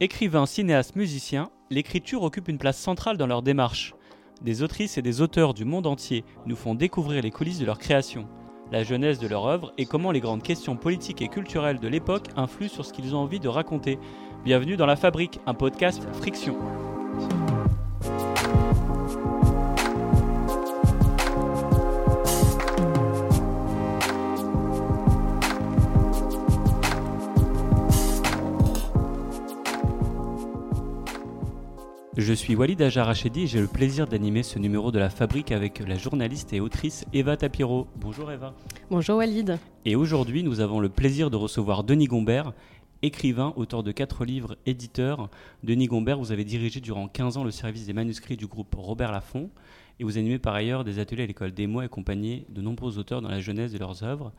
Écrivains, 0.00 0.46
cinéastes, 0.46 0.94
musiciens, 0.94 1.50
l'écriture 1.70 2.22
occupe 2.22 2.46
une 2.46 2.58
place 2.58 2.78
centrale 2.78 3.16
dans 3.16 3.26
leur 3.26 3.42
démarche. 3.42 3.94
Des 4.42 4.62
autrices 4.62 4.96
et 4.96 5.02
des 5.02 5.20
auteurs 5.20 5.54
du 5.54 5.64
monde 5.64 5.88
entier 5.88 6.24
nous 6.46 6.54
font 6.54 6.76
découvrir 6.76 7.20
les 7.20 7.32
coulisses 7.32 7.58
de 7.58 7.66
leur 7.66 7.80
création, 7.80 8.28
la 8.70 8.84
jeunesse 8.84 9.18
de 9.18 9.26
leur 9.26 9.46
œuvre 9.46 9.72
et 9.76 9.86
comment 9.86 10.12
les 10.12 10.20
grandes 10.20 10.44
questions 10.44 10.76
politiques 10.76 11.20
et 11.20 11.26
culturelles 11.26 11.80
de 11.80 11.88
l'époque 11.88 12.28
influent 12.36 12.68
sur 12.70 12.84
ce 12.84 12.92
qu'ils 12.92 13.16
ont 13.16 13.18
envie 13.18 13.40
de 13.40 13.48
raconter. 13.48 13.98
Bienvenue 14.44 14.76
dans 14.76 14.86
La 14.86 14.94
Fabrique, 14.94 15.40
un 15.46 15.54
podcast 15.54 16.06
Friction. 16.12 16.56
Je 32.28 32.34
suis 32.34 32.54
Walid 32.54 32.82
Ajarachedi 32.82 33.44
et 33.44 33.46
j'ai 33.46 33.58
le 33.58 33.68
plaisir 33.68 34.06
d'animer 34.06 34.42
ce 34.42 34.58
numéro 34.58 34.92
de 34.92 34.98
la 34.98 35.08
Fabrique 35.08 35.50
avec 35.50 35.78
la 35.78 35.96
journaliste 35.96 36.52
et 36.52 36.60
autrice 36.60 37.06
Eva 37.14 37.38
Tapiro. 37.38 37.86
Bonjour 37.96 38.30
Eva. 38.30 38.54
Bonjour 38.90 39.16
Walid. 39.16 39.58
Et 39.86 39.96
aujourd'hui, 39.96 40.42
nous 40.42 40.60
avons 40.60 40.78
le 40.78 40.90
plaisir 40.90 41.30
de 41.30 41.36
recevoir 41.36 41.84
Denis 41.84 42.04
Gombert, 42.04 42.52
écrivain, 43.00 43.54
auteur 43.56 43.82
de 43.82 43.92
quatre 43.92 44.26
livres, 44.26 44.58
éditeur. 44.66 45.30
Denis 45.62 45.86
Gombert, 45.86 46.18
vous 46.18 46.30
avez 46.30 46.44
dirigé 46.44 46.80
durant 46.80 47.08
15 47.08 47.38
ans 47.38 47.44
le 47.44 47.50
service 47.50 47.86
des 47.86 47.94
manuscrits 47.94 48.36
du 48.36 48.46
groupe 48.46 48.74
Robert 48.74 49.10
Laffont 49.10 49.48
et 49.98 50.04
vous 50.04 50.18
animez 50.18 50.38
par 50.38 50.54
ailleurs 50.54 50.84
des 50.84 50.98
ateliers 50.98 51.22
à 51.22 51.26
l'école 51.26 51.52
des 51.52 51.66
mots 51.66 51.80
accompagné 51.80 52.44
de 52.50 52.60
nombreux 52.60 52.98
auteurs 52.98 53.22
dans 53.22 53.30
la 53.30 53.40
jeunesse 53.40 53.72
de 53.72 53.78
leurs 53.78 54.02
œuvres. 54.02 54.34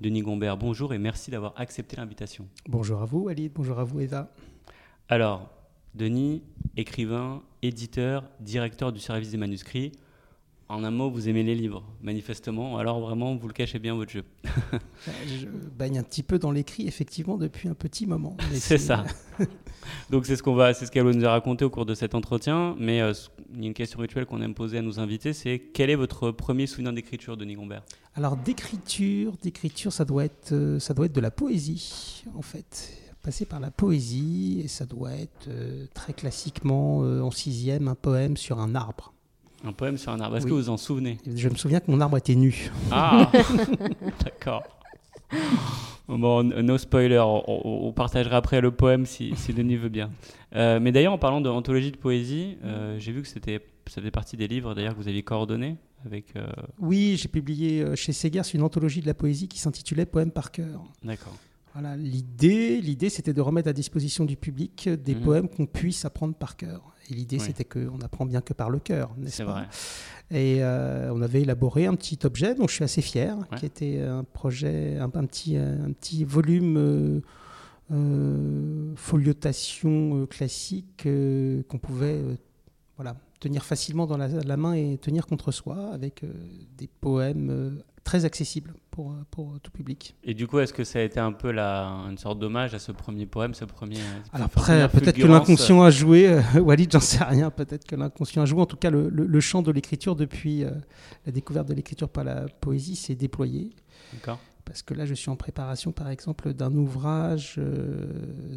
Denis 0.00 0.22
Gombert, 0.22 0.56
bonjour 0.56 0.94
et 0.94 0.98
merci 0.98 1.32
d'avoir 1.32 1.54
accepté 1.56 1.96
l'invitation. 1.96 2.46
Bonjour 2.68 3.02
à 3.02 3.04
vous 3.04 3.22
Walid, 3.22 3.50
bonjour 3.52 3.80
à 3.80 3.84
vous 3.84 3.98
Eva. 3.98 4.30
Alors, 5.08 5.50
Denis, 5.94 6.42
écrivain, 6.76 7.42
éditeur, 7.62 8.24
directeur 8.40 8.92
du 8.92 9.00
service 9.00 9.30
des 9.30 9.36
manuscrits. 9.36 9.92
En 10.68 10.84
un 10.84 10.90
mot, 10.90 11.10
vous 11.10 11.28
aimez 11.28 11.42
les 11.42 11.54
livres, 11.54 11.84
manifestement. 12.00 12.78
Alors 12.78 12.98
vraiment, 13.00 13.36
vous 13.36 13.46
le 13.46 13.52
cachez 13.52 13.78
bien 13.78 13.94
votre 13.94 14.10
jeu. 14.10 14.24
Je 15.26 15.46
baigne 15.46 15.98
un 15.98 16.02
petit 16.02 16.22
peu 16.22 16.38
dans 16.38 16.50
l'écrit, 16.50 16.86
effectivement, 16.86 17.36
depuis 17.36 17.68
un 17.68 17.74
petit 17.74 18.06
moment. 18.06 18.38
C'est 18.54 18.78
ça. 18.78 19.04
Donc 20.10 20.24
c'est 20.24 20.36
ce 20.36 20.42
qu'on 20.42 20.54
va, 20.54 20.72
c'est 20.72 20.86
ce 20.86 20.90
qu'elle 20.90 21.04
nous 21.04 21.24
a 21.26 21.30
raconté 21.30 21.64
au 21.64 21.70
cours 21.70 21.84
de 21.84 21.94
cet 21.94 22.14
entretien. 22.14 22.74
Mais 22.78 23.02
euh, 23.02 23.12
il 23.52 23.60
y 23.60 23.64
a 23.64 23.66
une 23.66 23.74
question 23.74 23.98
rituelle 23.98 24.24
qu'on 24.24 24.40
aime 24.40 24.54
poser 24.54 24.78
à 24.78 24.82
nos 24.82 25.00
invités, 25.00 25.32
c'est 25.32 25.58
quel 25.58 25.90
est 25.90 25.94
votre 25.94 26.30
premier 26.30 26.66
souvenir 26.66 26.92
d'écriture, 26.92 27.36
Denis 27.36 27.54
Gombert? 27.54 27.82
Alors 28.14 28.36
d'écriture, 28.36 29.32
d'écriture, 29.42 29.92
ça 29.92 30.04
doit 30.04 30.24
être, 30.24 30.52
euh, 30.52 30.78
ça 30.78 30.94
doit 30.94 31.06
être 31.06 31.14
de 31.14 31.20
la 31.20 31.32
poésie, 31.32 32.24
en 32.34 32.42
fait 32.42 33.11
passer 33.22 33.44
par 33.44 33.60
la 33.60 33.70
poésie, 33.70 34.60
et 34.64 34.68
ça 34.68 34.84
doit 34.84 35.12
être 35.12 35.48
euh, 35.48 35.86
très 35.94 36.12
classiquement 36.12 37.02
euh, 37.02 37.20
en 37.20 37.30
sixième 37.30 37.88
un 37.88 37.94
poème 37.94 38.36
sur 38.36 38.58
un 38.58 38.74
arbre. 38.74 39.14
Un 39.64 39.72
poème 39.72 39.96
sur 39.96 40.10
un 40.10 40.20
arbre. 40.20 40.36
Est-ce 40.36 40.46
que 40.46 40.50
vous 40.50 40.56
vous 40.56 40.70
en 40.70 40.76
souvenez? 40.76 41.18
Je 41.36 41.48
me 41.48 41.54
souviens 41.54 41.78
que 41.78 41.90
mon 41.90 42.00
arbre 42.00 42.16
était 42.16 42.34
nu. 42.34 42.70
Ah 42.90 43.30
D'accord. 44.24 44.64
Bon, 46.08 46.42
no 46.42 46.76
spoiler, 46.78 47.22
on, 47.24 47.92
partagera 47.92 48.36
après 48.36 48.60
le 48.60 48.72
poème 48.72 49.06
si, 49.06 49.34
si 49.36 49.54
Denis 49.54 49.76
veut 49.76 49.88
bien. 49.88 50.10
Euh, 50.54 50.80
mais 50.80 50.90
d'ailleurs, 50.90 51.12
en 51.12 51.18
parlant 51.18 51.40
d'anthologie 51.40 51.92
de 51.92 51.96
poésie, 51.96 52.58
j'ai 52.98 53.12
vu 53.12 53.22
que 53.22 53.28
c'était, 53.28 53.60
ça 53.86 54.00
faisait 54.00 54.10
partie 54.10 54.36
des 54.36 54.48
livres 54.48 54.74
d'ailleurs 54.74 54.94
que 54.94 55.00
vous 55.00 55.08
aviez 55.08 55.22
coordonnés 55.22 55.76
avec. 56.04 56.34
Oui, 56.80 57.16
j'ai 57.16 57.28
publié 57.28 57.94
chez 57.94 58.12
Segers 58.12 58.42
une 58.52 58.62
anthologie 58.62 59.00
de 59.00 59.06
la 59.06 59.14
poésie 59.14 59.46
qui 59.46 59.60
s'intitulait 59.60 60.06
Poème 60.06 60.32
par 60.32 60.50
cœur. 60.50 60.82
D'accord. 61.04 61.36
Voilà, 61.72 61.96
l'idée, 61.96 62.80
l'idée, 62.80 63.08
c'était 63.08 63.32
de 63.32 63.40
remettre 63.40 63.68
à 63.68 63.72
disposition 63.72 64.24
du 64.24 64.36
public 64.36 64.88
des 64.88 65.14
mhm. 65.14 65.22
poèmes 65.22 65.48
qu'on 65.48 65.66
puisse 65.66 66.04
apprendre 66.04 66.34
par 66.34 66.56
cœur. 66.56 66.92
Et 67.10 67.14
l'idée, 67.14 67.38
c'était 67.38 67.64
qu'on 67.64 68.00
apprend 68.00 68.26
bien 68.26 68.40
que 68.40 68.52
par 68.52 68.70
le 68.70 68.78
cœur, 68.78 69.14
n'est-ce 69.18 69.42
pas 69.42 69.52
vrai. 69.52 69.68
Et 70.30 70.62
euh, 70.62 71.12
on 71.12 71.20
avait 71.20 71.42
élaboré 71.42 71.86
un 71.86 71.94
petit 71.94 72.18
objet 72.24 72.54
dont 72.54 72.66
je 72.68 72.74
suis 72.74 72.84
assez 72.84 73.02
fier, 73.02 73.36
qui 73.56 73.66
était 73.66 74.00
un 74.00 74.24
projet, 74.24 74.96
un, 74.98 75.08
petit, 75.08 75.56
un 75.56 75.92
petit 75.92 76.24
volume 76.24 76.76
euh, 76.76 77.20
euh 77.92 78.92
foliotation 78.96 80.22
euh, 80.22 80.26
classique 80.26 81.08
qu'on 81.68 81.78
pouvait 81.78 82.22
voilà, 82.96 83.16
tenir 83.40 83.64
facilement 83.64 84.06
dans 84.06 84.16
la, 84.16 84.28
la, 84.28 84.56
main 84.56 84.74
et 84.74 84.98
tenir 84.98 85.26
contre 85.26 85.50
soi 85.50 85.90
avec 85.92 86.24
des 86.78 86.86
poèmes 86.86 87.82
très 88.04 88.24
accessible 88.24 88.74
pour, 88.92 89.14
pour 89.30 89.58
tout 89.60 89.72
public. 89.72 90.14
Et 90.22 90.34
du 90.34 90.46
coup, 90.46 90.60
est-ce 90.60 90.72
que 90.72 90.84
ça 90.84 91.00
a 91.00 91.02
été 91.02 91.18
un 91.18 91.32
peu 91.32 91.50
la, 91.50 91.86
une 92.10 92.18
sorte 92.18 92.38
d'hommage 92.38 92.74
à 92.74 92.78
ce 92.78 92.92
premier 92.92 93.26
poème, 93.26 93.54
ce 93.54 93.64
premier. 93.64 93.96
Alors 94.32 94.46
après, 94.46 94.88
peut-être 94.88 95.16
que 95.16 95.26
l'inconscient 95.26 95.82
a 95.82 95.90
joué, 95.90 96.28
euh, 96.28 96.42
Walid, 96.60 96.92
j'en 96.92 97.00
sais 97.00 97.24
rien, 97.24 97.50
peut-être 97.50 97.86
que 97.86 97.96
l'inconscient 97.96 98.42
a 98.42 98.44
joué. 98.44 98.60
En 98.60 98.66
tout 98.66 98.76
cas, 98.76 98.90
le, 98.90 99.08
le, 99.08 99.40
champ 99.40 99.62
de 99.62 99.72
l'écriture, 99.72 100.14
depuis 100.14 100.62
euh, 100.62 100.70
la 101.26 101.32
découverte 101.32 101.66
de 101.68 101.74
l'écriture 101.74 102.08
par 102.08 102.22
la 102.22 102.44
poésie, 102.60 102.94
s'est 102.94 103.14
déployé. 103.14 103.70
D'accord. 104.12 104.38
Parce 104.66 104.82
que 104.82 104.92
là, 104.94 105.06
je 105.06 105.14
suis 105.14 105.30
en 105.30 105.36
préparation, 105.36 105.92
par 105.92 106.10
exemple, 106.10 106.52
d'un 106.52 106.74
ouvrage 106.74 107.56
euh, 107.58 108.06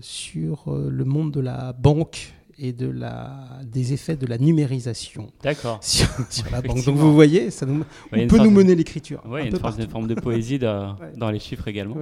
sur 0.02 0.70
le 0.70 1.06
monde 1.06 1.32
de 1.32 1.40
la 1.40 1.72
banque 1.74 2.34
et 2.58 2.74
de 2.74 2.88
la, 2.88 3.60
des 3.64 3.94
effets 3.94 4.16
de 4.16 4.26
la 4.26 4.38
numérisation 4.38 5.32
sur, 5.82 6.08
sur 6.30 6.52
la 6.52 6.62
banque. 6.62 6.84
Donc 6.86 6.96
vous 6.96 7.14
voyez, 7.14 7.52
ça 7.52 7.66
nous, 7.66 7.84
on 8.12 8.28
peut 8.28 8.40
nous 8.40 8.52
mener 8.52 8.76
l'écriture. 8.76 9.22
Oui, 9.26 9.42
il 9.42 9.52
y 9.52 9.54
a 9.54 9.72
une, 9.80 9.90
forme 9.90 10.08
de 10.08 10.16
poésie 10.16 10.60
dans, 10.60 10.96
dans 11.18 11.32
les 11.32 11.40
chiffres 11.40 11.68
également. 11.68 11.98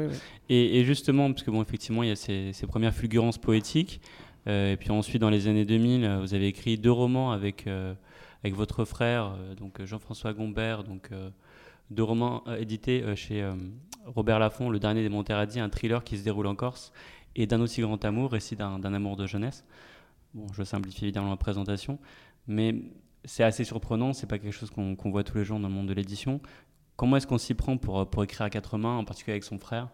Et, 0.49 0.83
justement, 0.83 1.31
parce 1.31 1.43
que 1.43 1.51
bon, 1.51 1.61
effectivement, 1.61 2.03
il 2.03 2.09
y 2.09 2.11
a 2.11 2.15
ces, 2.15 2.51
ces 2.53 2.67
premières 2.67 2.93
fulgurances 2.93 3.37
poétiques. 3.37 3.99
Euh, 4.47 4.73
et 4.73 4.77
puis 4.77 4.91
ensuite, 4.91 5.21
dans 5.21 5.29
les 5.29 5.47
années 5.47 5.65
2000, 5.65 6.03
euh, 6.03 6.19
vous 6.19 6.33
avez 6.33 6.47
écrit 6.47 6.77
deux 6.77 6.91
romans 6.91 7.31
avec, 7.31 7.67
euh, 7.67 7.93
avec 8.43 8.55
votre 8.55 8.85
frère, 8.85 9.35
donc 9.57 9.83
Jean-François 9.83 10.33
Gombert, 10.33 10.83
donc 10.83 11.09
deux 11.91 12.03
romans 12.03 12.43
édités 12.59 13.15
chez 13.15 13.47
Robert 14.05 14.37
Laffont, 14.37 14.69
Le 14.69 14.79
dernier 14.79 15.01
des 15.01 15.07
Monterradi, 15.07 15.61
un 15.61 15.69
thriller 15.69 16.03
qui 16.03 16.17
se 16.17 16.23
déroule 16.23 16.47
en 16.47 16.55
Corse, 16.55 16.91
et 17.37 17.47
D'un 17.47 17.61
aussi 17.61 17.81
grand 17.81 18.03
amour, 18.03 18.31
récit 18.33 18.57
d'un 18.57 18.93
amour 18.93 19.15
de 19.15 19.25
jeunesse. 19.27 19.63
Bon, 20.33 20.47
je 20.53 20.63
simplifie 20.63 21.05
évidemment 21.05 21.29
la 21.29 21.37
présentation, 21.37 21.99
mais 22.47 22.75
c'est 23.25 23.43
assez 23.43 23.63
surprenant, 23.63 24.13
c'est 24.13 24.27
pas 24.27 24.39
quelque 24.39 24.53
chose 24.53 24.71
qu'on 24.71 25.11
voit 25.11 25.23
tous 25.23 25.37
les 25.37 25.45
jours 25.45 25.59
dans 25.59 25.67
le 25.67 25.73
monde 25.73 25.87
de 25.87 25.93
l'édition. 25.93 26.41
Comment 26.95 27.17
est-ce 27.17 27.27
qu'on 27.27 27.37
s'y 27.37 27.53
prend 27.53 27.77
pour, 27.77 28.07
pour 28.09 28.23
écrire 28.23 28.41
à 28.41 28.49
quatre 28.49 28.77
mains, 28.77 28.97
en 28.97 29.05
particulier 29.05 29.33
avec 29.33 29.43
son 29.43 29.59
frère? 29.59 29.89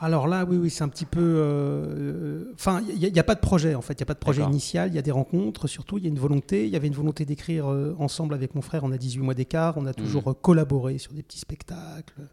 Alors 0.00 0.26
là, 0.26 0.44
oui, 0.44 0.56
oui, 0.56 0.70
c'est 0.70 0.82
un 0.82 0.88
petit 0.88 1.04
peu. 1.04 1.20
Euh, 1.22 2.52
enfin, 2.54 2.82
il 2.88 3.12
n'y 3.12 3.18
a, 3.18 3.24
pas 3.24 3.36
de 3.36 3.40
projet 3.40 3.76
en 3.76 3.80
fait. 3.80 3.94
Il 3.94 3.98
n'y 3.98 4.02
a 4.02 4.06
pas 4.06 4.14
de 4.14 4.18
projet 4.18 4.42
initial. 4.42 4.88
Il 4.90 4.94
y 4.94 4.98
a 4.98 5.02
des 5.02 5.12
rencontres. 5.12 5.68
Surtout, 5.68 5.98
il 5.98 6.04
y 6.04 6.06
a 6.06 6.10
une 6.10 6.18
volonté. 6.18 6.66
Il 6.66 6.70
y 6.70 6.76
avait 6.76 6.88
une 6.88 6.94
volonté 6.94 7.24
d'écrire 7.24 7.70
euh, 7.70 7.94
ensemble 7.98 8.34
avec 8.34 8.56
mon 8.56 8.60
frère. 8.60 8.82
On 8.82 8.90
a 8.90 8.98
18 8.98 9.22
mois 9.22 9.34
d'écart. 9.34 9.76
On 9.76 9.86
a 9.86 9.94
toujours 9.94 10.28
mmh. 10.28 10.34
collaboré 10.42 10.98
sur 10.98 11.12
des 11.12 11.22
petits 11.22 11.38
spectacles. 11.38 12.28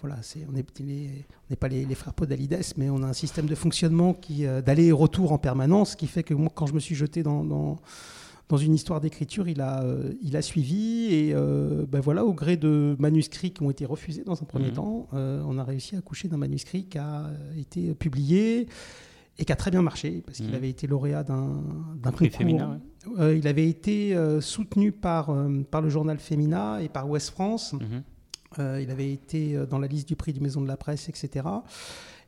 Voilà, 0.00 0.16
on 0.48 0.52
n'est 0.52 1.56
pas 1.56 1.66
les, 1.66 1.94
frères 1.96 2.14
Podalides, 2.14 2.62
mais 2.76 2.88
on 2.88 3.02
a 3.02 3.06
un 3.06 3.12
système 3.12 3.46
de 3.46 3.54
fonctionnement 3.56 4.14
qui 4.14 4.46
euh, 4.46 4.62
d'aller 4.62 4.86
et 4.86 4.92
retour 4.92 5.32
en 5.32 5.38
permanence, 5.38 5.96
qui 5.96 6.06
fait 6.06 6.22
que 6.22 6.34
moi, 6.34 6.52
quand 6.54 6.66
je 6.66 6.74
me 6.74 6.78
suis 6.78 6.94
jeté 6.94 7.24
dans, 7.24 7.44
dans, 7.44 8.56
une 8.56 8.74
histoire 8.74 9.00
d'écriture, 9.00 9.48
il 9.48 9.60
a, 9.60 9.82
euh, 9.82 10.12
il 10.22 10.36
a 10.36 10.42
suivi. 10.42 11.12
Et 11.12 11.32
euh, 11.34 11.84
ben 11.88 11.98
voilà, 11.98 12.24
au 12.24 12.32
gré 12.32 12.56
de 12.56 12.94
manuscrits 13.00 13.50
qui 13.50 13.62
ont 13.62 13.70
été 13.70 13.84
refusés 13.84 14.22
dans 14.22 14.40
un 14.40 14.46
premier 14.46 14.70
mmh. 14.70 14.74
temps, 14.74 15.08
on 15.12 15.58
a 15.58 15.64
réussi 15.64 15.96
à 15.96 16.00
coucher 16.00 16.28
d'un 16.28 16.38
manuscrit 16.38 16.84
qui 16.84 16.98
a 16.98 17.30
été 17.58 17.92
publié 17.94 18.68
et 19.40 19.44
qui 19.44 19.52
a 19.52 19.56
très 19.56 19.72
bien 19.72 19.82
marché 19.82 20.22
parce 20.24 20.38
qu'il 20.38 20.50
mmh. 20.50 20.54
avait 20.54 20.70
été 20.70 20.86
lauréat 20.86 21.24
d'un, 21.24 21.60
prix 22.12 22.30
féminin. 22.30 22.80
il 23.18 23.48
avait 23.48 23.68
été 23.68 24.16
soutenu 24.40 24.92
par, 24.92 25.36
par 25.72 25.82
le 25.82 25.88
journal 25.88 26.18
Féminin 26.18 26.78
et 26.78 26.88
par 26.88 27.10
Ouest 27.10 27.30
France. 27.30 27.72
Mmh. 27.72 28.02
Euh, 28.58 28.80
il 28.82 28.90
avait 28.90 29.12
été 29.12 29.56
euh, 29.56 29.66
dans 29.66 29.78
la 29.78 29.86
liste 29.86 30.08
du 30.08 30.16
prix 30.16 30.32
du 30.32 30.40
Maison 30.40 30.60
de 30.60 30.68
la 30.68 30.76
Presse, 30.76 31.08
etc. 31.08 31.46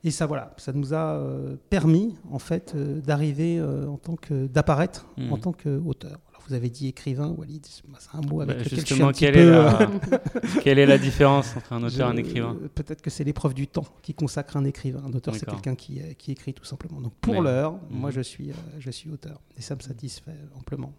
Et 0.05 0.11
ça, 0.11 0.26
voilà, 0.26 0.55
ça 0.56 0.72
nous 0.72 0.93
a 0.94 1.14
euh, 1.14 1.56
permis, 1.70 2.14
en 2.31 2.38
fait, 2.38 2.75
d'arriver 2.76 3.61
en 3.62 3.96
tant 3.96 4.17
que, 4.17 4.46
d'apparaître 4.46 5.06
en 5.19 5.37
mmh. 5.37 5.40
tant 5.40 5.52
qu'auteur. 5.52 6.19
Vous 6.49 6.55
avez 6.55 6.70
dit 6.70 6.88
écrivain, 6.88 7.28
Walid, 7.28 7.64
c'est 7.67 7.84
un 8.12 8.22
mot 8.22 8.40
avec 8.40 8.56
bah, 8.56 8.64
lequel 8.64 8.81
je 8.81 8.94
suis 8.94 9.02
un 9.02 9.12
quelle 9.12 9.34
petit 9.34 9.40
est 9.40 9.44
peu... 9.44 9.50
La... 9.50 10.61
quelle 10.62 10.78
est 10.81 10.87
la 10.87 10.99
différence 10.99 11.55
entre 11.56 11.75
un 11.75 11.82
auteur 11.84 12.08
et 12.08 12.12
un 12.12 12.17
écrivain? 12.17 12.56
Peut-être 12.75 13.02
que 13.02 13.11
c'est 13.11 13.23
l'épreuve 13.23 13.55
du 13.55 13.69
temps 13.69 13.87
qui 14.02 14.14
consacre 14.14 14.56
un 14.56 14.64
écrivain. 14.64 15.02
Un 15.06 15.12
auteur, 15.12 15.34
c'est 15.37 15.46
quelqu'un 15.46 15.76
qui, 15.76 16.00
qui, 16.19 16.32
écrit 16.32 16.55
tout 16.55 16.64
simplement. 16.64 17.00
Donc, 17.00 17.12
pour 17.20 17.40
l'heure, 17.40 17.78
moi, 17.90 18.11
je 18.11 18.23
suis, 18.23 18.50
je 18.78 18.90
suis 18.90 19.11
auteur. 19.11 19.40
Et 19.56 19.62
ça 19.62 19.76
me 19.76 19.81
satisfait 19.81 20.34
amplement. 20.58 20.93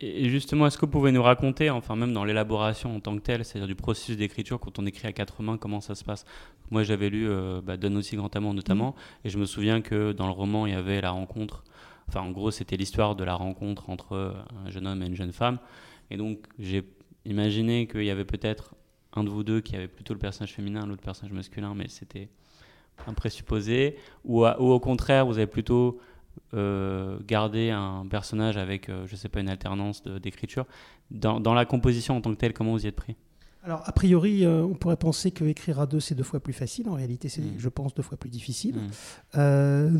Et 0.00 0.28
justement, 0.28 0.66
est-ce 0.66 0.78
que 0.78 0.86
vous 0.86 0.92
pouvez 0.92 1.10
nous 1.10 1.22
raconter, 1.22 1.70
enfin 1.70 1.96
même 1.96 2.12
dans 2.12 2.24
l'élaboration 2.24 2.94
en 2.94 3.00
tant 3.00 3.16
que 3.16 3.20
telle, 3.20 3.44
c'est-à-dire 3.44 3.66
du 3.66 3.74
processus 3.74 4.16
d'écriture, 4.16 4.60
quand 4.60 4.78
on 4.78 4.86
écrit 4.86 5.08
à 5.08 5.12
quatre 5.12 5.42
mains, 5.42 5.56
comment 5.56 5.80
ça 5.80 5.96
se 5.96 6.04
passe? 6.04 6.24
Moi 6.70 6.84
j'avais 6.84 7.10
lu 7.10 7.28
euh, 7.28 7.60
bah, 7.60 7.76
Donne 7.76 7.96
aussi 7.96 8.14
grand 8.14 8.34
amour 8.36 8.54
notamment, 8.54 8.90
mmh. 8.90 9.26
et 9.26 9.30
je 9.30 9.38
me 9.38 9.44
souviens 9.44 9.80
que 9.80 10.12
dans 10.12 10.26
le 10.26 10.32
roman, 10.32 10.66
il 10.66 10.72
y 10.72 10.76
avait 10.76 11.00
la 11.00 11.10
rencontre, 11.10 11.64
enfin 12.06 12.20
en 12.20 12.30
gros 12.30 12.52
c'était 12.52 12.76
l'histoire 12.76 13.16
de 13.16 13.24
la 13.24 13.34
rencontre 13.34 13.90
entre 13.90 14.36
un 14.64 14.70
jeune 14.70 14.86
homme 14.86 15.02
et 15.02 15.06
une 15.06 15.16
jeune 15.16 15.32
femme, 15.32 15.58
et 16.12 16.16
donc 16.16 16.46
j'ai 16.60 16.84
imaginé 17.24 17.88
qu'il 17.88 18.04
y 18.04 18.10
avait 18.10 18.24
peut-être 18.24 18.76
un 19.14 19.24
de 19.24 19.30
vous 19.30 19.42
deux 19.42 19.60
qui 19.60 19.74
avait 19.74 19.88
plutôt 19.88 20.14
le 20.14 20.20
personnage 20.20 20.52
féminin, 20.54 20.86
l'autre 20.86 21.02
personnage 21.02 21.32
masculin, 21.32 21.74
mais 21.74 21.88
c'était 21.88 22.28
un 23.08 23.14
présupposé, 23.14 23.96
ou, 24.24 24.44
ou 24.44 24.70
au 24.70 24.80
contraire, 24.80 25.26
vous 25.26 25.38
avez 25.38 25.48
plutôt 25.48 25.98
garder 27.26 27.70
un 27.70 28.06
personnage 28.08 28.56
avec, 28.56 28.90
je 29.06 29.16
sais 29.16 29.28
pas, 29.28 29.40
une 29.40 29.48
alternance 29.48 30.02
d'écriture. 30.02 30.66
Dans, 31.10 31.40
dans, 31.40 31.54
la 31.54 31.64
composition 31.64 32.16
en 32.16 32.20
tant 32.20 32.30
que 32.32 32.38
telle, 32.38 32.52
comment 32.52 32.72
vous 32.72 32.84
y 32.84 32.88
êtes 32.88 32.96
pris? 32.96 33.16
Alors, 33.68 33.82
a 33.84 33.92
priori, 33.92 34.46
euh, 34.46 34.62
on 34.62 34.74
pourrait 34.74 34.96
penser 34.96 35.30
que 35.30 35.44
écrire 35.44 35.78
à 35.78 35.86
deux, 35.86 36.00
c'est 36.00 36.14
deux 36.14 36.22
fois 36.22 36.40
plus 36.40 36.54
facile. 36.54 36.88
En 36.88 36.94
réalité, 36.94 37.28
c'est, 37.28 37.42
mm. 37.42 37.58
je 37.58 37.68
pense, 37.68 37.92
deux 37.92 38.02
fois 38.02 38.16
plus 38.16 38.30
difficile. 38.30 38.76
Mm. 38.76 38.88
Euh, 39.36 39.90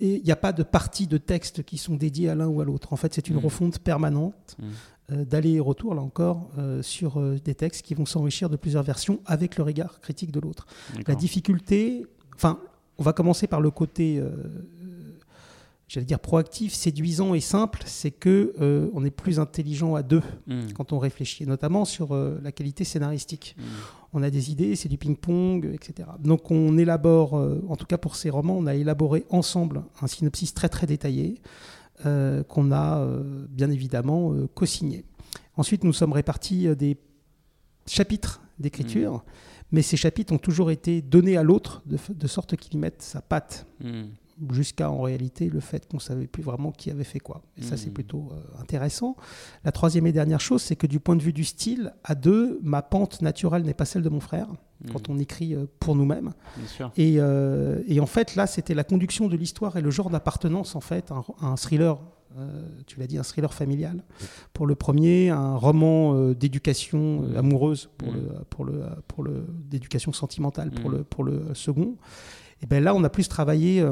il 0.00 0.22
n'y 0.22 0.30
a 0.30 0.36
pas 0.36 0.52
de 0.52 0.62
parties 0.62 1.06
de 1.06 1.18
texte 1.18 1.64
qui 1.64 1.76
sont 1.76 1.96
dédiées 1.96 2.30
à 2.30 2.34
l'un 2.34 2.46
ou 2.46 2.62
à 2.62 2.64
l'autre. 2.64 2.92
En 2.92 2.96
fait, 2.96 3.12
c'est 3.12 3.28
une 3.28 3.36
mm. 3.36 3.44
refonte 3.44 3.78
permanente 3.80 4.56
euh, 5.10 5.24
d'aller 5.24 5.54
et 5.54 5.60
retour, 5.60 5.94
là 5.94 6.02
encore, 6.02 6.50
sur 6.80 7.20
des 7.40 7.54
textes 7.54 7.82
qui 7.82 7.94
vont 7.94 8.06
s'enrichir 8.06 8.48
de 8.48 8.56
plusieurs 8.56 8.84
versions 8.84 9.20
avec 9.26 9.58
le 9.58 9.64
regard 9.64 10.00
critique 10.00 10.30
de 10.30 10.40
l'autre. 10.40 10.66
La 11.06 11.14
difficulté, 11.14 12.06
enfin, 12.36 12.58
on 12.96 13.02
va 13.02 13.12
commencer 13.12 13.48
par 13.48 13.60
le 13.60 13.70
côté 13.70 14.22
j'allais 15.92 16.06
dire 16.06 16.20
proactif, 16.20 16.72
séduisant 16.72 17.34
et 17.34 17.40
simple, 17.40 17.82
c'est 17.84 18.10
que 18.10 18.54
euh, 18.62 18.88
on 18.94 19.04
est 19.04 19.10
plus 19.10 19.38
intelligent 19.38 19.94
à 19.94 20.02
deux 20.02 20.22
hmm. 20.46 20.72
quand 20.74 20.94
on 20.94 20.98
réfléchit, 20.98 21.46
notamment 21.46 21.84
sur 21.84 22.12
euh, 22.12 22.40
la 22.42 22.50
qualité 22.50 22.84
scénaristique. 22.84 23.54
Hmm. 23.58 23.62
On 24.14 24.22
a 24.22 24.30
des 24.30 24.50
idées, 24.50 24.74
c'est 24.74 24.88
du 24.88 24.96
ping-pong, 24.96 25.66
etc. 25.66 26.08
Donc 26.18 26.50
on 26.50 26.78
élabore, 26.78 27.36
euh, 27.36 27.62
en 27.68 27.76
tout 27.76 27.84
cas 27.84 27.98
pour 27.98 28.16
ces 28.16 28.30
romans, 28.30 28.56
on 28.56 28.66
a 28.66 28.74
élaboré 28.74 29.26
ensemble 29.28 29.82
un 30.00 30.06
synopsis 30.06 30.54
très 30.54 30.70
très 30.70 30.86
détaillé 30.86 31.40
qu'on 32.48 32.72
a 32.72 33.06
bien 33.48 33.70
évidemment 33.70 34.34
co-signé. 34.56 35.04
Ensuite, 35.56 35.84
nous 35.84 35.92
sommes 35.92 36.12
répartis 36.12 36.66
des 36.74 36.96
chapitres 37.86 38.40
d'écriture. 38.58 39.12
Hmm. 39.12 39.20
Mais 39.70 39.82
ces 39.82 39.96
chapitres 39.96 40.32
ont 40.32 40.38
toujours 40.38 40.72
été 40.72 41.00
donnés 41.00 41.36
à 41.36 41.44
l'autre 41.44 41.80
de, 41.86 42.26
sorte 42.26 42.56
qu'il 42.56 42.74
y 42.74 42.76
mette 42.76 43.02
sa 43.02 43.22
patte 43.22 43.66
jusqu'à 44.50 44.90
en 44.90 45.02
réalité 45.02 45.48
le 45.48 45.60
fait 45.60 45.88
qu'on 45.88 45.98
ne 45.98 46.02
savait 46.02 46.26
plus 46.26 46.42
vraiment 46.42 46.72
qui 46.72 46.90
avait 46.90 47.04
fait 47.04 47.20
quoi. 47.20 47.42
Et 47.56 47.62
ça, 47.62 47.76
c'est 47.76 47.90
hmm. 47.90 47.94
plutôt 47.94 48.28
euh, 48.32 48.60
intéressant. 48.60 49.16
La 49.64 49.72
troisième 49.72 50.06
et 50.06 50.12
dernière 50.12 50.40
chose, 50.40 50.62
c'est 50.62 50.76
que 50.76 50.86
du 50.86 51.00
point 51.00 51.16
de 51.16 51.22
vue 51.22 51.32
du 51.32 51.44
style, 51.44 51.92
à 52.04 52.14
deux, 52.14 52.58
ma 52.62 52.82
pente 52.82 53.22
naturelle 53.22 53.62
n'est 53.62 53.74
pas 53.74 53.84
celle 53.84 54.02
de 54.02 54.08
mon 54.08 54.20
frère 54.20 54.48
hmm. 54.48 54.92
quand 54.92 55.08
on 55.08 55.18
écrit 55.18 55.54
euh, 55.54 55.66
pour 55.80 55.94
nous-mêmes. 55.96 56.32
Et, 56.96 57.16
euh, 57.18 57.82
et, 57.86 58.00
en 58.00 58.06
fait, 58.06 58.34
là, 58.34 58.46
c'était 58.46 58.74
la 58.74 58.84
conduction 58.84 59.28
de 59.28 59.36
l'histoire 59.36 59.76
et 59.76 59.80
le 59.80 59.90
genre 59.90 60.10
d'appartenance, 60.10 60.74
en 60.76 60.80
fait, 60.80 61.12
un, 61.12 61.24
un 61.40 61.56
thriller. 61.56 61.98
tu 62.86 62.98
l'as 62.98 63.06
dit, 63.06 63.18
un 63.18 63.22
thriller 63.22 63.52
familial 63.52 64.02
pour 64.52 64.66
le 64.66 64.74
premier, 64.74 65.30
un 65.30 65.56
roman 65.56 66.32
d'éducation 66.32 67.24
amoureuse 67.36 67.90
pour 67.98 68.12
le, 68.12 68.22
pour 68.48 68.64
le, 68.64 68.84
pour 69.06 69.22
le, 69.22 69.46
d'éducation 69.70 70.12
sentimentale 70.12 70.70
pour 70.70 70.90
le, 70.90 71.04
pour 71.04 71.24
le 71.24 71.54
second. 71.54 71.96
Et 72.62 72.66
ben 72.66 72.82
là, 72.82 72.94
on 72.94 73.04
a 73.04 73.10
plus 73.10 73.28
travaillé 73.28 73.84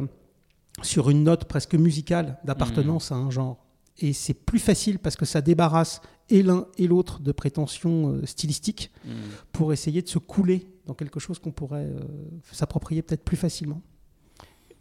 sur 0.83 1.11
une 1.11 1.25
note 1.25 1.45
presque 1.45 1.75
musicale 1.75 2.39
d'appartenance 2.45 3.13
à 3.13 3.17
un 3.17 3.31
genre. 3.31 3.65
Et 3.99 4.13
c'est 4.13 4.35
plus 4.35 4.59
facile 4.59 4.99
parce 4.99 5.17
que 5.17 5.27
ça 5.27 5.41
débarrasse 5.41 6.01
et 6.31 6.43
l'un 6.43 6.67
et 6.79 6.87
l'autre 6.87 7.21
de 7.21 7.33
prétentions 7.33 8.15
euh, 8.15 8.27
stylistiques 8.27 8.91
mm. 9.05 9.11
pour 9.53 9.73
essayer 9.73 10.01
de 10.01 10.09
se 10.09 10.19
couler 10.19 10.67
dans 10.87 10.95
quelque 10.95 11.21
chose 11.21 11.39
qu'on 11.39 11.53
pourrait 11.53 11.87
euh, 11.87 12.01
s'approprier 12.51 13.03
peut-être 13.03 13.25
plus 13.25 13.37
facilement. 13.37 13.83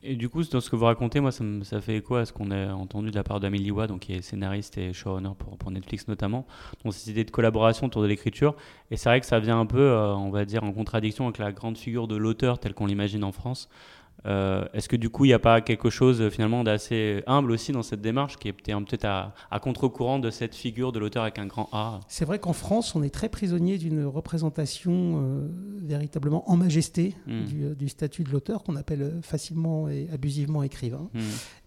Et 0.01 0.15
du 0.15 0.29
coup, 0.29 0.43
dans 0.43 0.61
ce 0.61 0.69
que 0.69 0.77
vous 0.77 0.85
racontez, 0.85 1.19
moi, 1.19 1.31
ça, 1.31 1.43
ça 1.63 1.81
fait 1.81 1.97
écho 1.97 2.15
à 2.15 2.25
ce 2.25 2.31
qu'on 2.31 2.51
a 2.51 2.73
entendu 2.73 3.11
de 3.11 3.15
la 3.15 3.23
part 3.23 3.41
d'Amélie 3.41 3.71
Watt, 3.71 3.89
donc 3.89 4.01
qui 4.01 4.13
est 4.13 4.21
scénariste 4.21 4.77
et 4.77 4.93
showrunner 4.93 5.31
pour, 5.37 5.57
pour 5.57 5.71
Netflix 5.71 6.07
notamment, 6.07 6.45
donc 6.83 6.93
cette 6.93 7.07
idée 7.07 7.25
de 7.25 7.31
collaboration 7.31 7.87
autour 7.87 8.01
de 8.01 8.07
l'écriture. 8.07 8.55
Et 8.91 8.97
c'est 8.97 9.09
vrai 9.09 9.19
que 9.19 9.25
ça 9.25 9.39
vient 9.39 9.59
un 9.59 9.65
peu, 9.65 9.81
euh, 9.81 10.15
on 10.15 10.29
va 10.29 10.45
dire, 10.45 10.63
en 10.63 10.71
contradiction 10.71 11.25
avec 11.25 11.37
la 11.37 11.51
grande 11.51 11.77
figure 11.77 12.07
de 12.07 12.15
l'auteur 12.15 12.59
tel 12.59 12.73
qu'on 12.73 12.85
l'imagine 12.85 13.25
en 13.25 13.33
France. 13.33 13.67
Euh, 14.25 14.65
est-ce 14.73 14.89
que 14.89 14.95
du 14.95 15.09
coup, 15.09 15.25
il 15.25 15.29
n'y 15.29 15.33
a 15.33 15.39
pas 15.39 15.61
quelque 15.61 15.89
chose 15.89 16.29
finalement 16.29 16.63
d'assez 16.63 17.23
humble 17.27 17.51
aussi 17.51 17.71
dans 17.71 17.83
cette 17.83 18.01
démarche 18.01 18.37
qui 18.37 18.49
est 18.49 18.53
peut-être 18.53 19.05
à, 19.05 19.59
contre-courant 19.59 20.19
de 20.19 20.29
cette 20.29 20.55
figure 20.55 20.91
de 20.91 20.99
l'auteur 20.99 21.23
avec 21.23 21.39
un 21.39 21.45
grand 21.45 21.69
A? 21.71 21.99
C'est 22.07 22.25
vrai 22.25 22.39
qu'en 22.39 22.53
France, 22.53 22.95
on 22.95 23.03
est 23.03 23.13
très 23.13 23.29
prisonnier 23.29 23.77
d'une 23.77 24.05
représentation 24.05 25.21
euh, 25.21 25.47
véritablement 25.81 26.49
en 26.49 26.57
majesté 26.57 27.15
hmm. 27.27 27.31
euh, 27.61 27.75
du, 27.75 27.89
statut 27.89 28.23
de 28.23 28.31
l'auteur 28.31 28.63
qu'on 28.63 28.75
appelle 28.75 29.19
facilement 29.21 29.89
et 29.89 30.07
abusivement 30.11 30.63
écrivain. 30.63 31.09
Hmm. 31.13 31.19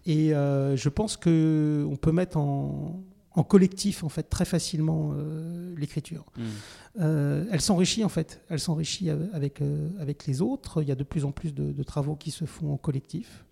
Et 0.05 0.29
je 0.29 0.89
pense 0.89 1.15
qu'on 1.15 1.97
peut 1.99 2.11
mettre 2.11 2.37
en, 2.37 3.03
en 3.35 3.43
collectif 3.43 4.03
en 4.03 4.09
fait 4.09 4.23
très 4.23 4.45
facilement 4.45 5.11
euh, 5.13 5.73
l'écriture. 5.77 6.25
Hmm. 6.37 6.43
Euh, 6.99 7.45
elle 7.51 7.61
s'enrichit 7.61 8.03
en 8.03 8.09
fait, 8.09 8.41
elle 8.49 8.59
s'enrichit 8.59 9.09
avec 9.09 9.61
euh, 9.61 9.89
avec 9.99 10.25
les 10.27 10.41
autres. 10.41 10.81
Il 10.81 10.87
y 10.87 10.91
a 10.91 10.95
de 10.95 11.03
plus 11.03 11.25
en 11.25 11.31
plus 11.31 11.53
de, 11.53 11.83
travaux 11.83 12.15
qui 12.15 12.31
se 12.31 12.45
font 12.45 12.73
en 12.73 12.77
collectif. 12.77 13.45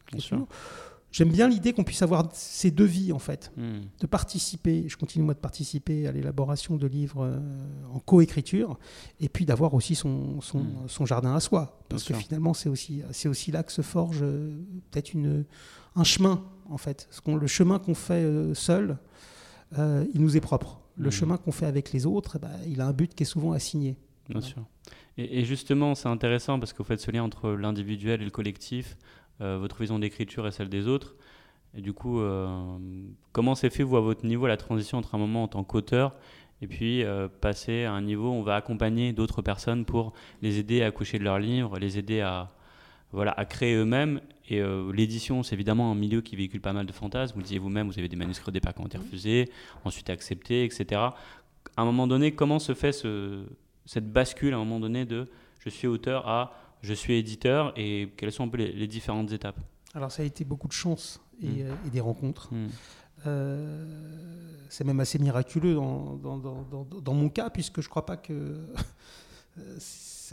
J'aime 1.14 1.30
bien 1.30 1.50
l'idée 1.50 1.74
qu'on 1.74 1.84
puisse 1.84 2.04
avoir 2.04 2.30
ces 2.32 2.72
deux 2.72 2.86
vies 2.86 3.12
en 3.12 3.20
fait, 3.20 3.52
hmm. 3.58 3.82
de 4.00 4.08
participer. 4.08 4.86
Je 4.88 4.96
continue 4.96 5.26
moi 5.26 5.34
de 5.34 5.40
participer 5.40 6.08
à 6.08 6.12
l'élaboration 6.14 6.78
de 6.78 6.88
livres 6.88 7.38
en 7.92 8.00
coécriture, 8.00 8.80
et 9.20 9.28
puis 9.28 9.46
d'avoir 9.46 9.74
aussi 9.74 9.96
son, 9.96 10.40
son, 10.40 10.60
hmm. 10.60 10.88
son, 10.88 11.06
jardin 11.06 11.36
à 11.36 11.42
soi, 11.42 11.82
parce 11.90 12.04
que 12.04 12.14
finalement 12.14 12.54
c'est 12.54 12.70
aussi 12.70 13.02
c'est 13.12 13.28
aussi 13.28 13.52
là 13.52 13.64
que 13.64 13.72
se 13.72 13.82
forge 13.82 14.20
peut-être 14.92 15.14
une 15.14 15.44
un 15.96 16.06
chemin 16.06 16.46
en 16.70 16.78
fait. 16.78 17.10
le 17.28 17.48
chemin 17.48 17.80
qu'on 17.80 17.96
fait 17.96 18.54
seul 18.54 18.98
euh, 19.78 20.06
il 20.14 20.22
nous 20.22 20.38
est 20.38 20.42
propre. 20.42 20.80
Le 20.98 21.08
mmh. 21.08 21.12
chemin 21.12 21.38
qu'on 21.38 21.52
fait 21.52 21.66
avec 21.66 21.94
les 21.94 22.06
autres, 22.06 22.40
bah, 22.40 22.50
il 22.68 22.82
a 22.82 22.88
un 22.88 22.94
but 22.94 23.14
qui 23.14 23.24
est 23.24 23.26
souvent 23.26 23.54
assigné. 23.54 23.98
Bien 24.30 24.42
sûr. 24.42 24.64
Et, 25.18 25.44
justement, 25.44 25.94
c'est 25.96 26.08
intéressant 26.08 26.60
parce 26.60 26.74
que 26.74 26.80
vous 26.80 26.86
faites 26.86 27.02
ce 27.02 27.12
lien 27.12 27.24
entre 27.24 27.52
l'individuel 27.52 28.22
et 28.22 28.26
le 28.26 28.32
collectif, 28.32 28.98
euh, 29.42 29.58
votre 29.60 29.80
vision 29.80 30.00
d'écriture 30.00 30.48
et 30.48 30.52
celle 30.52 30.70
des 30.70 30.88
autres. 30.88 31.16
Et 31.74 31.82
du 31.82 31.94
coup, 31.94 32.20
euh, 32.20 32.78
comment 33.32 33.56
s'est 33.56 33.70
fait, 33.70 33.84
vous, 33.84 33.98
à 33.98 34.02
votre 34.02 34.26
niveau, 34.26 34.48
la 34.48 34.58
transition 34.58 34.98
entre 34.98 35.16
un 35.16 35.18
moment 35.18 35.44
en 35.44 35.48
tant 35.48 35.64
qu'auteur 35.64 36.16
et 36.62 36.68
puis 36.68 37.04
passer 37.40 37.86
à 37.86 37.92
un 37.92 38.04
niveau 38.04 38.30
où 38.30 38.34
on 38.34 38.44
va 38.44 38.56
accompagner 38.56 39.14
d'autres 39.14 39.42
personnes 39.42 39.84
pour 39.84 40.14
les 40.44 40.60
aider 40.60 40.84
à 40.84 40.92
coucher 40.92 41.18
de 41.18 41.24
leurs 41.24 41.40
livres, 41.40 41.80
les 41.80 41.98
aider 41.98 42.22
à, 42.22 42.52
voilà, 43.12 43.32
à 43.32 43.46
créer 43.46 43.76
eux-mêmes. 43.76 44.22
Et 44.52 44.60
euh, 44.60 44.92
l'édition, 44.92 45.44
c'est 45.44 45.56
évidemment 45.56 45.94
un 45.94 45.96
milieu 45.96 46.20
qui 46.20 46.36
véhicule 46.36 46.60
pas 46.60 46.74
mal 46.74 46.86
de 46.86 46.92
fantasmes. 46.92 47.36
Vous 47.36 47.40
le 47.40 47.46
disiez 47.46 47.58
vous-même, 47.58 47.88
vous 47.88 47.98
avez 47.98 48.10
des 48.10 48.18
manuscrits 48.18 48.50
au 48.50 48.52
départ 48.52 48.74
qui 48.74 48.82
ont 48.82 48.86
été 48.86 48.98
refusés, 48.98 49.50
ensuite 49.86 50.10
acceptés, 50.10 50.66
etc. 50.66 51.00
À 51.00 51.14
un 51.78 51.86
moment 51.86 52.06
donné, 52.06 52.36
comment 52.36 52.60
se 52.60 52.74
fait 52.74 52.92
ce, 52.92 53.46
cette 53.86 54.12
bascule 54.12 54.54
à 54.54 54.58
un 54.58 54.60
moment 54.60 54.82
donné 54.82 55.06
de 55.06 55.30
je 55.60 55.70
suis 55.70 55.88
auteur 55.88 56.28
à 56.28 56.54
je 56.82 56.94
suis 56.94 57.14
éditeur 57.14 57.72
et 57.78 58.12
quelles 58.18 58.34
sont 58.34 58.44
un 58.44 58.50
peu 58.50 58.58
les, 58.58 58.88
différentes 58.88 59.32
étapes? 59.32 59.60
Alors 59.94 60.12
ça 60.12 60.24
a 60.24 60.26
été 60.26 60.44
beaucoup 60.44 60.68
de 60.68 60.74
chance 60.74 61.22
et, 61.42 61.48
hmm. 61.48 61.62
euh, 61.62 61.90
des 61.90 62.02
rencontres. 62.02 62.54
Hmm. 62.54 62.68
Euh, 63.28 63.86
c'est 64.68 64.84
même 64.84 65.00
assez 65.00 65.18
miraculeux 65.18 65.76
dans, 65.76 66.16
dans, 66.18 66.38
dans, 66.38 66.84
dans, 66.84 67.14
mon 67.14 67.30
cas, 67.30 67.50
puisque 67.50 67.80
je 67.80 67.86
ne 67.86 67.90
crois 67.90 68.06
pas 68.06 68.18
que 68.18 68.58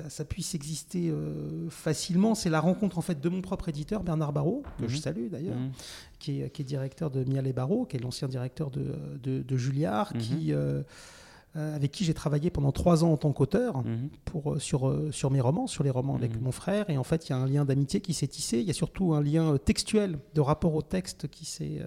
ça, 0.08 0.24
puisse 0.24 0.54
exister 0.54 1.08
euh, 1.08 1.68
facilement. 1.70 2.34
C'est 2.34 2.50
la 2.50 2.60
rencontre 2.60 2.98
en 2.98 3.02
fait 3.02 3.20
de 3.20 3.28
mon 3.28 3.40
propre 3.40 3.68
éditeur 3.68 4.02
Bernard 4.02 4.32
Barrault, 4.32 4.62
que 4.78 4.88
je 4.88 4.96
mhm. 4.96 5.02
salue 5.02 5.28
d'ailleurs, 5.28 5.56
mhm. 5.56 5.70
qui, 6.18 6.40
est, 6.42 6.62
directeur 6.62 7.10
de 7.10 7.24
Miel 7.24 7.46
et 7.46 7.52
Barrault, 7.52 7.86
qui 7.86 7.96
est 7.96 8.00
l'ancien 8.00 8.28
directeur 8.28 8.70
de, 8.70 8.94
de, 9.22 9.56
Julliard, 9.56 10.12
mhm. 10.14 10.20
qui 10.20 10.52
euh, 10.52 10.82
euh, 11.56 11.74
avec 11.74 11.90
qui 11.92 12.04
j'ai 12.04 12.14
travaillé 12.14 12.50
pendant 12.50 12.72
trois 12.72 13.04
ans 13.04 13.12
en 13.12 13.16
tant 13.16 13.32
qu'auteur 13.32 13.82
pour 14.24 14.60
sur 14.60 14.94
sur 15.12 15.30
mes 15.30 15.40
romans, 15.40 15.66
sur 15.66 15.82
les 15.82 15.90
romans 15.90 16.14
avec 16.14 16.40
mon 16.40 16.52
frère. 16.52 16.90
Et 16.90 16.98
en 16.98 17.04
fait, 17.04 17.28
il 17.28 17.30
y 17.30 17.32
a 17.34 17.38
un 17.38 17.46
lien 17.46 17.64
d'amitié 17.64 18.00
qui 18.00 18.14
s'est 18.14 18.28
tissé. 18.28 18.58
Il 18.58 18.66
y 18.66 18.70
a 18.70 18.74
surtout 18.74 19.14
un 19.14 19.22
lien 19.22 19.56
textuel 19.58 20.18
de 20.34 20.40
rapport 20.40 20.74
au 20.74 20.82
texte 20.82 21.28
qui 21.28 21.44
s'est 21.44 21.80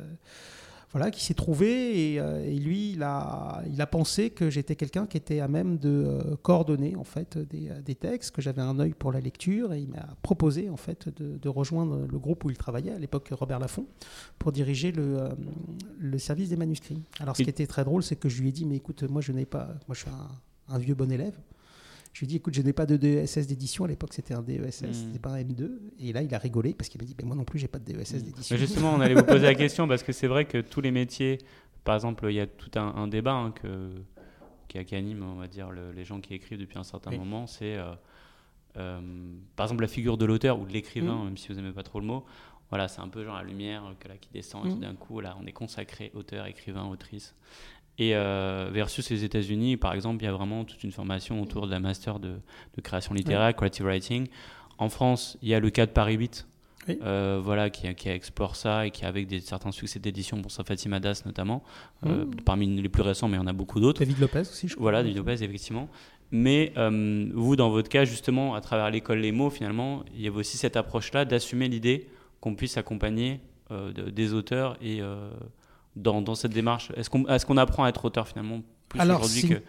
voilà, 0.91 1.09
qui 1.09 1.23
s'est 1.23 1.33
trouvé 1.33 2.19
euh, 2.19 2.43
et, 2.43 2.57
lui, 2.57 2.91
il 2.91 3.03
a, 3.03 3.63
il 3.71 3.81
a 3.81 3.87
pensé 3.87 4.29
que 4.29 4.49
j'étais 4.49 4.75
quelqu'un 4.75 5.05
qui 5.05 5.17
était 5.17 5.39
à 5.39 5.47
même 5.47 5.77
de 5.77 5.89
euh, 5.89 6.35
coordonner 6.41 6.95
en 6.95 7.03
fait 7.03 7.37
des, 7.37 7.69
euh, 7.69 7.81
des 7.81 7.95
textes, 7.95 8.31
que 8.31 8.41
j'avais 8.41 8.61
un 8.61 8.79
œil 8.79 8.93
pour 8.93 9.11
la 9.11 9.21
lecture 9.21 9.73
et 9.73 9.79
il 9.79 9.89
m'a 9.89 10.07
proposé 10.21 10.69
en 10.69 10.77
fait 10.77 11.07
de, 11.07 11.37
de, 11.37 11.49
rejoindre 11.49 12.05
le 12.09 12.19
groupe 12.19 12.43
où 12.43 12.49
il 12.49 12.57
travaillait 12.57 12.91
à 12.91 12.99
l'époque 12.99 13.29
Robert 13.31 13.59
Laffont 13.59 13.85
pour 14.37 14.51
diriger 14.51 14.91
le, 14.91 15.29
le 15.97 16.17
service 16.17 16.49
des 16.49 16.57
manuscrits. 16.57 17.01
Alors 17.19 17.37
ce 17.37 17.43
qui 17.43 17.49
était 17.49 17.67
très 17.67 17.85
drôle, 17.85 18.03
c'est 18.03 18.15
que 18.17 18.29
je 18.29 18.41
lui 18.41 18.49
ai 18.49 18.51
dit 18.51 18.65
mais 18.65 18.75
écoute, 18.75 19.03
moi 19.03 19.21
je 19.21 19.31
n'ai 19.31 19.45
pas, 19.45 19.67
moi 19.87 19.95
je 19.95 19.99
suis 19.99 20.09
un, 20.09 20.75
un 20.75 20.77
vieux 20.77 20.95
bon 20.95 21.11
élève. 21.11 21.37
Je 22.13 22.19
lui 22.19 22.25
ai 22.25 22.27
dit, 22.27 22.35
écoute, 22.37 22.53
je 22.53 22.61
n'ai 22.61 22.73
pas 22.73 22.85
de 22.85 22.97
DESS 22.97 23.47
d'édition. 23.47 23.85
À 23.85 23.87
l'époque, 23.87 24.13
c'était 24.13 24.33
un 24.33 24.41
DESS, 24.41 24.81
hmm. 24.81 24.93
c'était 24.93 25.19
pas 25.19 25.31
un 25.31 25.41
M2. 25.41 25.69
Et 25.99 26.11
là, 26.11 26.21
il 26.21 26.33
a 26.35 26.37
rigolé 26.37 26.73
parce 26.73 26.89
qu'il 26.89 26.99
m'a 26.99 27.05
dit, 27.05 27.15
ben, 27.15 27.25
moi 27.25 27.35
non 27.35 27.45
plus, 27.45 27.59
j'ai 27.59 27.67
pas 27.67 27.79
de 27.79 27.85
DESS 27.85 28.15
hmm. 28.15 28.21
d'édition. 28.21 28.57
Justement, 28.57 28.93
on 28.93 29.01
allait 29.01 29.15
vous 29.15 29.23
poser 29.23 29.45
la 29.45 29.55
question 29.55 29.87
parce 29.87 30.03
que 30.03 30.11
c'est 30.11 30.27
vrai 30.27 30.45
que 30.45 30.57
tous 30.59 30.81
les 30.81 30.91
métiers, 30.91 31.37
par 31.83 31.95
exemple, 31.95 32.25
il 32.29 32.35
y 32.35 32.39
a 32.39 32.47
tout 32.47 32.71
un, 32.77 33.07
débat 33.07 33.33
hein, 33.33 33.51
que, 33.51 33.91
qui, 34.67 34.95
anime, 34.95 35.23
on 35.23 35.35
va 35.35 35.47
dire, 35.47 35.71
les 35.71 36.03
gens 36.03 36.19
qui 36.19 36.33
écrivent 36.33 36.59
depuis 36.59 36.77
un 36.77 36.83
certain 36.83 37.11
moment. 37.11 37.47
C'est, 37.47 37.77
euh, 37.77 37.93
euh, 38.77 38.99
par 39.55 39.67
exemple, 39.67 39.81
la 39.81 39.87
figure 39.87 40.17
de 40.17 40.25
l'auteur 40.25 40.59
ou 40.59 40.65
de 40.65 40.73
l'écrivain, 40.73 41.15
hmm. 41.15 41.25
même 41.25 41.37
si 41.37 41.47
vous 41.47 41.55
n'aimez 41.55 41.73
pas 41.73 41.83
trop 41.83 41.99
le 41.99 42.05
mot. 42.05 42.25
Voilà, 42.69 42.87
c'est 42.87 43.01
un 43.01 43.09
peu 43.09 43.25
genre 43.25 43.35
la 43.35 43.43
lumière 43.43 43.83
que, 43.99 44.07
là, 44.07 44.15
qui 44.15 44.29
descend 44.33 44.65
et 44.65 44.69
tout 44.69 44.77
d'un 44.77 44.95
coup, 44.95 45.19
là, 45.19 45.35
on 45.41 45.45
est 45.45 45.51
consacré 45.51 46.09
auteur, 46.13 46.45
écrivain, 46.45 46.85
autrice. 46.85 47.35
Et 48.01 48.15
euh, 48.15 48.67
versus 48.73 49.11
les 49.11 49.23
États-Unis, 49.23 49.77
par 49.77 49.93
exemple, 49.93 50.23
il 50.23 50.25
y 50.25 50.27
a 50.27 50.31
vraiment 50.31 50.65
toute 50.65 50.83
une 50.83 50.91
formation 50.91 51.39
autour 51.39 51.67
de 51.67 51.71
la 51.71 51.79
master 51.79 52.19
de, 52.19 52.33
création 52.81 53.13
littéraire, 53.13 53.55
creative 53.55 53.85
writing. 53.85 54.27
En 54.79 54.89
France, 54.89 55.37
il 55.43 55.49
y 55.49 55.53
a 55.53 55.59
le 55.59 55.69
cas 55.69 55.85
de 55.85 55.91
Paris 55.91 56.15
8, 56.15 56.47
voilà, 56.97 57.69
qui, 57.69 57.93
qui, 57.93 58.09
explore 58.09 58.55
ça 58.55 58.87
et 58.87 58.89
qui, 58.89 59.05
avec 59.05 59.27
des, 59.27 59.39
certains 59.39 59.71
succès 59.71 59.99
d'édition, 59.99 60.41
pour 60.41 60.49
sa 60.49 60.63
Fatima 60.63 60.99
Das 60.99 61.27
notamment, 61.27 61.61
mmh. 62.01 62.09
parmi 62.43 62.65
les 62.81 62.89
plus 62.89 63.03
récents, 63.03 63.27
mais 63.27 63.37
il 63.37 63.41
y 63.41 63.43
en 63.43 63.45
a 63.45 63.53
beaucoup 63.53 63.79
d'autres. 63.79 63.99
David 63.99 64.19
Lopez 64.19 64.39
aussi, 64.39 64.67
je 64.67 64.73
crois. 64.73 64.85
Voilà, 64.85 65.03
David 65.03 65.17
Lopez, 65.17 65.43
effectivement. 65.43 65.87
Mais 66.31 66.73
vous, 67.35 67.55
dans 67.55 67.69
votre 67.69 67.89
cas, 67.89 68.03
justement, 68.03 68.55
à 68.55 68.61
travers 68.61 68.89
l'école 68.89 69.19
Les 69.19 69.31
mots, 69.31 69.51
finalement, 69.51 70.03
il 70.15 70.21
y 70.21 70.27
avait 70.27 70.37
aussi 70.37 70.57
cette 70.57 70.75
approche-là 70.75 71.23
d'assumer 71.25 71.67
l'idée 71.67 72.07
qu'on 72.39 72.55
puisse 72.55 72.77
accompagner 72.77 73.41
des 73.69 74.33
auteurs 74.33 74.75
et 74.81 75.01
dans, 75.95 76.21
dans, 76.21 76.35
cette 76.35 76.53
démarche? 76.53 76.91
Est-ce 76.95 77.09
qu'on 77.09 77.25
est 77.27 77.45
qu'on 77.45 77.57
apprend 77.57 77.83
à 77.83 77.89
être 77.89 78.05
auteur 78.05 78.27
finalement 78.27 78.61
plus 78.89 79.01
aujourd'hui 79.01 79.49
que 79.49 79.61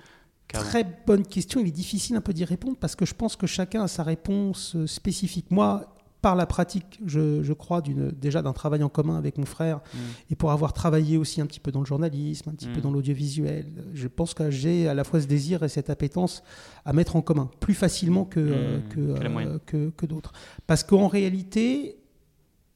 Très 0.48 0.84
bonne 1.06 1.24
question. 1.24 1.60
Il 1.60 1.68
est 1.68 1.70
difficile 1.70 2.16
un 2.16 2.20
peu 2.20 2.32
d'y 2.32 2.44
répondre 2.44 2.76
parce 2.78 2.94
que 2.94 3.06
je 3.06 3.14
pense 3.14 3.36
que 3.36 3.46
chacun 3.46 3.84
a 3.84 3.88
sa 3.88 4.02
réponse 4.02 4.76
euh, 4.76 4.86
spécifique. 4.86 5.50
Moi, 5.50 5.92
par 6.20 6.36
la 6.36 6.46
pratique, 6.46 7.00
je, 7.04 7.42
je 7.42 7.52
crois, 7.52 7.82
déjà 7.82 8.42
d'un 8.42 8.52
travail 8.52 8.82
en 8.84 8.88
commun 8.88 9.16
avec 9.16 9.38
mon 9.38 9.44
frère, 9.44 9.78
mm. 9.78 9.98
et 10.30 10.34
pour 10.36 10.52
avoir 10.52 10.72
travaillé 10.72 11.16
aussi 11.16 11.40
un 11.40 11.46
petit 11.46 11.58
peu 11.58 11.72
dans 11.72 11.80
le 11.80 11.86
journalisme, 11.86 12.48
un 12.48 12.52
petit 12.52 12.68
peu 12.68 12.78
mm. 12.78 12.82
dans 12.82 12.92
l'audiovisuel, 12.92 13.66
je 13.92 14.06
pense 14.06 14.32
que 14.32 14.48
j'ai 14.48 14.86
à 14.86 14.94
la 14.94 15.02
fois 15.02 15.20
ce 15.20 15.26
désir 15.26 15.64
et 15.64 15.68
cette 15.68 15.90
appétence 15.90 16.44
à 16.84 16.92
mettre 16.92 17.16
en 17.16 17.22
commun, 17.22 17.50
plus 17.58 17.74
facilement 17.74 18.24
que, 18.24 18.38
mm. 18.38 18.52
euh, 18.52 18.80
que, 18.88 19.00
euh, 19.00 19.58
que, 19.66 19.90
que 19.96 20.06
d'autres. 20.06 20.32
Parce 20.68 20.84
qu'en 20.84 21.08
réalité, 21.08 21.96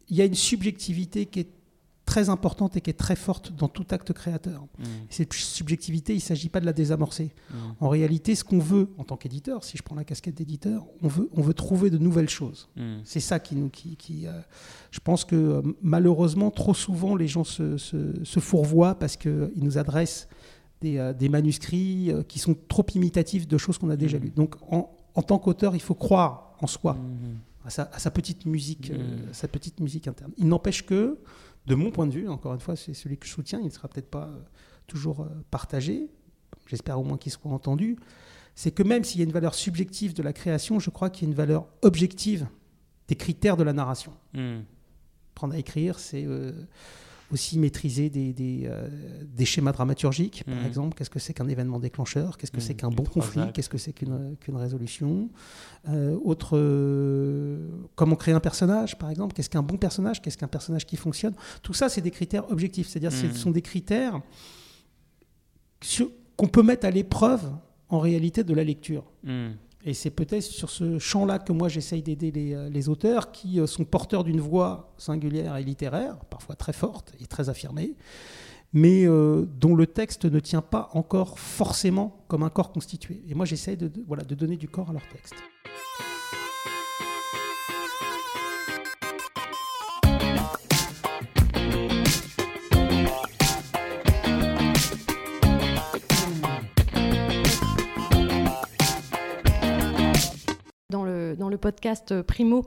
il 0.08 0.16
y 0.16 0.22
a 0.22 0.24
une 0.24 0.34
subjectivité 0.34 1.26
qui 1.26 1.40
est 1.40 1.55
très 2.06 2.30
importante 2.30 2.76
et 2.76 2.80
qui 2.80 2.88
est 2.88 2.94
très 2.94 3.16
forte 3.16 3.52
dans 3.54 3.68
tout 3.68 3.84
acte 3.90 4.12
créateur. 4.12 4.62
Mmh. 4.78 4.84
Cette 5.10 5.32
subjectivité, 5.34 6.12
il 6.14 6.18
ne 6.18 6.22
s'agit 6.22 6.48
pas 6.48 6.60
de 6.60 6.64
la 6.64 6.72
désamorcer. 6.72 7.34
Mmh. 7.50 7.54
En 7.80 7.88
réalité, 7.88 8.34
ce 8.34 8.44
qu'on 8.44 8.60
veut 8.60 8.88
en 8.96 9.04
tant 9.04 9.16
qu'éditeur, 9.16 9.64
si 9.64 9.76
je 9.76 9.82
prends 9.82 9.96
la 9.96 10.04
casquette 10.04 10.36
d'éditeur, 10.36 10.86
on 11.02 11.08
veut, 11.08 11.28
on 11.34 11.42
veut 11.42 11.52
trouver 11.52 11.90
de 11.90 11.98
nouvelles 11.98 12.28
choses. 12.28 12.70
Mmh. 12.76 12.94
C'est 13.04 13.20
ça 13.20 13.40
qui 13.40 13.56
nous... 13.56 13.68
Qui, 13.68 13.96
qui 13.96 14.26
euh, 14.28 14.40
je 14.92 15.00
pense 15.00 15.24
que 15.24 15.36
euh, 15.36 15.62
malheureusement, 15.82 16.50
trop 16.50 16.72
souvent, 16.72 17.16
les 17.16 17.28
gens 17.28 17.44
se, 17.44 17.76
se, 17.76 18.40
fourvoient 18.40 18.94
parce 18.94 19.16
qu'ils 19.16 19.50
nous 19.56 19.76
adressent 19.76 20.28
des, 20.80 20.98
euh, 20.98 21.12
des 21.12 21.28
manuscrits 21.28 22.12
qui 22.28 22.38
sont 22.38 22.56
trop 22.68 22.86
imitatifs 22.94 23.48
de 23.48 23.58
choses 23.58 23.76
qu'on 23.78 23.90
a 23.90 23.96
déjà 23.96 24.16
lues. 24.16 24.30
Donc 24.30 24.54
en, 24.70 24.90
en 25.14 25.22
tant 25.22 25.38
qu'auteur, 25.38 25.74
il 25.74 25.82
faut 25.82 25.94
croire 25.94 26.54
en 26.60 26.68
soi. 26.68 26.96
À 27.64 27.70
sa, 27.70 27.90
à 27.92 27.98
sa, 27.98 28.12
petite 28.12 28.46
musique, 28.46 28.92
sa 29.32 29.48
petite 29.48 29.80
musique 29.80 30.06
interne. 30.06 30.30
Il 30.38 30.46
n'empêche 30.46 30.86
que 30.86 31.18
de 31.66 31.74
mon 31.74 31.90
point 31.90 32.06
de 32.06 32.12
vue, 32.12 32.28
encore 32.28 32.54
une 32.54 32.60
fois, 32.60 32.76
c'est 32.76 32.94
celui 32.94 33.18
que 33.18 33.26
je 33.26 33.32
soutiens, 33.32 33.58
il 33.60 33.66
ne 33.66 33.70
sera 33.70 33.88
peut-être 33.88 34.10
pas 34.10 34.24
euh, 34.24 34.38
toujours 34.86 35.22
euh, 35.22 35.28
partagé, 35.50 36.08
j'espère 36.66 36.98
au 37.00 37.04
moins 37.04 37.18
qu'il 37.18 37.32
soit 37.32 37.50
entendu, 37.50 37.96
c'est 38.54 38.70
que 38.70 38.82
même 38.82 39.04
s'il 39.04 39.20
y 39.20 39.22
a 39.22 39.26
une 39.26 39.32
valeur 39.32 39.54
subjective 39.54 40.14
de 40.14 40.22
la 40.22 40.32
création, 40.32 40.78
je 40.78 40.90
crois 40.90 41.10
qu'il 41.10 41.24
y 41.24 41.26
a 41.26 41.30
une 41.30 41.36
valeur 41.36 41.68
objective 41.82 42.46
des 43.08 43.16
critères 43.16 43.56
de 43.56 43.62
la 43.62 43.72
narration. 43.72 44.12
Hmm. 44.32 44.60
Prendre 45.34 45.54
à 45.54 45.58
écrire, 45.58 45.98
c'est 45.98 46.24
euh, 46.24 46.52
aussi 47.32 47.58
maîtriser 47.58 48.08
des, 48.08 48.32
des, 48.32 48.62
euh, 48.66 48.88
des 49.34 49.44
schémas 49.44 49.72
dramaturgiques, 49.72 50.44
par 50.44 50.54
mhm. 50.54 50.66
exemple. 50.66 50.96
Qu'est-ce 50.96 51.10
que 51.10 51.18
c'est 51.18 51.34
qu'un 51.34 51.48
événement 51.48 51.78
déclencheur 51.78 52.38
Qu'est-ce 52.38 52.52
que 52.52 52.60
c'est 52.60 52.74
mhm. 52.74 52.78
qu'un 52.78 52.88
bon 52.90 53.04
conflit 53.04 53.42
Qu'est-ce 53.52 53.68
que 53.68 53.78
c'est 53.78 53.92
qu'une 53.92 54.36
qu'une 54.40 54.56
résolution 54.56 55.28
euh, 55.88 56.16
Autre, 56.24 56.56
euh, 56.56 57.68
comment 57.94 58.16
créer 58.16 58.34
un 58.34 58.40
personnage, 58.40 58.96
par 58.98 59.10
exemple 59.10 59.34
Qu'est-ce 59.34 59.50
qu'un 59.50 59.62
bon 59.62 59.76
personnage 59.76 60.22
Qu'est-ce 60.22 60.38
qu'un 60.38 60.48
personnage 60.48 60.86
qui 60.86 60.96
fonctionne 60.96 61.34
Tout 61.62 61.74
ça, 61.74 61.88
c'est 61.88 62.00
des 62.00 62.10
critères 62.12 62.50
objectifs. 62.50 62.88
C'est-à-dire, 62.88 63.12
ce 63.12 63.26
mhm. 63.26 63.32
sont 63.34 63.50
des 63.50 63.62
critères 63.62 64.20
qu'on 66.36 66.48
peut 66.48 66.62
mettre 66.62 66.86
à 66.86 66.90
l'épreuve, 66.90 67.50
en 67.88 67.98
réalité, 67.98 68.44
de 68.44 68.54
la 68.54 68.64
lecture. 68.64 69.04
Et 69.86 69.94
c'est 69.94 70.10
peut-être 70.10 70.42
sur 70.42 70.68
ce 70.68 70.98
champ-là 70.98 71.38
que 71.38 71.52
moi 71.52 71.68
j'essaye 71.68 72.02
d'aider 72.02 72.32
les, 72.32 72.54
euh, 72.54 72.90
auteurs 72.90 73.30
qui 73.30 73.60
euh, 73.60 73.68
sont 73.68 73.84
porteurs 73.84 74.24
d'une 74.24 74.40
voix 74.40 74.92
singulière 74.98 75.56
et 75.56 75.62
littéraire, 75.62 76.16
parfois 76.28 76.56
très 76.56 76.72
forte 76.72 77.14
et 77.20 77.26
très 77.26 77.48
affirmée, 77.48 77.94
mais 78.72 79.06
euh, 79.06 79.46
dont 79.60 79.76
le 79.76 79.86
texte 79.86 80.24
ne 80.24 80.40
tient 80.40 80.60
pas 80.60 80.90
encore 80.92 81.38
forcément 81.38 82.24
comme 82.26 82.42
un 82.42 82.50
corps 82.50 82.72
constitué. 82.72 83.22
Et 83.28 83.34
moi 83.34 83.46
j'essaye 83.46 83.76
de, 83.76 83.86
donner 84.34 84.56
du 84.56 84.68
corps 84.68 84.90
à 84.90 84.92
leur 84.92 85.06
texte. 85.06 85.36
Podcast 101.66 102.22
Primo 102.22 102.64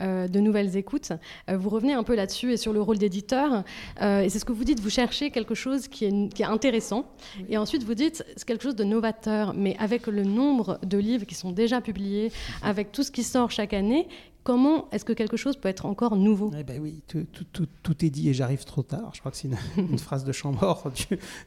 euh, 0.00 0.26
de 0.26 0.40
Nouvelles 0.40 0.74
Écoutes. 0.78 1.12
Euh, 1.50 1.58
vous 1.58 1.68
revenez 1.68 1.92
un 1.92 2.02
peu 2.02 2.14
là-dessus 2.14 2.50
et 2.50 2.56
sur 2.56 2.72
le 2.72 2.80
rôle 2.80 2.96
d'éditeur. 2.96 3.62
Euh, 4.00 4.22
et 4.22 4.30
c'est 4.30 4.38
ce 4.38 4.46
que 4.46 4.52
vous 4.52 4.64
dites, 4.64 4.80
vous 4.80 4.88
cherchez 4.88 5.30
quelque 5.30 5.54
chose 5.54 5.86
qui 5.86 6.06
est, 6.06 6.32
qui 6.32 6.40
est 6.40 6.46
intéressant. 6.46 7.04
Et 7.50 7.58
ensuite, 7.58 7.82
vous 7.82 7.92
dites, 7.92 8.24
c'est 8.36 8.46
quelque 8.46 8.62
chose 8.62 8.74
de 8.74 8.84
novateur. 8.84 9.52
Mais 9.52 9.76
avec 9.78 10.06
le 10.06 10.22
nombre 10.22 10.78
de 10.82 10.96
livres 10.96 11.26
qui 11.26 11.34
sont 11.34 11.52
déjà 11.52 11.82
publiés, 11.82 12.32
avec 12.62 12.90
tout 12.90 13.02
ce 13.02 13.10
qui 13.10 13.22
sort 13.22 13.50
chaque 13.50 13.74
année, 13.74 14.08
comment 14.48 14.90
est-ce 14.92 15.04
que 15.04 15.12
quelque 15.12 15.36
chose 15.36 15.56
peut 15.56 15.68
être 15.68 15.84
encore 15.84 16.16
nouveau? 16.16 16.50
Eh 16.58 16.64
ben 16.64 16.80
Oui, 16.80 17.02
tout, 17.06 17.26
tout, 17.52 17.66
tout, 17.82 18.02
est 18.06 18.08
dit 18.08 18.30
et 18.30 18.32
j'arrive 18.32 18.64
trop 18.64 18.82
tard. 18.82 19.10
Je 19.12 19.20
crois 19.20 19.30
que 19.30 19.36
c'est 19.36 19.50
une, 19.76 19.98
phrase 19.98 20.24
de 20.24 20.32
Chambord 20.32 20.90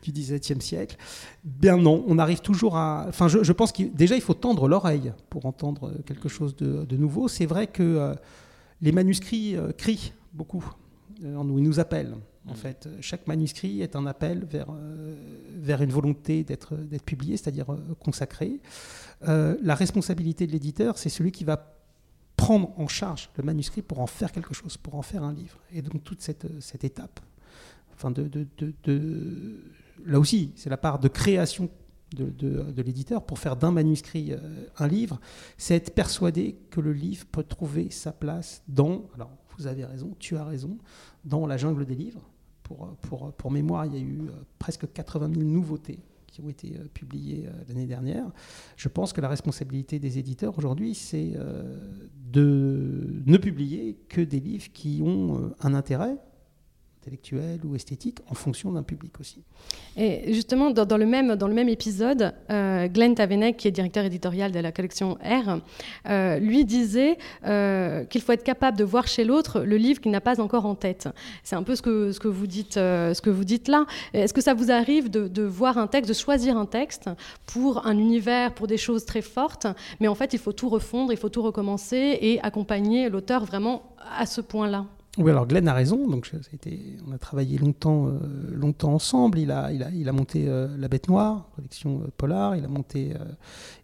du, 0.04 0.12
XVIIe 0.12 0.62
siècle. 0.62 0.98
Bien 1.44 1.78
non, 1.78 2.04
on 2.08 2.20
arrive 2.20 2.42
toujours 2.42 2.78
à... 2.78 3.08
Enfin, 3.10 3.28
je, 3.28 3.42
je 3.42 3.54
pense 3.54 3.72
que 3.72 3.82
déjà, 3.82 4.14
il 4.14 4.22
faut 4.22 4.36
tendre 4.36 4.68
l'oreille 4.68 5.14
pour 5.32 5.48
entendre 5.48 5.94
quelque 6.06 6.30
chose 6.30 6.56
de, 6.56 6.86
de 6.86 6.96
nouveau. 6.96 7.28
C'est 7.28 7.48
vrai 7.48 7.66
que 7.66 7.82
euh, 7.82 8.14
les 8.82 8.92
manuscrits 8.92 9.56
euh, 9.56 9.72
crient 9.72 10.14
beaucoup, 10.34 10.64
euh, 11.24 11.42
ils 11.58 11.64
nous 11.64 11.80
appellent. 11.80 12.14
En 12.48 12.54
mm. 12.54 12.56
fait, 12.56 12.88
chaque 13.00 13.26
manuscrit 13.26 13.82
est 13.82 13.96
un 13.96 14.06
appel 14.06 14.46
vers, 14.46 14.68
vers 15.58 15.82
une 15.82 15.92
volonté 15.92 16.44
d'être 16.44 16.76
publié, 17.04 17.36
c'est-à-dire 17.36 17.66
consacré. 18.00 18.60
la 19.22 19.74
responsabilité 19.74 20.46
de 20.46 20.52
l'éditeur, 20.52 21.00
c'est 21.00 21.10
celui 21.10 21.32
qui 21.32 21.46
va 21.46 21.81
prendre 22.42 22.72
en 22.80 22.88
charge 22.88 23.30
le 23.38 23.44
manuscrit 23.44 23.84
pour 23.84 24.00
en 24.00 24.08
faire 24.08 24.32
quelque 24.32 24.56
chose, 24.56 24.76
pour 24.76 24.96
en 24.96 25.04
faire 25.04 25.24
un 25.24 25.32
livre. 25.32 25.60
Et 25.72 25.84
donc 25.84 26.04
toute 26.04 26.24
cette, 26.24 26.48
cette 26.60 26.84
étape, 26.84 27.20
enfin 27.94 28.10
de, 28.10 28.24
de, 28.24 28.48
de, 28.84 29.62
là 30.08 30.20
aussi, 30.20 30.52
c'est 30.56 30.72
la 30.72 30.78
part 30.78 30.98
de 30.98 31.08
création 31.08 31.70
de, 32.16 32.82
l'éditeur 32.82 33.24
pour 33.24 33.38
faire 33.38 33.56
d'un 33.56 33.72
manuscrit 33.72 34.34
euh, 34.34 34.40
un 34.80 34.88
livre, 34.88 35.20
c'est 35.58 35.76
être 35.76 35.94
persuadé 35.94 36.58
que 36.72 36.82
le 36.82 36.94
livre 36.94 37.28
peut 37.32 37.44
trouver 37.44 37.92
sa 37.92 38.12
place 38.12 38.64
dans, 38.68 39.06
alors 39.14 39.30
vous 39.58 39.68
avez 39.68 39.86
raison, 39.86 40.16
tu 40.18 40.36
as 40.36 40.44
raison, 40.44 40.80
dans 41.24 41.46
la 41.46 41.58
jungle 41.58 41.86
des 41.86 41.96
livres. 41.96 42.28
Pour, 42.64 42.96
pour, 43.02 43.34
pour 43.34 43.52
mémoire, 43.52 43.86
il 43.86 43.94
y 43.94 43.98
a 43.98 44.02
eu 44.02 44.22
euh, 44.30 44.32
presque 44.58 44.92
80 44.92 45.30
000 45.36 45.44
nouveautés 45.44 46.00
qui 46.32 46.42
ont 46.42 46.50
été 46.50 46.78
euh, 46.78 46.88
publiés 46.94 47.46
euh, 47.48 47.52
l'année 47.68 47.86
dernière. 47.86 48.32
Je 48.78 48.88
pense 48.88 49.14
que 49.14 49.22
la 49.22 49.28
responsabilité 49.28 50.00
des 50.00 50.18
éditeurs 50.18 50.58
aujourd'hui, 50.58 50.96
c'est 50.96 51.34
euh, 51.36 51.78
de 52.16 53.22
ne 53.26 53.38
publier 53.38 54.00
que 54.08 54.22
des 54.22 54.40
livres 54.40 54.72
qui 54.74 55.02
ont 55.04 55.54
un 55.60 55.74
intérêt 55.74 56.18
intellectuelle 57.02 57.60
ou 57.64 57.76
esthétique 57.76 58.20
en 58.30 58.36
fonction 58.36 58.72
d'un 58.72 58.84
public 58.84 59.20
aussi. 59.20 59.42
Et 59.98 60.34
justement, 60.34 60.70
dans, 60.70 60.98
le, 60.98 61.06
même, 61.06 61.36
dans 61.36 61.48
le 61.48 61.54
même 61.54 61.70
épisode, 61.70 62.34
euh, 62.52 62.88
Glenn 62.88 63.16
Tavenek, 63.16 63.58
qui 63.58 63.68
est 63.68 63.72
directeur 63.72 64.06
éditorial 64.06 64.52
de 64.52 64.60
la 64.60 64.72
collection 64.72 65.18
R, 65.24 65.60
euh, 66.08 66.38
lui 66.38 66.64
disait 66.64 67.18
euh, 67.46 68.06
qu'il 68.06 68.22
faut 68.22 68.32
être 68.34 68.44
capable 68.44 68.78
de 68.78 68.84
voir 68.84 69.08
chez 69.08 69.24
l'autre 69.24 69.62
le 69.62 69.78
livre 69.78 70.00
qu'il 70.00 70.12
n'a 70.12 70.22
pas 70.22 70.40
encore 70.40 70.66
en 70.66 70.76
tête. 70.76 71.10
C'est 71.44 71.56
un 71.56 71.64
peu 71.64 71.76
ce 71.76 71.82
que, 71.82 72.12
ce 72.12 72.20
que, 72.20 72.28
vous, 72.28 72.48
dites, 72.48 72.76
ce 72.76 73.22
que 73.22 73.30
vous 73.30 73.46
dites 73.46 73.68
là. 73.68 73.86
Est-ce 74.14 74.34
que 74.34 74.42
ça 74.42 74.54
vous 74.54 74.72
arrive 74.72 75.10
de, 75.10 75.28
de, 75.28 75.44
voir 75.44 75.78
un 75.78 75.88
texte, 75.88 76.10
de 76.10 76.14
choisir 76.14 76.56
un 76.56 76.68
texte 76.68 77.10
pour 77.48 77.88
un 77.88 77.98
univers, 77.98 78.54
pour 78.54 78.68
des 78.68 78.78
choses 78.78 79.06
très 79.06 79.22
fortes, 79.22 79.66
mais 80.00 80.08
en 80.08 80.16
fait, 80.16 80.34
il 80.34 80.40
faut 80.40 80.54
tout 80.54 80.70
refondre, 80.70 81.12
il 81.12 81.18
faut 81.18 81.30
tout 81.30 81.42
recommencer 81.42 82.20
et 82.22 82.40
accompagner 82.42 83.10
l'auteur 83.10 83.44
vraiment 83.44 83.96
à 84.18 84.26
ce 84.26 84.42
point-là? 84.42 84.86
Oui, 85.18 85.30
alors 85.30 85.46
Glenn 85.46 85.68
a 85.68 85.74
raison. 85.74 86.08
Donc, 86.08 86.32
on 87.06 87.12
a 87.12 87.18
travaillé 87.18 87.58
longtemps, 87.58 88.08
euh, 88.08 88.20
longtemps 88.54 88.94
ensemble. 88.94 89.40
Il 89.40 89.52
a, 89.52 89.72
il 89.74 89.84
a, 89.84 89.90
il 89.90 90.08
a 90.08 90.14
monté 90.14 90.46
euh, 90.48 90.70
La 90.78 90.88
Bête 90.88 91.10
Noire, 91.10 91.50
collection 91.56 92.02
euh, 92.02 92.12
Polar. 92.16 92.56
Il 92.56 92.64
a 92.64 92.70
monté, 92.70 93.14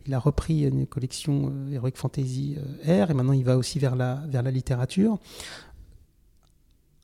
il 0.06 0.14
a 0.14 0.20
repris 0.20 0.64
une 0.64 0.88
collection 0.88 1.52
Heroic 1.72 1.96
Fantasy 1.96 2.56
R. 2.86 3.12
Et 3.12 3.14
maintenant, 3.14 3.34
il 3.34 3.44
va 3.44 3.58
aussi 3.58 3.78
vers 3.78 3.98
la, 3.98 4.24
vers 4.28 4.42
la 4.42 4.52
littérature. 4.52 5.20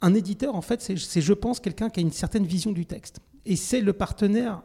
Un 0.02 0.14
éditeur, 0.14 0.56
en 0.56 0.62
fait, 0.62 0.82
c'est, 0.82 1.22
je 1.22 1.34
pense, 1.34 1.60
quelqu'un 1.60 1.90
qui 1.90 2.00
a 2.00 2.04
une 2.04 2.12
certaine 2.12 2.46
vision 2.46 2.72
du 2.72 2.86
texte. 2.86 3.20
Et 3.46 3.58
c'est 3.58 3.82
le 3.82 3.92
partenaire 3.92 4.62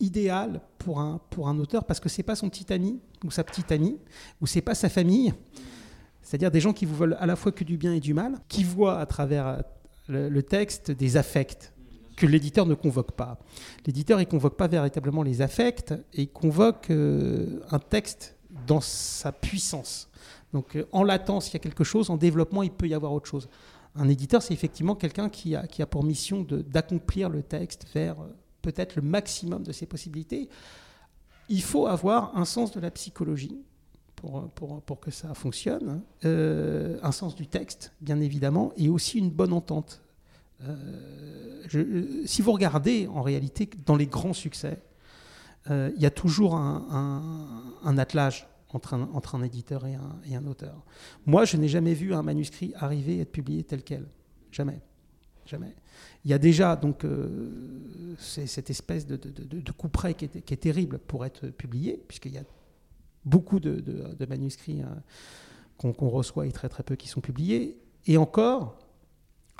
idéal 0.00 0.62
pour 0.78 1.00
un, 1.00 1.20
pour 1.30 1.48
un 1.48 1.58
auteur 1.58 1.84
parce 1.84 2.00
que 2.00 2.08
c'est 2.08 2.22
pas 2.22 2.36
son 2.36 2.48
petit 2.48 2.70
ami 2.72 2.98
ou 3.24 3.30
sa 3.30 3.44
petite 3.44 3.72
amie 3.72 3.98
ou 4.40 4.46
c'est 4.46 4.60
pas 4.60 4.74
sa 4.74 4.90
famille 4.90 5.32
c'est-à-dire 6.26 6.50
des 6.50 6.60
gens 6.60 6.72
qui 6.72 6.86
vous 6.86 6.96
veulent 6.96 7.16
à 7.20 7.26
la 7.26 7.36
fois 7.36 7.52
que 7.52 7.62
du 7.62 7.76
bien 7.76 7.94
et 7.94 8.00
du 8.00 8.12
mal, 8.12 8.34
qui 8.48 8.64
voient 8.64 8.98
à 8.98 9.06
travers 9.06 9.62
le, 10.08 10.42
texte 10.42 10.90
des 10.90 11.16
affects 11.16 11.72
que 12.16 12.26
l'éditeur 12.26 12.66
ne 12.66 12.74
convoque 12.74 13.12
pas. 13.12 13.38
L'éditeur, 13.86 14.20
il 14.20 14.26
convoque 14.26 14.56
pas 14.56 14.66
véritablement 14.66 15.22
les 15.22 15.40
affects, 15.40 15.92
et 16.14 16.22
il 16.22 16.28
convoque 16.28 16.90
euh, 16.90 17.60
un 17.70 17.78
texte 17.78 18.36
dans 18.66 18.80
sa 18.80 19.30
puissance, 19.30 20.08
Donc 20.52 20.76
en 20.90 21.04
latence, 21.04 21.50
il 21.50 21.52
y 21.52 21.56
a 21.56 21.60
quelque 21.60 21.84
chose, 21.84 22.10
en 22.10 22.16
développement, 22.16 22.64
il 22.64 22.72
peut 22.72 22.88
y 22.88 22.94
avoir 22.94 23.12
autre 23.12 23.28
chose. 23.28 23.48
Un 23.94 24.08
éditeur, 24.08 24.42
c'est 24.42 24.52
effectivement 24.52 24.96
quelqu'un 24.96 25.28
qui 25.28 25.54
a, 25.54 25.68
qui 25.68 25.80
a 25.80 25.86
pour 25.86 26.02
mission 26.02 26.44
d'accomplir 26.50 27.28
le 27.28 27.44
texte 27.44 27.86
vers 27.94 28.16
peut-être 28.62 28.96
le 28.96 29.02
maximum 29.02 29.62
de 29.62 29.70
ses 29.70 29.86
possibilités. 29.86 30.48
Il 31.48 31.62
faut 31.62 31.86
avoir 31.86 32.36
un 32.36 32.44
sens 32.44 32.72
de 32.72 32.80
la 32.80 32.90
psychologie 32.90 33.60
pour, 34.54 35.00
que 35.00 35.10
ça 35.10 35.34
fonctionne, 35.34 36.02
euh, 36.24 36.98
un 37.02 37.12
sens 37.12 37.34
du 37.34 37.46
texte, 37.46 37.92
bien 38.00 38.20
évidemment, 38.20 38.72
et 38.76 38.88
aussi 38.88 39.18
une 39.18 39.30
bonne 39.30 39.52
entente. 39.52 40.02
Euh, 40.62 42.24
si 42.24 42.42
vous 42.42 42.52
regardez, 42.52 43.06
en 43.08 43.22
réalité, 43.22 43.68
dans 43.84 43.96
les 43.96 44.06
grands 44.06 44.32
succès, 44.32 44.82
euh, 45.70 45.90
il 45.96 46.02
y 46.02 46.06
a 46.06 46.10
toujours 46.10 46.54
un, 46.54 47.72
un, 47.82 47.98
attelage 47.98 48.46
entre 48.72 48.94
un, 48.94 49.08
entre 49.12 49.34
un 49.34 49.42
éditeur 49.42 49.86
et 49.86 49.94
un, 49.94 50.16
et 50.28 50.36
un 50.36 50.46
auteur. 50.46 50.84
Moi, 51.26 51.44
je 51.44 51.56
n'ai 51.56 51.68
jamais 51.68 51.94
vu 51.94 52.14
un 52.14 52.22
manuscrit 52.22 52.72
arriver 52.76 53.16
et 53.16 53.20
être 53.20 53.32
publié 53.32 53.64
tel 53.64 53.82
quel. 53.82 54.06
Jamais. 54.52 54.80
Jamais. 55.44 55.74
Il 56.24 56.30
y 56.30 56.34
a 56.34 56.38
déjà 56.38 56.74
donc 56.74 57.04
cette 58.18 58.70
espèce 58.70 59.06
de, 59.06 59.16
de, 59.16 59.60
de 59.60 59.72
coup 59.72 59.88
près 59.88 60.14
qui 60.14 60.24
est, 60.24 60.42
qui 60.42 60.54
est, 60.54 60.56
terrible 60.56 60.98
pour 60.98 61.24
être 61.24 61.46
publié, 61.48 62.02
puisqu'il 62.08 62.32
y 62.32 62.38
a 62.38 62.44
beaucoup 63.26 63.60
de, 63.60 64.26
manuscrits 64.26 64.80
hein, 64.80 65.02
qu'on 65.76 66.08
reçoit 66.08 66.46
et 66.46 66.52
très 66.52 66.68
très 66.68 66.82
peu 66.82 66.96
qui 66.96 67.08
sont 67.08 67.20
publiés. 67.20 67.76
Et 68.06 68.16
encore, 68.16 68.78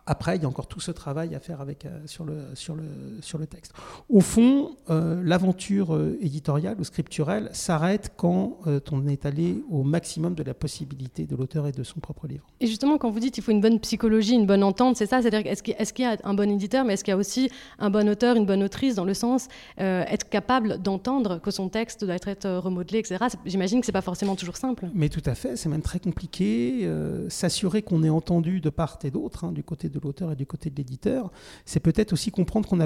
après, 0.06 0.36
il 0.36 0.42
y 0.42 0.44
a 0.44 0.48
encore 0.48 0.68
tout 0.68 0.78
ce 0.78 0.92
travail 0.92 1.34
à 1.34 1.40
faire 1.40 1.60
avec, 1.60 1.84
euh, 1.84 2.00
sur, 2.06 2.24
le, 2.24 2.38
sur, 2.54 2.76
le, 2.76 2.84
sur 3.20 3.38
le 3.38 3.46
texte. 3.46 3.72
Au 4.08 4.20
fond, 4.20 4.76
euh, 4.88 5.20
l'aventure 5.24 5.94
euh, 5.94 6.16
éditoriale 6.20 6.76
ou 6.78 6.84
scripturelle 6.84 7.50
s'arrête 7.52 8.12
quand 8.16 8.58
on 8.92 9.08
est 9.08 9.26
allé 9.26 9.62
au 9.70 9.82
maximum 9.82 10.34
de 10.34 10.42
la 10.42 10.54
possibilité 10.54 11.26
de 11.26 11.34
l'auteur 11.34 11.66
et 11.66 11.72
de 11.72 11.82
son 11.82 11.98
propre 11.98 12.28
livre. 12.28 12.46
Et 12.60 12.66
justement, 12.66 12.98
quand 12.98 13.10
vous 13.10 13.18
dites 13.18 13.34
qu'il 13.34 13.42
faut 13.42 13.50
une 13.50 13.60
bonne 13.60 13.80
psychologie, 13.80 14.34
une 14.34 14.46
bonne 14.46 14.62
entente, 14.62 14.96
c'est 14.96 15.06
ça? 15.06 15.22
C'est-à-dire, 15.22 15.52
est-ce 15.52 15.92
qu'il 15.92 16.04
y 16.04 16.08
a 16.08 16.16
un 16.22 16.34
bon 16.34 16.50
éditeur, 16.50 16.84
mais 16.84 16.94
est-ce 16.94 17.02
qu'il 17.02 17.12
y 17.12 17.14
a 17.14 17.16
aussi 17.16 17.50
un 17.78 17.90
bon 17.90 18.08
auteur, 18.08 18.36
une 18.36 18.46
bonne 18.46 18.62
autrice, 18.62 18.94
dans 18.94 19.04
le 19.04 19.14
sens 19.14 19.48
être 19.78 20.28
capable 20.28 20.78
d'entendre 20.78 21.40
que 21.40 21.50
son 21.50 21.68
texte 21.68 22.04
doit 22.04 22.16
être 22.26 22.48
remodelé, 22.48 23.00
etc. 23.00 23.24
J'imagine 23.44 23.80
que 23.80 23.86
ce 23.86 23.90
n'est 23.90 23.94
pas 23.94 24.02
forcément 24.02 24.36
toujours 24.36 24.56
simple. 24.56 24.88
Mais 24.94 25.08
tout 25.08 25.22
à 25.26 25.34
fait, 25.34 25.56
c'est 25.56 25.68
même 25.68 25.82
très 25.82 25.98
compliqué. 25.98 26.88
S'assurer 27.28 27.82
qu'on 27.82 28.02
est 28.02 28.10
entendu 28.10 28.60
de 28.60 28.70
part 28.70 28.98
et 29.04 29.10
d'autre, 29.10 29.44
hein, 29.44 29.52
du 29.52 29.62
côté 29.62 29.88
de 29.88 29.95
de 30.00 30.04
l'auteur 30.04 30.32
et 30.32 30.36
du 30.36 30.46
côté 30.46 30.70
de 30.70 30.76
l'éditeur, 30.76 31.30
c'est 31.64 31.80
peut-être 31.80 32.12
aussi 32.12 32.30
comprendre 32.30 32.68
qu'on 32.68 32.78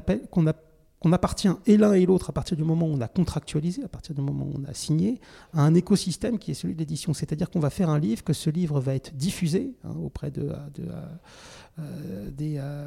qu'on 1.01 1.13
appartient 1.13 1.49
et 1.67 1.79
l'un 1.79 1.95
et 1.95 2.05
l'autre 2.05 2.29
à 2.29 2.33
partir 2.33 2.57
du 2.57 2.63
moment 2.63 2.87
où 2.87 2.93
on 2.93 3.01
a 3.01 3.09
contractualisé, 3.09 3.83
à 3.83 3.89
partir 3.89 4.15
du 4.15 4.21
moment 4.21 4.45
où 4.45 4.53
on 4.61 4.65
a 4.69 4.75
signé, 4.75 5.19
à 5.55 5.63
un 5.63 5.75
écosystème 5.75 6.39
qui 6.39 6.51
est 6.51 6.55
celui 6.55 6.75
de 6.75 6.79
l'édition. 6.79 7.15
C'est-à-dire 7.15 7.49
qu'on 7.51 7.59
va 7.59 7.71
faire 7.71 7.89
un 7.89 7.99
livre, 7.99 8.23
que 8.23 8.35
ce 8.35 8.51
livre 8.51 8.81
va 8.81 8.95
être 8.95 9.15
diffusé 9.15 9.75
hein, 9.83 9.95
auprès 10.03 10.31
euh, 10.39 12.31
des, 12.31 12.57
euh, 12.59 12.87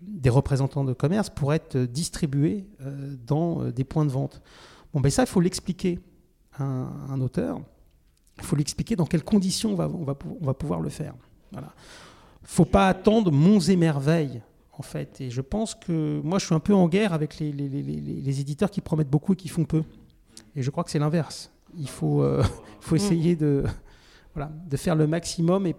des, 0.00 0.30
représentants 0.30 0.84
de 0.84 0.94
commerce 0.94 1.28
pour 1.28 1.52
être 1.52 1.76
distribué 1.76 2.66
euh, 2.80 3.14
dans 3.26 3.70
des 3.70 3.84
points 3.84 4.06
de 4.06 4.10
vente. 4.10 4.40
Bon, 4.94 5.00
ben 5.00 5.10
ça, 5.10 5.24
il 5.24 5.28
faut 5.28 5.40
l'expliquer 5.40 6.00
à 6.54 6.64
un, 6.64 7.20
auteur. 7.20 7.60
Il 8.38 8.44
faut 8.44 8.56
l'expliquer 8.56 8.96
dans 8.96 9.04
quelles 9.04 9.24
conditions 9.24 9.72
on 9.72 9.76
va, 9.76 9.88
on 9.88 10.04
va, 10.04 10.16
on 10.40 10.46
va 10.46 10.54
pouvoir 10.54 10.80
le 10.80 10.88
faire. 10.88 11.14
Voilà 11.52 11.74
faut 12.44 12.64
pas 12.64 12.88
attendre 12.88 13.32
monts 13.32 13.60
et 13.60 13.76
merveilles, 13.76 14.42
en 14.72 14.82
fait. 14.82 15.20
Et 15.20 15.30
je 15.30 15.40
pense 15.40 15.74
que 15.74 16.20
moi, 16.22 16.38
je 16.38 16.46
suis 16.46 16.54
un 16.54 16.60
peu 16.60 16.74
en 16.74 16.88
guerre 16.88 17.12
avec 17.12 17.38
les, 17.38 17.52
les, 17.52 17.68
les, 17.68 17.82
les 17.82 18.40
éditeurs 18.40 18.70
qui 18.70 18.80
promettent 18.80 19.10
beaucoup 19.10 19.32
et 19.32 19.36
qui 19.36 19.48
font 19.48 19.64
peu. 19.64 19.82
Et 20.56 20.62
je 20.62 20.70
crois 20.70 20.84
que 20.84 20.90
c'est 20.90 20.98
l'inverse. 20.98 21.50
Il 21.76 21.88
faut, 21.88 22.22
euh, 22.22 22.42
faut 22.80 22.96
essayer 22.96 23.36
de, 23.36 23.64
voilà, 24.34 24.52
de 24.68 24.76
faire 24.76 24.94
le 24.94 25.06
maximum 25.06 25.66
et 25.66 25.74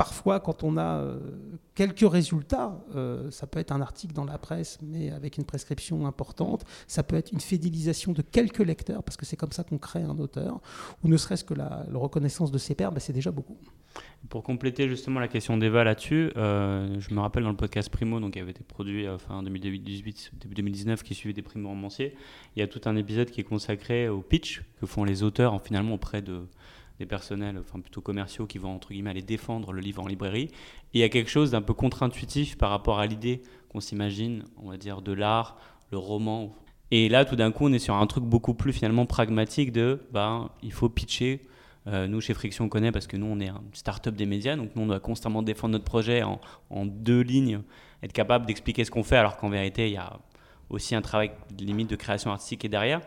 parfois, 0.00 0.40
quand 0.40 0.64
on 0.64 0.78
a 0.78 1.02
euh, 1.02 1.18
quelques 1.74 2.10
résultats, 2.10 2.82
euh, 2.96 3.30
ça 3.30 3.46
peut 3.46 3.58
être 3.58 3.70
un 3.70 3.82
article 3.82 4.14
dans 4.14 4.24
la 4.24 4.38
presse, 4.38 4.78
mais 4.80 5.10
avec 5.10 5.36
une 5.36 5.44
prescription 5.44 6.06
importante, 6.06 6.64
ça 6.86 7.02
peut 7.02 7.16
être 7.16 7.32
une 7.32 7.40
fidélisation 7.40 8.12
de 8.12 8.22
quelques 8.22 8.60
lecteurs, 8.60 9.02
parce 9.02 9.18
que 9.18 9.26
c'est 9.26 9.36
comme 9.36 9.52
ça 9.52 9.62
qu'on 9.62 9.76
crée 9.76 10.02
un 10.02 10.18
auteur, 10.18 10.62
ou 11.04 11.08
ne 11.08 11.18
serait-ce 11.18 11.44
que 11.44 11.52
la, 11.52 11.84
reconnaissance 11.92 12.50
de 12.50 12.56
ses 12.56 12.74
pairs, 12.74 12.92
ben, 12.92 12.98
c'est 12.98 13.12
déjà 13.12 13.30
beaucoup. 13.30 13.58
Pour 14.30 14.42
compléter 14.42 14.88
justement 14.88 15.20
la 15.20 15.28
question 15.28 15.58
d'Eva 15.58 15.84
là-dessus, 15.84 16.32
euh, 16.34 16.98
je 16.98 17.12
me 17.12 17.20
rappelle 17.20 17.42
dans 17.42 17.50
le 17.50 17.56
podcast 17.56 17.90
Primo, 17.90 18.20
donc 18.20 18.32
qui 18.32 18.40
avait 18.40 18.52
été 18.52 18.64
produit 18.64 19.04
fin 19.18 19.42
2018, 19.42 20.30
début 20.40 20.54
2019, 20.54 21.02
qui 21.02 21.14
suivait 21.14 21.34
des 21.34 21.42
primo 21.42 21.68
romanciers, 21.68 22.16
il 22.56 22.60
y 22.60 22.62
a 22.62 22.66
tout 22.66 22.80
un 22.86 22.96
épisode 22.96 23.30
qui 23.30 23.42
est 23.42 23.44
consacré 23.44 24.08
au 24.08 24.22
pitch 24.22 24.62
que 24.80 24.86
font 24.86 25.04
les 25.04 25.22
auteurs 25.22 25.52
en, 25.52 25.58
finalement 25.58 25.96
auprès 25.96 26.22
de 26.22 26.46
des 27.00 27.06
personnels, 27.06 27.58
enfin 27.58 27.80
plutôt 27.80 28.02
commerciaux, 28.02 28.46
qui 28.46 28.58
vont 28.58 28.74
entre 28.74 28.90
guillemets 28.90 29.10
aller 29.10 29.22
défendre 29.22 29.72
le 29.72 29.80
livre 29.80 30.02
en 30.02 30.06
librairie. 30.06 30.48
Il 30.92 31.00
y 31.00 31.02
a 31.02 31.08
quelque 31.08 31.30
chose 31.30 31.50
d'un 31.50 31.62
peu 31.62 31.72
contre-intuitif 31.72 32.56
par 32.58 32.70
rapport 32.70 33.00
à 33.00 33.06
l'idée 33.06 33.42
qu'on 33.70 33.80
s'imagine, 33.80 34.44
on 34.62 34.68
va 34.70 34.76
dire, 34.76 35.00
de 35.00 35.12
l'art, 35.12 35.56
le 35.90 35.98
roman. 35.98 36.54
Et 36.90 37.08
là, 37.08 37.24
tout 37.24 37.36
d'un 37.36 37.52
coup, 37.52 37.66
on 37.66 37.72
est 37.72 37.78
sur 37.78 37.94
un 37.94 38.06
truc 38.06 38.24
beaucoup 38.24 38.52
plus 38.52 38.72
finalement 38.72 39.06
pragmatique 39.06 39.72
de, 39.72 40.02
bah, 40.12 40.50
il 40.62 40.72
faut 40.72 40.90
pitcher. 40.90 41.40
Euh, 41.86 42.06
nous, 42.06 42.20
chez 42.20 42.34
Friction, 42.34 42.66
on 42.66 42.68
connaît 42.68 42.92
parce 42.92 43.06
que 43.06 43.16
nous, 43.16 43.26
on 43.26 43.40
est 43.40 43.48
une 43.48 43.60
start-up 43.72 44.14
des 44.14 44.26
médias, 44.26 44.54
donc 44.54 44.76
nous, 44.76 44.82
on 44.82 44.86
doit 44.86 45.00
constamment 45.00 45.42
défendre 45.42 45.72
notre 45.72 45.86
projet 45.86 46.22
en, 46.22 46.38
en 46.68 46.84
deux 46.84 47.22
lignes, 47.22 47.62
être 48.02 48.12
capable 48.12 48.44
d'expliquer 48.44 48.84
ce 48.84 48.90
qu'on 48.90 49.04
fait, 49.04 49.16
alors 49.16 49.38
qu'en 49.38 49.48
vérité, 49.48 49.88
il 49.88 49.94
y 49.94 49.96
a 49.96 50.18
aussi 50.68 50.94
un 50.94 51.00
travail 51.00 51.30
limite 51.58 51.88
de 51.88 51.96
création 51.96 52.30
artistique 52.30 52.60
qui 52.60 52.66
est 52.66 52.70
derrière. 52.70 53.00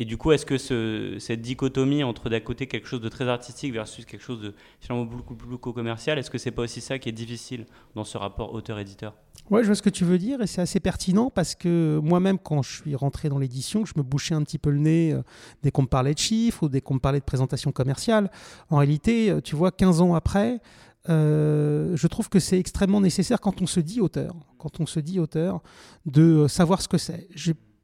Et 0.00 0.04
du 0.04 0.16
coup, 0.16 0.30
est-ce 0.30 0.46
que 0.46 1.18
cette 1.18 1.42
dichotomie 1.42 2.04
entre 2.04 2.30
d'un 2.30 2.38
côté 2.38 2.68
quelque 2.68 2.86
chose 2.86 3.00
de 3.00 3.08
très 3.08 3.28
artistique 3.28 3.72
versus 3.72 4.04
quelque 4.04 4.22
chose 4.22 4.40
de 4.40 4.54
finalement 4.78 5.04
beaucoup 5.04 5.34
plus 5.34 5.58
commercial, 5.58 6.20
est-ce 6.20 6.30
que 6.30 6.38
c'est 6.38 6.52
pas 6.52 6.62
aussi 6.62 6.80
ça 6.80 7.00
qui 7.00 7.08
est 7.08 7.12
difficile 7.12 7.66
dans 7.96 8.04
ce 8.04 8.16
rapport 8.16 8.54
auteur-éditeur? 8.54 9.16
Ouais, 9.50 9.62
je 9.62 9.66
vois 9.66 9.74
ce 9.74 9.82
que 9.82 9.90
tu 9.90 10.04
veux 10.04 10.18
dire 10.18 10.40
et 10.40 10.46
c'est 10.46 10.60
assez 10.60 10.78
pertinent 10.78 11.30
parce 11.30 11.56
que 11.56 11.98
moi-même, 12.00 12.38
quand 12.38 12.62
je 12.62 12.80
suis 12.80 12.94
rentré 12.94 13.28
dans 13.28 13.40
l'édition, 13.40 13.84
je 13.84 13.94
me 13.96 14.04
bouchais 14.04 14.36
un 14.36 14.44
petit 14.44 14.58
peu 14.58 14.70
le 14.70 14.78
nez 14.78 15.12
euh, 15.12 15.22
dès 15.64 15.72
qu'on 15.72 15.82
me 15.82 15.88
parlait 15.88 16.14
de 16.14 16.18
chiffres 16.18 16.62
ou 16.62 16.68
dès 16.68 16.80
qu'on 16.80 16.94
me 16.94 17.00
parlait 17.00 17.18
de 17.18 17.24
présentation 17.24 17.72
commerciale. 17.72 18.30
En 18.70 18.76
réalité, 18.76 19.30
euh, 19.30 19.40
tu 19.40 19.56
vois, 19.56 19.72
15 19.72 20.00
ans 20.00 20.14
après, 20.14 20.60
euh, 21.08 21.96
je 21.96 22.06
trouve 22.06 22.28
que 22.28 22.38
c'est 22.38 22.60
extrêmement 22.60 23.00
nécessaire 23.00 23.40
quand 23.40 23.62
on 23.62 23.66
se 23.66 23.80
dit 23.80 24.00
auteur, 24.00 24.36
quand 24.58 24.78
on 24.78 24.86
se 24.86 25.00
dit 25.00 25.18
auteur, 25.18 25.60
de 26.06 26.46
savoir 26.46 26.82
ce 26.82 26.86
que 26.86 26.98
c'est. 26.98 27.26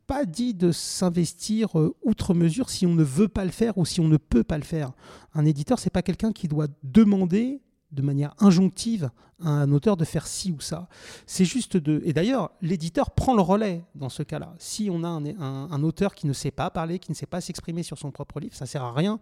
Pas 0.06 0.24
dit 0.24 0.54
de 0.54 0.72
s'investir 0.72 1.78
euh, 1.78 1.94
outre 2.02 2.34
mesure 2.34 2.70
si 2.70 2.86
on 2.86 2.94
ne 2.94 3.02
veut 3.02 3.28
pas 3.28 3.44
le 3.44 3.50
faire 3.50 3.78
ou 3.78 3.84
si 3.84 4.00
on 4.00 4.08
ne 4.08 4.16
peut 4.16 4.44
pas 4.44 4.58
le 4.58 4.64
faire. 4.64 4.92
Un 5.34 5.44
éditeur, 5.44 5.78
c'est 5.78 5.90
pas 5.90 6.02
quelqu'un 6.02 6.32
qui 6.32 6.48
doit 6.48 6.68
demander 6.82 7.60
de 7.92 8.02
manière 8.02 8.34
injonctive 8.38 9.10
à 9.40 9.48
un 9.48 9.70
auteur 9.70 9.96
de 9.96 10.04
faire 10.04 10.26
ci 10.26 10.52
ou 10.52 10.60
ça. 10.60 10.88
C'est 11.26 11.44
juste 11.44 11.76
de... 11.76 12.02
Et 12.04 12.12
d'ailleurs, 12.12 12.50
l'éditeur 12.60 13.12
prend 13.12 13.34
le 13.34 13.42
relais 13.42 13.84
dans 13.94 14.08
ce 14.08 14.22
cas-là. 14.22 14.54
Si 14.58 14.88
on 14.90 15.04
a 15.04 15.08
un, 15.08 15.82
auteur 15.82 16.14
qui 16.14 16.26
ne 16.26 16.32
sait 16.32 16.50
pas 16.50 16.70
parler, 16.70 16.98
qui 16.98 17.12
ne 17.12 17.16
sait 17.16 17.26
pas 17.26 17.40
s'exprimer 17.40 17.82
sur 17.82 17.98
son 17.98 18.10
propre 18.10 18.40
livre, 18.40 18.54
ça 18.54 18.66
sert 18.66 18.82
à 18.82 18.92
rien 18.92 19.20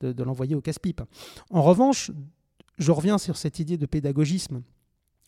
de 0.00 0.22
l'envoyer 0.22 0.54
au 0.54 0.60
casse-pipe. 0.60 1.02
En 1.50 1.62
revanche, 1.62 2.10
je 2.78 2.92
reviens 2.92 3.18
sur 3.18 3.36
cette 3.36 3.58
idée 3.58 3.76
de 3.76 3.86
pédagogisme 3.86 4.62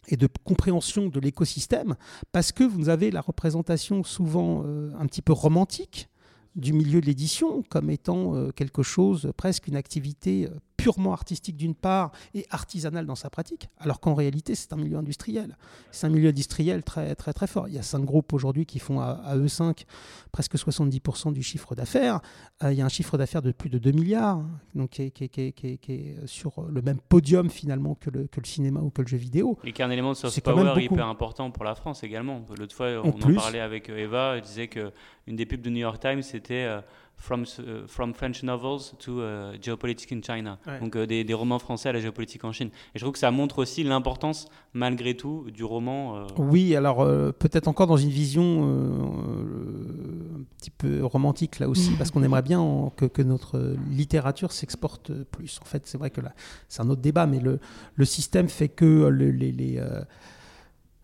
et 0.09 0.17
de 0.17 0.29
compréhension 0.45 1.07
de 1.07 1.21
l'écosystème, 1.21 1.97
parce 2.33 2.53
que 2.53 2.65
vous 2.65 2.89
avez 2.89 3.11
la 3.11 3.21
représentation 3.21 4.03
souvent 4.03 4.63
euh, 4.65 4.91
un 4.99 5.07
petit 5.07 5.23
peu 5.23 5.33
romantique 5.33 6.09
du 6.57 6.73
milieu 6.73 7.01
de 7.01 7.07
l'édition 7.07 7.63
comme 7.69 7.91
étant 7.91 8.35
euh, 8.35 8.51
quelque 8.51 8.83
chose, 8.83 9.33
presque 9.37 9.69
une 9.69 9.77
activité 9.77 10.47
euh, 10.47 10.59
purement 10.83 11.13
artistique 11.13 11.57
d'une 11.57 11.77
part 11.77 12.11
et 12.35 12.45
artisanale 12.51 13.07
dans 13.07 13.15
sa 13.15 13.31
pratique, 13.31 13.69
alors 13.79 14.01
qu'en 14.01 14.15
réalité 14.15 14.57
c'est 14.57 14.73
un 14.73 14.77
milieu 14.77 14.99
industriel. 14.99 15.57
C'est 15.93 16.09
un 16.09 16.11
milieu 16.11 16.31
industriel 16.31 16.83
très 16.83 17.15
très 17.15 17.33
très 17.33 17.47
fort. 17.47 17.69
Il 17.69 17.75
y 17.75 17.79
a 17.79 17.83
cinq 17.83 18.05
groupes 18.05 18.33
aujourd'hui 18.33 18.67
qui 18.67 18.81
font 18.81 19.01
à, 19.01 19.37
eux 19.37 19.47
cinq 19.47 19.87
presque 20.33 20.57
70% 20.57 21.33
du 21.33 21.43
chiffre 21.43 21.77
d'affaires. 21.77 22.21
Euh, 22.65 22.73
il 22.73 22.79
y 22.79 22.83
a 22.83 22.85
un 22.85 22.89
chiffre 22.89 23.17
d'affaires 23.17 23.43
de 23.43 23.53
plus 23.53 23.71
de 23.71 23.79
2 23.79 23.93
milliards, 23.93 24.43
donc 24.75 24.91
qui 24.91 25.03
est, 25.03 26.27
sur 26.27 26.63
le 26.69 26.83
même 26.83 26.99
podium 26.99 27.49
finalement 27.49 27.95
que 27.95 28.11
le, 28.11 28.27
que 28.27 28.41
le 28.41 28.47
cinéma 28.47 28.81
ou 28.81 28.91
que 28.91 29.03
le 29.03 29.09
jeu 29.09 29.19
vidéo. 29.19 29.59
Et 29.63 29.73
qui 29.73 29.83
est 29.83 29.85
un 29.85 29.91
élément 29.91 30.13
de 30.13 30.17
soft 30.17 30.41
power 30.41 30.83
hyper 30.83 31.07
important 31.07 31.51
pour 31.53 31.65
la 31.65 31.77
France 31.77 32.03
également. 32.03 32.45
L'autre 32.59 32.75
fois 32.75 32.89
on 33.05 33.11
en, 33.11 33.35
parlait 33.35 33.61
avec 33.61 33.89
Eva, 33.89 34.35
elle 34.37 34.43
disait 34.43 34.67
qu'une 34.67 34.91
des 35.37 35.47
pubs 35.47 35.63
de 35.63 35.71
New 35.71 35.77
York 35.81 36.01
Times 36.01 36.23
c'était... 36.23 36.65
Euh, 36.65 36.81
from, 37.23 37.45
uh, 37.45 37.87
from 37.87 38.13
French 38.13 38.43
novels 38.43 38.95
to 38.99 39.21
uh, 39.21 39.57
geopolitics 39.61 40.13
in 40.13 40.21
China. 40.23 40.59
Donc 40.81 40.97
euh, 40.97 41.07
des, 41.07 41.23
des, 41.23 41.35
romans 41.35 41.61
français 41.61 41.89
à 41.89 41.93
la 41.93 42.01
géopolitique 42.01 42.45
en 42.45 42.53
Chine. 42.53 42.71
Et 42.95 42.99
je 42.99 43.05
trouve 43.05 43.13
que 43.13 43.19
ça 43.19 43.31
montre 43.31 43.61
aussi 43.61 43.85
l'importance, 43.85 44.49
malgré 44.75 45.17
tout, 45.17 45.47
du 45.55 45.63
roman. 45.63 46.17
Euh. 46.17 46.27
Oui, 46.39 46.75
alors 46.75 47.01
euh, 47.01 47.31
peut-être 47.31 47.69
encore 47.69 47.87
dans 47.87 47.97
une 47.97 48.11
vision 48.11 48.65
un 48.65 50.43
petit 50.59 50.71
peu 50.71 51.05
romantique 51.05 51.61
là 51.61 51.69
aussi, 51.69 51.93
parce 51.93 52.11
qu'on 52.11 52.23
aimerait 52.25 52.43
bien 52.43 52.91
que, 52.97 53.05
que, 53.05 53.23
notre 53.23 53.77
littérature 53.91 54.51
s'exporte 54.51 55.13
plus. 55.25 55.61
En 55.63 55.65
fait, 55.65 55.87
c'est 55.87 55.99
vrai 55.99 56.11
que 56.11 56.21
là, 56.21 56.33
c'est 56.69 56.83
un 56.83 56.91
autre 56.91 57.03
débat, 57.03 57.27
mais 57.27 57.39
le, 57.39 57.61
le 57.95 58.05
système 58.05 58.49
fait 58.49 58.69
que 58.69 59.07
les, 59.07 59.53
les, 59.53 59.81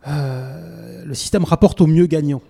le 0.05 1.15
système 1.15 1.45
rapporte 1.45 1.81
au 1.81 1.87
mieux 1.87 2.07
gagnant. 2.07 2.43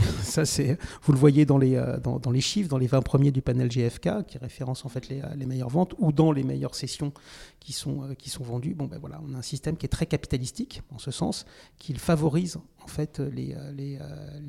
Vous 1.02 1.12
le 1.12 1.18
voyez 1.18 1.44
dans 1.44 1.58
les, 1.58 1.76
euh, 1.76 2.40
chiffres, 2.40 2.68
dans 2.68 2.78
les 2.78 2.86
20 2.86 3.02
premiers 3.02 3.30
du 3.30 3.42
panel 3.42 3.68
GFK, 3.68 4.26
qui 4.26 4.38
référence 4.38 4.84
en 4.84 4.88
fait 4.88 5.08
les, 5.08 5.22
les 5.36 5.46
meilleures 5.46 5.68
ventes, 5.68 5.94
ou 5.98 6.12
dans 6.12 6.32
les 6.32 6.42
meilleures 6.42 6.74
sessions 6.74 7.12
qui 7.58 7.72
sont, 7.72 8.02
euh, 8.02 8.14
qui 8.14 8.30
sont 8.30 8.44
vendues. 8.44 8.74
Bon, 8.74 8.86
ben 8.86 8.98
voilà, 8.98 9.20
on 9.26 9.34
a 9.34 9.38
un 9.38 9.42
système 9.42 9.76
qui 9.76 9.86
est 9.86 9.90
très 9.90 10.06
capitalistique, 10.06 10.82
en 10.94 10.98
ce 10.98 11.10
sens, 11.10 11.46
qu'il 11.78 11.98
favorise 11.98 12.58
en 12.82 12.86
fait 12.86 13.20
les, 13.20 13.54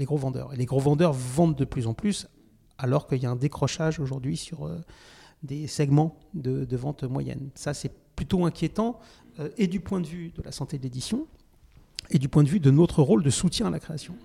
gros 0.02 0.18
vendeurs. 0.18 0.54
Et 0.54 0.58
les 0.58 0.66
gros 0.66 0.80
vendeurs 0.80 1.14
vendent 1.14 1.58
de 1.58 1.66
plus 1.66 1.88
en 1.88 1.94
plus, 1.94 2.28
alors 2.78 3.08
qu'il 3.08 3.22
y 3.22 3.26
a 3.26 3.32
un 3.32 3.36
décrochage 3.36 4.00
aujourd'hui 4.00 4.38
sur 4.38 4.70
des 5.44 5.68
segments 5.68 6.18
de, 6.34 6.66
de 6.66 6.78
vente 6.78 7.04
moyenne. 7.04 7.50
Ça, 7.56 7.74
c'est 7.74 7.92
plutôt 8.16 8.46
inquiétant, 8.46 9.00
et 9.58 9.68
du 9.68 9.80
point 9.80 10.02
de 10.02 10.08
vue 10.08 10.32
de 10.36 10.42
la 10.44 10.52
santé 10.52 10.78
de 10.78 10.84
l'édition, 10.84 11.28
et 12.10 12.20
du 12.20 12.30
point 12.30 12.44
de 12.44 12.50
vue 12.50 12.60
de 12.60 12.72
notre 12.72 13.02
rôle 13.02 13.24
de 13.24 13.30
soutien 13.30 13.68
à 13.68 13.70
la 13.70 13.80
création. 13.80 14.16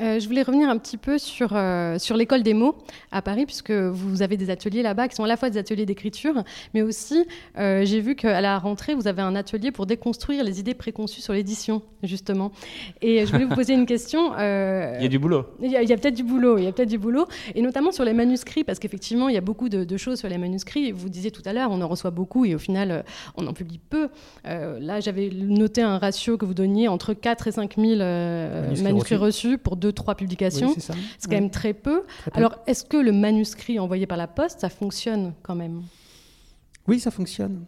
Euh, 0.00 0.20
je 0.20 0.28
voulais 0.28 0.42
revenir 0.42 0.68
un 0.68 0.78
petit 0.78 0.96
peu 0.96 1.18
sur, 1.18 1.50
euh, 1.52 1.98
sur 1.98 2.16
l'école 2.16 2.42
des 2.42 2.54
mots 2.54 2.76
à 3.10 3.20
Paris, 3.20 3.46
puisque 3.46 3.72
vous 3.72 4.22
avez 4.22 4.36
des 4.36 4.50
ateliers 4.50 4.82
là-bas 4.82 5.08
qui 5.08 5.16
sont 5.16 5.24
à 5.24 5.28
la 5.28 5.36
fois 5.36 5.50
des 5.50 5.58
ateliers 5.58 5.86
d'écriture, 5.86 6.44
mais 6.72 6.82
aussi, 6.82 7.26
euh, 7.58 7.84
j'ai 7.84 8.00
vu 8.00 8.14
qu'à 8.14 8.40
la 8.40 8.58
rentrée, 8.58 8.94
vous 8.94 9.08
avez 9.08 9.22
un 9.22 9.34
atelier 9.34 9.72
pour 9.72 9.86
déconstruire 9.86 10.44
les 10.44 10.60
idées 10.60 10.74
préconçues 10.74 11.20
sur 11.20 11.32
l'édition, 11.32 11.82
justement. 12.02 12.52
Et 13.02 13.26
je 13.26 13.32
voulais 13.32 13.44
vous 13.44 13.54
poser 13.54 13.74
une 13.74 13.86
question. 13.86 14.32
il 14.36 15.02
y 15.02 15.06
a 15.06 15.08
du 15.08 15.18
boulot. 15.18 15.46
Il 15.60 15.70
y 15.70 15.76
a, 15.76 15.96
peut-être 15.96 16.14
du 16.14 16.22
boulot, 16.22 16.58
il 16.58 16.64
y 16.64 16.66
a 16.68 16.72
peut-être 16.72 16.88
du 16.88 16.98
boulot, 16.98 17.26
et 17.54 17.62
notamment 17.62 17.90
sur 17.90 18.04
les 18.04 18.12
manuscrits, 18.12 18.64
parce 18.64 18.78
qu'effectivement, 18.78 19.28
il 19.28 19.34
y 19.34 19.38
a 19.38 19.42
beaucoup 19.42 19.68
de, 19.68 19.96
choses 19.96 20.20
sur 20.20 20.28
les 20.28 20.38
manuscrits. 20.38 20.92
Vous 20.92 21.08
disiez 21.08 21.32
tout 21.32 21.42
à 21.44 21.52
l'heure, 21.52 21.70
on 21.72 21.80
en 21.80 21.88
reçoit 21.88 22.12
beaucoup, 22.12 22.44
et 22.44 22.54
au 22.54 22.58
final, 22.58 23.04
on 23.36 23.46
en 23.48 23.52
publie 23.52 23.80
peu. 23.90 24.08
là, 24.44 25.00
j'avais 25.00 25.30
noté 25.30 25.82
un 25.82 25.98
ratio 25.98 26.36
que 26.36 26.44
vous 26.44 26.54
donniez 26.54 26.86
entre 26.86 27.14
4 27.14 27.48
et 27.48 27.52
5 27.52 27.74
000 27.76 27.98
manuscrits, 27.98 28.82
manuscrits 28.84 29.16
reçus 29.16 29.58
pour 29.58 29.76
deux 29.76 29.87
trois 29.90 30.14
publications. 30.14 30.74
c'est 30.78 30.92
quand 31.24 31.30
même 31.30 31.50
très 31.50 31.74
peu. 31.74 32.04
Alors, 32.32 32.56
est-ce 32.66 32.84
que 32.84 32.96
le 32.96 33.12
manuscrit 33.12 33.78
envoyé 33.78 34.06
par 34.06 34.16
la 34.16 34.26
poste, 34.26 34.60
ça 34.60 34.68
fonctionne 34.68 35.34
quand 35.42 35.54
même? 35.54 35.82
Oui, 36.86 37.00
ça 37.00 37.10
fonctionne. 37.10 37.64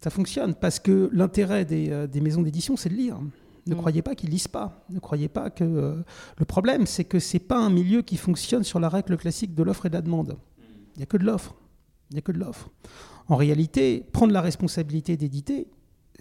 Ça 0.00 0.10
fonctionne 0.10 0.54
parce 0.54 0.80
que 0.80 1.08
l'intérêt 1.12 1.64
des, 1.64 1.90
euh, 1.90 2.08
maisons 2.20 2.42
d'édition, 2.42 2.76
c'est 2.76 2.88
de 2.88 2.94
lire. 2.94 3.18
Ne 3.66 3.74
mm. 3.74 3.78
croyez 3.78 4.02
pas 4.02 4.14
qu'ils 4.14 4.30
lisent 4.30 4.48
pas. 4.48 4.84
Ne 4.90 4.98
croyez 4.98 5.28
pas 5.28 5.50
que 5.50 5.62
euh, 5.62 6.02
le 6.38 6.44
problème, 6.44 6.86
c'est 6.86 7.04
que 7.04 7.20
c'est 7.20 7.38
pas 7.38 7.58
un 7.58 7.70
milieu 7.70 8.02
qui 8.02 8.16
fonctionne 8.16 8.64
sur 8.64 8.80
la 8.80 8.88
règle 8.88 9.16
classique 9.16 9.54
de 9.54 9.62
l'offre 9.62 9.86
et 9.86 9.88
de 9.90 9.94
la 9.94 10.02
demande. 10.02 10.36
Il 10.94 10.98
n'y 10.98 11.02
a 11.04 11.06
que 11.06 11.16
de 11.16 11.24
l'offre. 11.24 11.54
Il 12.10 12.14
n'y 12.14 12.18
a 12.18 12.22
que 12.22 12.32
de 12.32 12.38
l'offre. 12.38 12.70
En 13.28 13.36
réalité, 13.36 14.04
prendre 14.12 14.32
la 14.32 14.40
responsabilité 14.40 15.16
d'éditer, 15.16 15.68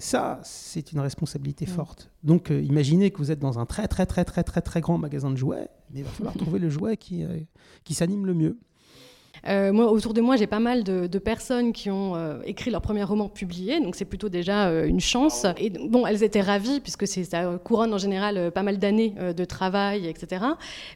ça, 0.01 0.39
c'est 0.43 0.91
une 0.91 0.99
responsabilité 0.99 1.65
mm. 1.65 1.69
forte. 1.69 2.11
Donc, 2.23 2.51
euh, 2.51 2.61
imaginez 2.61 3.11
que 3.11 3.17
vous 3.17 3.31
êtes 3.31 3.39
dans 3.39 3.59
un 3.59 3.65
très, 3.65 3.87
très, 3.87 4.05
très, 4.05 4.25
très, 4.25 4.43
très, 4.43 4.61
très 4.61 4.81
grand 4.81 4.97
magasin 4.97 5.29
de 5.29 5.37
jouets, 5.37 5.69
mais 5.91 5.99
il 5.99 6.03
va 6.03 6.09
falloir 6.09 6.33
trouver 6.37 6.59
le 6.59 6.69
jouet 6.69 6.97
qui, 6.97 7.23
euh, 7.23 7.39
qui 7.83 7.93
s'anime 7.93 8.25
le 8.25 8.33
mieux. 8.33 8.59
Euh, 9.47 9.71
moi, 9.71 9.91
autour 9.91 10.13
de 10.13 10.21
moi, 10.21 10.35
j'ai 10.35 10.47
pas 10.47 10.59
mal 10.59 10.83
de, 10.83 11.07
personnes 11.21 11.71
qui 11.71 11.91
ont 11.91 12.15
euh, 12.15 12.39
écrit 12.45 12.71
leur 12.71 12.81
premier 12.81 13.03
roman 13.03 13.29
publié, 13.29 13.79
donc 13.79 13.95
c'est 13.95 14.05
plutôt 14.05 14.29
déjà 14.29 14.67
euh, 14.67 14.85
une 14.85 14.99
chance. 14.99 15.45
Et 15.57 15.69
bon, 15.69 16.07
elles 16.07 16.23
étaient 16.23 16.41
ravies 16.41 16.79
puisque 16.79 17.07
ça 17.07 17.59
couronne 17.63 17.93
en 17.93 17.99
général 17.99 18.51
pas 18.51 18.63
mal 18.63 18.79
d'années 18.79 19.13
de 19.35 19.45
travail, 19.45 20.07
etc. 20.07 20.45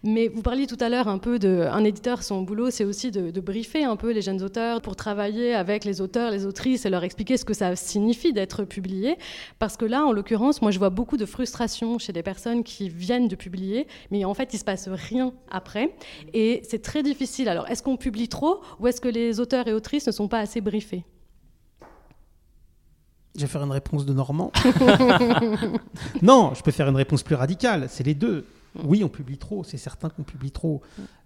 Mais 0.03 0.27
vous 0.27 0.41
parliez 0.41 0.65
tout 0.65 0.77
à 0.79 0.89
l'heure 0.89 1.07
un 1.07 1.19
peu 1.19 1.37
d'un 1.37 1.83
éditeur, 1.83 2.23
son 2.23 2.41
boulot, 2.41 2.71
c'est 2.71 2.85
aussi 2.85 3.11
de, 3.11 3.29
de, 3.29 3.41
briefer 3.41 3.83
un 3.83 3.95
peu 3.95 4.11
les 4.11 4.21
jeunes 4.21 4.41
auteurs 4.41 4.81
pour 4.81 4.95
travailler 4.95 5.53
avec 5.53 5.85
les 5.85 6.01
auteurs, 6.01 6.31
les 6.31 6.45
autrices 6.45 6.85
et 6.85 6.89
leur 6.89 7.03
expliquer 7.03 7.37
ce 7.37 7.45
que 7.45 7.53
ça 7.53 7.75
signifie 7.75 8.33
d'être 8.33 8.63
publié. 8.63 9.17
Parce 9.59 9.77
que 9.77 9.85
là, 9.85 10.05
en 10.05 10.11
l'occurrence, 10.11 10.61
moi, 10.61 10.71
je 10.71 10.79
vois 10.79 10.89
beaucoup 10.89 11.17
de 11.17 11.25
frustration 11.25 11.99
chez 11.99 12.13
des 12.13 12.23
personnes 12.23 12.63
qui 12.63 12.89
viennent 12.89 13.27
de 13.27 13.35
publier, 13.35 13.85
mais 14.09 14.25
en 14.25 14.33
fait, 14.33 14.53
il 14.53 14.57
se 14.57 14.65
passe 14.65 14.89
rien 14.89 15.33
après, 15.51 15.95
et 16.33 16.61
c'est 16.67 16.81
très 16.81 17.03
difficile. 17.03 17.47
Alors, 17.47 17.69
est-ce 17.69 17.83
qu'on 17.83 17.97
publie 17.97 18.27
trop 18.35 18.61
ou 18.79 18.87
est-ce 18.87 19.01
que 19.01 19.07
les 19.07 19.39
auteurs 19.39 19.67
et 19.67 19.73
autrices 19.73 20.07
ne 20.07 20.11
sont 20.11 20.27
pas 20.27 20.39
assez 20.39 20.61
briefés? 20.61 21.03
Je 23.35 23.41
vais 23.41 23.47
faire 23.47 23.63
une 23.63 23.71
réponse 23.71 24.05
de 24.05 24.13
Normand. 24.13 24.51
non, 26.21 26.53
je 26.55 26.61
peux 26.61 26.71
faire 26.71 26.87
une 26.87 26.95
réponse 26.95 27.21
plus 27.21 27.35
radicale. 27.35 27.87
C'est 27.89 28.05
les 28.05 28.13
deux. 28.13 28.45
Oui, 28.83 29.03
on 29.03 29.09
publie 29.09 29.37
trop, 29.37 29.63
c'est 29.63 29.77
certain 29.77 30.09
qu'on 30.09 30.23
publie 30.23 30.51
trop. 30.51 30.81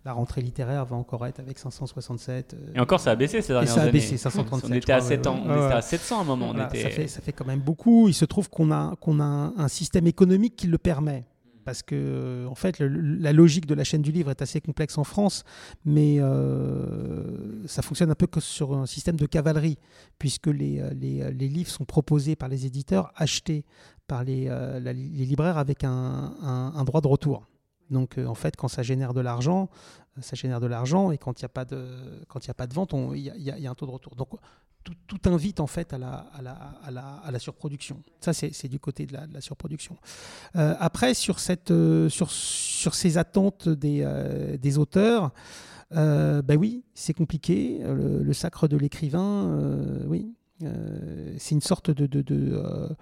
La 0.05 0.13
rentrée 0.13 0.41
littéraire 0.41 0.85
va 0.85 0.95
encore 0.95 1.25
être 1.25 1.39
avec 1.39 1.57
567. 1.57 2.53
Euh, 2.53 2.73
et 2.75 2.79
encore, 2.79 2.99
ça 2.99 3.11
a 3.11 3.15
baissé 3.15 3.41
ces 3.41 3.53
dernières 3.53 3.73
années. 3.73 3.81
Ça 3.81 3.87
a 3.87 3.91
baissé, 3.91 4.17
537. 4.17 4.69
On 4.69 4.73
était, 4.73 4.91
à, 4.91 5.01
7 5.01 5.27
ans, 5.27 5.39
on 5.43 5.65
était 5.65 5.75
à 5.75 5.81
700 5.81 6.17
à 6.17 6.21
un 6.21 6.23
moment. 6.23 6.53
ça, 6.55 6.69
fait, 6.69 7.07
ça, 7.07 7.21
fait, 7.21 7.31
quand 7.31 7.45
même 7.45 7.59
beaucoup. 7.59 8.07
Il 8.07 8.13
se 8.13 8.25
trouve 8.25 8.49
qu'on 8.49 8.71
a, 8.71 8.95
qu'on 8.99 9.19
a 9.19 9.51
un 9.57 9.67
système 9.67 10.07
économique 10.07 10.55
qui 10.55 10.67
le 10.67 10.77
permet 10.77 11.25
parce 11.65 11.83
que 11.83 12.45
en 12.47 12.55
fait 12.55 12.79
la 12.79 13.33
logique 13.33 13.65
de 13.65 13.73
la 13.73 13.83
chaîne 13.83 14.01
du 14.01 14.11
livre 14.11 14.31
est 14.31 14.41
assez 14.41 14.61
complexe 14.61 14.97
en 14.97 15.03
France, 15.03 15.43
mais 15.85 16.17
euh, 16.19 17.67
ça 17.67 17.81
fonctionne 17.81 18.11
un 18.11 18.15
peu 18.15 18.27
que 18.27 18.39
sur 18.39 18.75
un 18.75 18.85
système 18.85 19.15
de 19.15 19.25
cavalerie, 19.25 19.77
puisque 20.17 20.47
les, 20.47 20.79
euh, 20.79 20.91
euh, 20.91 21.31
livres 21.31 21.69
sont 21.69 21.85
proposés 21.85 22.35
par 22.35 22.49
les 22.49 22.65
éditeurs, 22.65 23.11
achetés 23.15 23.65
par 24.07 24.23
les, 24.23 24.49
libraires 24.93 25.57
avec 25.57 25.83
un, 25.83 26.83
droit 26.85 27.01
de 27.01 27.07
retour. 27.07 27.48
Donc 27.89 28.17
en 28.17 28.35
fait, 28.35 28.55
quand 28.55 28.67
ça 28.67 28.83
génère 28.83 29.13
de 29.13 29.21
l'argent, 29.21 29.69
ça 30.21 30.35
génère 30.35 30.59
de 30.59 30.67
l'argent, 30.67 31.11
et 31.11 31.17
quand 31.17 31.39
il 31.39 31.43
n'y 31.43 31.47
a 31.47 31.49
pas 31.49 31.65
de 31.65 31.85
quand 32.27 32.47
a 32.47 32.53
pas 32.53 32.67
de 32.67 32.73
vente, 32.73 32.93
il 33.15 33.21
y, 33.21 33.67
a 33.67 33.71
un 33.71 33.75
taux 33.75 33.85
de 33.85 33.91
retour. 33.91 34.15
Donc 34.15 34.29
tout, 34.83 35.19
invite 35.25 35.59
en 35.59 35.67
fait 35.67 35.93
à 35.93 35.97
la, 35.97 36.25
à 36.33 36.41
la, 36.41 37.01
à 37.23 37.31
la, 37.31 37.39
surproduction. 37.39 38.01
Ça, 38.21 38.33
c'est 38.33 38.67
du 38.67 38.79
côté 38.79 39.05
de 39.05 39.13
la, 39.13 39.41
surproduction. 39.41 39.97
Euh, 40.55 40.75
après, 40.79 41.13
sur, 41.13 41.39
cette, 41.39 41.71
euh, 41.71 42.09
sur, 42.09 42.31
sur 42.31 42.95
ces 42.95 43.17
attentes 43.17 43.69
des, 43.69 44.01
euh, 44.03 44.57
des 44.57 44.77
auteurs, 44.77 45.31
ben 45.91 46.55
oui, 46.57 46.83
c'est 46.93 47.13
compliqué. 47.13 47.79
Le, 47.83 48.33
sacre 48.33 48.67
de 48.67 48.77
l'écrivain, 48.77 49.59
oui, 50.05 50.33
c'est 50.59 51.55
une 51.55 51.61
sorte 51.61 51.89
de 51.89 52.95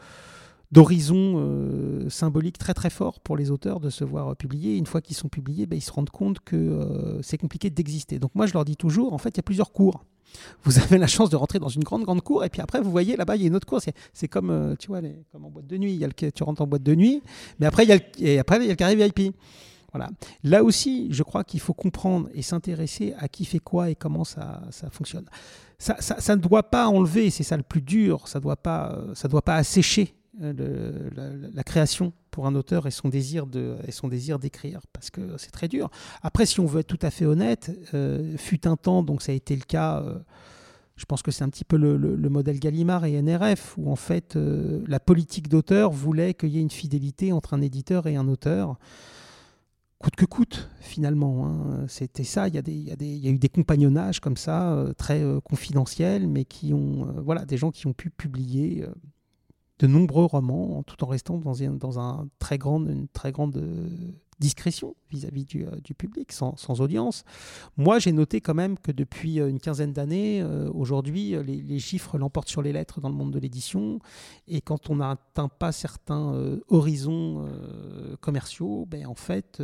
d'horizon 0.71 2.07
symbolique 2.09 2.57
très 2.57 2.73
très 2.73 2.89
fort 2.89 3.19
pour 3.19 3.37
les 3.37 3.51
auteurs 3.51 3.79
de 3.79 3.89
se 3.89 4.03
voir 4.03 4.35
publier. 4.35 4.75
Une 4.77 4.85
fois 4.85 5.01
qu'ils 5.01 5.15
sont 5.15 5.29
publiés, 5.29 5.65
ben, 5.65 5.77
ils 5.77 5.81
se 5.81 5.91
rendent 5.91 6.09
compte 6.09 6.39
que 6.41 7.19
c'est 7.21 7.37
compliqué 7.37 7.69
d'exister. 7.69 8.19
Donc 8.19 8.35
moi 8.35 8.45
je 8.47 8.53
leur 8.53 8.65
dis 8.65 8.75
toujours, 8.75 9.13
en 9.13 9.17
fait 9.17 9.29
il 9.29 9.37
y 9.37 9.39
a 9.39 9.43
plusieurs 9.43 9.71
cours 9.71 10.03
vous 10.63 10.79
avez 10.79 10.97
la 10.97 11.07
chance 11.07 11.29
de 11.29 11.35
rentrer 11.35 11.59
dans 11.59 11.69
une 11.69 11.83
grande, 11.83 12.03
grande 12.03 12.21
cour, 12.21 12.43
et 12.43 12.49
puis 12.49 12.61
après, 12.61 12.81
vous 12.81 12.91
voyez, 12.91 13.15
là-bas, 13.15 13.35
il 13.35 13.41
y 13.41 13.45
a 13.45 13.47
une 13.47 13.55
autre 13.55 13.67
cour. 13.67 13.79
C'est 14.13 14.27
comme, 14.27 14.49
euh, 14.49 14.75
tu 14.77 14.87
vois, 14.87 15.01
comme 15.31 15.45
en 15.45 15.49
boîte 15.49 15.67
de 15.67 15.77
nuit. 15.77 15.93
Il 15.93 15.99
y 15.99 16.03
a 16.03 16.07
le, 16.07 16.31
tu 16.31 16.43
rentres 16.43 16.61
en 16.61 16.67
boîte 16.67 16.83
de 16.83 16.95
nuit, 16.95 17.21
mais 17.59 17.65
après, 17.65 17.83
il 17.83 17.89
y 17.89 17.91
a 17.91 17.95
le, 17.95 18.01
et 18.19 18.39
après, 18.39 18.57
il 18.57 18.63
y 18.63 18.67
a 18.67 18.71
le 18.71 18.75
carré 18.75 18.95
VIP. 18.95 19.35
Voilà. 19.93 20.09
Là 20.43 20.63
aussi, 20.63 21.07
je 21.11 21.23
crois 21.23 21.43
qu'il 21.43 21.59
faut 21.59 21.73
comprendre 21.73 22.29
et 22.33 22.41
s'intéresser 22.41 23.13
à 23.17 23.27
qui 23.27 23.45
fait 23.45 23.59
quoi 23.59 23.89
et 23.89 23.95
comment 23.95 24.25
ça, 24.25 24.61
ça 24.69 24.89
fonctionne. 24.89 25.25
Ça, 25.79 25.95
ça, 25.99 26.19
ça, 26.19 26.35
ne 26.35 26.41
doit 26.41 26.63
pas 26.63 26.87
enlever, 26.87 27.29
c'est 27.29 27.43
ça 27.43 27.55
le 27.55 27.63
plus 27.63 27.81
dur, 27.81 28.27
ça 28.27 28.39
ne 28.39 28.43
doit, 28.43 28.57
euh, 28.65 29.27
doit 29.29 29.41
pas 29.41 29.55
assécher 29.55 30.15
euh, 30.43 31.09
la, 31.53 31.63
création 31.63 32.13
pour 32.29 32.45
un 32.45 32.53
auteur 32.53 32.85
et 32.85 32.91
son 32.91 33.09
désir 33.09 33.47
de 33.47 33.75
et 33.87 33.91
son 33.91 34.07
désir 34.07 34.37
d'écrire 34.37 34.81
parce 34.93 35.09
que 35.09 35.35
c'est 35.37 35.49
très 35.49 35.67
dur. 35.67 35.89
Après, 36.21 36.45
si 36.45 36.59
on 36.59 36.67
veut 36.67 36.81
être 36.81 36.87
tout 36.87 36.99
à 37.01 37.09
fait 37.09 37.25
honnête, 37.25 37.71
euh, 37.95 38.37
fut 38.37 38.67
un 38.67 38.75
temps 38.75 39.01
donc 39.01 39.23
ça 39.23 39.31
a 39.31 39.35
été 39.35 39.55
le 39.55 39.63
cas. 39.63 40.01
Euh, 40.01 40.19
je 40.95 41.05
pense 41.05 41.23
que 41.23 41.31
c'est 41.31 41.43
un 41.43 41.49
petit 41.49 41.65
peu 41.65 41.77
le, 41.77 42.29
modèle 42.29 42.59
Gallimard 42.59 43.05
et 43.05 43.19
NRF 43.21 43.77
où 43.77 43.91
en 43.91 43.95
fait 43.95 44.35
la 44.35 44.99
politique 44.99 45.47
d'auteur 45.47 45.91
voulait 45.91 46.33
qu'il 46.33 46.49
y 46.49 46.57
ait 46.57 46.61
une 46.61 46.71
fidélité 46.71 47.31
entre 47.31 47.53
un 47.53 47.61
éditeur 47.61 48.07
et 48.07 48.15
un 48.15 48.27
auteur 48.27 48.79
coûte 49.99 50.15
que 50.15 50.25
coûte 50.25 50.71
finalement. 50.79 51.45
Hein. 51.45 51.85
C'était 51.87 52.23
ça, 52.23 52.47
il 52.47 52.55
y, 52.55 52.57
a 52.57 52.63
il, 52.65 52.83
y 52.83 52.91
a 52.91 52.95
des, 52.95 53.05
il 53.05 53.23
y, 53.23 53.27
a 53.27 53.31
eu 53.31 53.37
des 53.37 53.49
compagnonnages 53.49 54.19
comme 54.19 54.37
ça, 54.37 54.87
très 54.97 55.23
confidentiels, 55.43 56.27
mais 56.27 56.45
qui 56.45 56.73
ont, 56.73 57.13
voilà, 57.23 57.45
des 57.45 57.57
gens 57.57 57.69
qui 57.69 57.85
ont 57.85 57.93
pu 57.93 58.09
publier 58.09 58.83
de 59.79 59.87
nombreux 59.87 60.25
romans, 60.25 60.83
tout 60.83 61.03
en 61.03 61.07
restant 61.07 61.37
dans, 61.37 61.61
un, 61.61 61.71
dans 61.71 61.99
un 61.99 62.27
très 62.39 62.57
une 62.57 63.07
très 63.13 63.31
grande 63.31 63.57
euh, 63.57 63.89
discrétion 64.39 64.95
vis-à-vis 65.11 65.45
du, 65.45 65.65
euh, 65.65 65.71
du, 65.83 65.93
public, 65.93 66.31
sans, 66.31 66.55
sans, 66.57 66.81
audience. 66.81 67.23
Moi, 67.77 67.99
j'ai 67.99 68.11
noté 68.11 68.41
quand 68.41 68.55
même 68.55 68.79
que 68.79 68.91
depuis 68.91 69.39
euh, 69.39 69.49
une 69.49 69.59
quinzaine 69.59 69.93
d'années, 69.93 70.43
aujourd'hui, 70.73 71.35
les, 71.45 71.61
les, 71.61 71.79
chiffres 71.79 72.17
l'emportent 72.17 72.49
sur 72.49 72.61
les 72.61 72.73
lettres 72.73 73.01
dans 73.01 73.09
le 73.09 73.15
monde 73.15 73.31
de 73.31 73.39
l'édition. 73.39 73.99
Et 74.47 74.61
quand 74.61 74.89
on 74.89 74.97
n'atteint 74.97 75.49
pas 75.49 75.71
certains 75.71 76.57
horizons 76.69 77.47
commerciaux, 78.19 78.85
ben, 78.87 79.05
en 79.05 79.15
fait, 79.15 79.61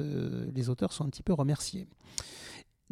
les 0.53 0.69
auteurs 0.69 0.93
sont 0.93 1.05
un 1.05 1.09
petit 1.09 1.23
peu 1.23 1.33
remerciés. 1.33 1.87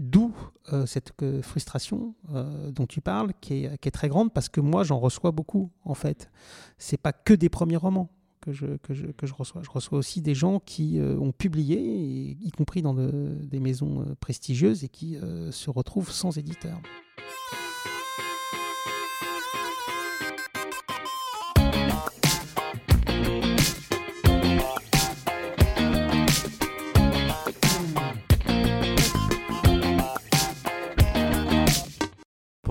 D'où 0.02 0.34
euh, 0.74 0.88
cette 0.88 1.14
frustration 1.44 2.16
euh, 2.34 2.72
dont 2.72 2.88
tu 2.88 3.02
parles, 3.02 3.34
qui 3.40 3.66
est, 3.66 3.92
très 3.92 4.10
grande, 4.10 4.34
parce 4.34 4.50
que 4.50 4.60
moi, 4.60 4.84
j'en 4.84 4.98
reçois 4.98 5.30
beaucoup, 5.30 5.70
en 5.86 5.94
fait. 5.94 6.32
C'est 6.80 6.98
pas 6.98 7.14
que 7.14 7.36
des 7.36 7.50
premiers 7.50 7.78
romans 7.78 8.10
que 8.42 8.52
je, 8.52 8.78
que 8.78 8.96
je, 8.96 9.06
que 9.06 9.28
je 9.28 9.36
reçois. 9.36 9.62
Je 9.64 9.70
reçois 9.70 10.00
aussi 10.00 10.24
des 10.24 10.34
gens 10.34 10.60
qui 10.60 10.98
euh, 10.98 11.20
ont 11.20 11.32
publié, 11.32 12.36
y 12.42 12.50
compris 12.50 12.82
dans 12.82 12.96
des 12.96 13.60
maisons 13.60 14.04
prestigieuses, 14.20 14.84
et 14.84 14.90
qui 14.90 15.20
se 15.52 15.70
retrouvent 15.70 16.10
sans 16.10 16.36
éditeur. 16.36 16.82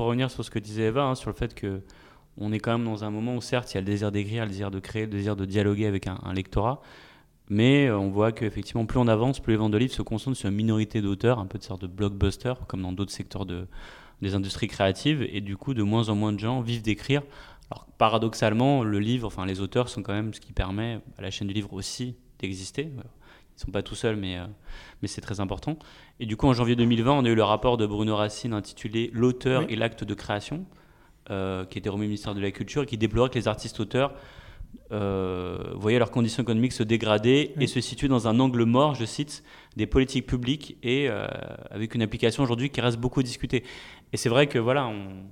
Revenir 0.07 0.31
sur 0.31 0.45
ce 0.45 0.51
que 0.51 0.59
disait 0.59 0.85
Eva, 0.85 1.05
hein, 1.05 1.15
sur 1.15 1.31
le 1.31 1.37
fait 1.37 1.55
que 1.55 1.83
on 2.39 2.53
est 2.53 2.59
quand 2.59 2.73
même 2.73 2.85
dans 2.85 3.05
un 3.05 3.11
moment 3.11 3.37
où 3.37 3.41
certes 3.41 3.73
il 3.73 3.75
y 3.75 3.79
a 3.79 3.81
le 3.81 3.87
désir 3.87 4.13
d'écrire, 4.13 4.45
le 4.45 4.51
désir 4.51 4.71
de 4.71 4.81
créer, 4.81 5.03
le 5.03 5.09
désir 5.09 5.37
de 5.37 5.45
dialoguer 5.45 5.87
avec 5.87 6.07
un, 6.07 6.33
lectorat, 6.33 6.81
mais 7.49 7.87
euh, 7.89 7.99
on 7.99 8.11
voit 8.11 8.33
qu'effectivement 8.33 8.87
plus 8.87 8.99
on 8.99 9.09
avance, 9.09 9.41
plus 9.41 9.53
les 9.53 9.57
ventes 9.57 9.73
de 9.73 9.79
livres 9.79 9.93
se 9.93 10.03
concentrent 10.03 10.37
sur 10.37 10.49
une 10.49 10.55
minorité 10.55 11.03
d'auteurs, 11.03 11.39
un 11.39 11.47
peu 11.47 11.59
de 11.59 11.65
sorte 11.65 11.83
de 11.83 11.87
blockbuster, 11.87 12.55
comme 12.67 12.83
dans 12.83 12.93
d'autres 12.93 13.13
secteurs 13.13 13.47
de, 13.47 13.67
des 14.23 14.35
industries 14.35 14.69
créatives, 14.69 15.27
et 15.31 15.41
du 15.41 15.57
coup 15.57 15.75
de 15.75 15.83
moins 15.83 16.09
en 16.09 16.15
moins 16.15 16.33
de 16.33 16.39
gens 16.39 16.61
vivent 16.61 16.83
d'écrire. 16.83 17.23
Alors 17.71 17.87
paradoxalement, 17.99 18.83
le 18.85 18.99
livre, 18.99 19.27
enfin 19.27 19.47
les 19.47 19.61
auteurs 19.61 19.89
sont 19.89 20.03
quand 20.03 20.13
même 20.13 20.33
ce 20.35 20.41
qui 20.41 20.53
permet 20.53 21.01
à 21.19 21.23
la 21.23 21.31
chaîne 21.31 21.49
du 21.49 21.55
livre 21.55 21.73
aussi 21.73 22.17
d'exister. 22.39 22.91
Ils 23.61 23.64
ne 23.64 23.66
sont 23.66 23.73
pas 23.73 23.83
tout 23.83 23.94
seuls, 23.94 24.16
mais, 24.16 24.38
euh, 24.38 24.46
mais 25.03 25.09
c'est 25.09 25.20
très 25.20 25.40
important. 25.40 25.79
Et 26.18 26.27
du 26.27 26.37
coup, 26.37 26.46
en 26.46 26.55
janvier 26.55 26.77
2020, 26.77 27.12
on 27.12 27.25
a 27.25 27.29
eu 27.29 27.35
le 27.35 27.42
rapport 27.42 27.77
de 27.77 27.87
Bruno 27.87 28.16
Racine 28.16 28.55
intitulé 28.55 29.11
L'auteur 29.12 29.64
et 29.68 29.77
l'acte 29.77 30.03
de 30.03 30.14
création, 30.14 30.64
euh, 31.31 31.64
qui 31.66 31.79
était 31.79 31.90
remis 31.90 32.05
au 32.05 32.09
ministère 32.09 32.35
de 32.35 32.40
la 32.40 32.51
Culture 32.51 32.83
et 32.83 32.87
qui 32.87 32.96
déplorait 32.96 33.29
que 33.29 33.38
les 33.38 33.49
artistes-auteurs 33.49 34.14
euh, 34.92 35.59
voyaient 35.75 36.01
leurs 36.01 36.11
conditions 36.11 36.42
économiques 36.42 36.73
se 36.73 36.83
dégrader 36.83 37.53
et 37.61 37.68
se 37.68 37.81
situer 37.81 38.09
dans 38.09 38.27
un 38.27 38.40
angle 38.40 38.64
mort, 38.64 38.96
je 38.96 39.05
cite, 39.05 39.44
des 39.77 39.87
politiques 39.87 40.27
publiques 40.27 40.77
et 40.83 41.09
euh, 41.09 41.29
avec 41.70 41.94
une 41.94 42.03
application 42.03 42.42
aujourd'hui 42.42 42.70
qui 42.70 42.81
reste 42.81 42.99
beaucoup 42.99 43.23
discutée. 43.23 43.62
Et 44.12 44.16
c'est 44.16 44.29
vrai 44.29 44.49
que 44.49 44.59
voilà, 44.59 44.88
on, 44.88 45.23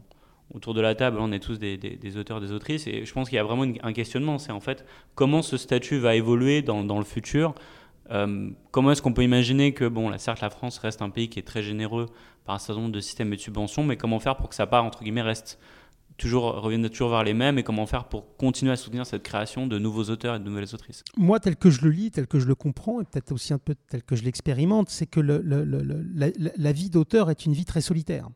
autour 0.54 0.74
de 0.74 0.80
la 0.80 0.94
table, 0.94 1.18
on 1.20 1.32
est 1.32 1.40
tous 1.40 1.58
des, 1.58 2.16
auteurs, 2.16 2.40
des 2.40 2.52
autrices, 2.52 2.86
et 2.86 3.04
je 3.04 3.12
pense 3.12 3.28
qu'il 3.28 3.36
y 3.36 3.40
a 3.40 3.44
vraiment 3.44 3.64
un 3.82 3.92
questionnement, 3.92 4.38
c'est 4.38 4.52
en 4.52 4.60
fait 4.60 4.84
comment 5.16 5.42
ce 5.42 5.56
statut 5.56 5.98
va 5.98 6.14
évoluer 6.14 6.62
dans, 6.62 6.84
dans 6.84 6.98
le 6.98 7.04
futur. 7.04 7.54
Euh, 8.10 8.50
comment 8.70 8.92
est-ce 8.92 9.02
qu'on 9.02 9.12
peut 9.12 9.24
imaginer 9.24 9.74
que, 9.74 9.86
bon, 9.86 10.16
certes, 10.18 10.40
la 10.40 10.50
France 10.50 10.78
reste 10.78 11.02
un 11.02 11.10
pays 11.10 11.28
qui 11.28 11.38
est 11.38 11.46
très 11.46 11.62
généreux 11.62 12.06
par 12.44 12.54
un 12.54 12.58
certain 12.58 12.80
nombre 12.80 12.94
de 12.94 13.00
systèmes 13.00 13.30
de 13.30 13.36
subventions, 13.36 13.84
mais 13.84 13.96
comment 13.96 14.18
faire 14.18 14.36
pour 14.36 14.48
que 14.48 14.54
sa 14.54 14.66
part, 14.66 14.84
entre 14.84 15.02
guillemets, 15.02 15.22
reste 15.22 15.58
toujours, 16.18 16.60
revienne 16.60 16.88
toujours 16.88 17.10
vers 17.10 17.24
les 17.24 17.32
mêmes 17.32 17.58
et 17.58 17.62
comment 17.62 17.86
faire 17.86 18.04
pour 18.04 18.36
continuer 18.36 18.72
à 18.72 18.76
soutenir 18.76 19.06
cette 19.06 19.22
création 19.22 19.66
de 19.66 19.78
nouveaux 19.78 20.04
auteurs 20.04 20.34
et 20.34 20.38
de 20.38 20.44
nouvelles 20.44 20.74
autrices? 20.74 21.04
Moi, 21.16 21.40
tel 21.40 21.56
que 21.56 21.70
je 21.70 21.82
le 21.82 21.90
lis, 21.90 22.10
tel 22.10 22.26
que 22.26 22.38
je 22.38 22.46
le 22.46 22.54
comprends, 22.54 23.00
et 23.00 23.04
peut-être 23.04 23.32
aussi 23.32 23.54
un 23.54 23.58
peu 23.58 23.74
tel 23.88 24.02
que 24.02 24.16
je 24.16 24.24
l'expérimente, 24.24 24.90
c'est 24.90 25.06
que 25.06 25.20
la, 25.20 26.72
vie 26.72 26.90
d'auteur 26.90 27.30
est 27.30 27.46
une 27.46 27.52
vie 27.52 27.64
très 27.64 27.80
solitaire. 27.80 28.28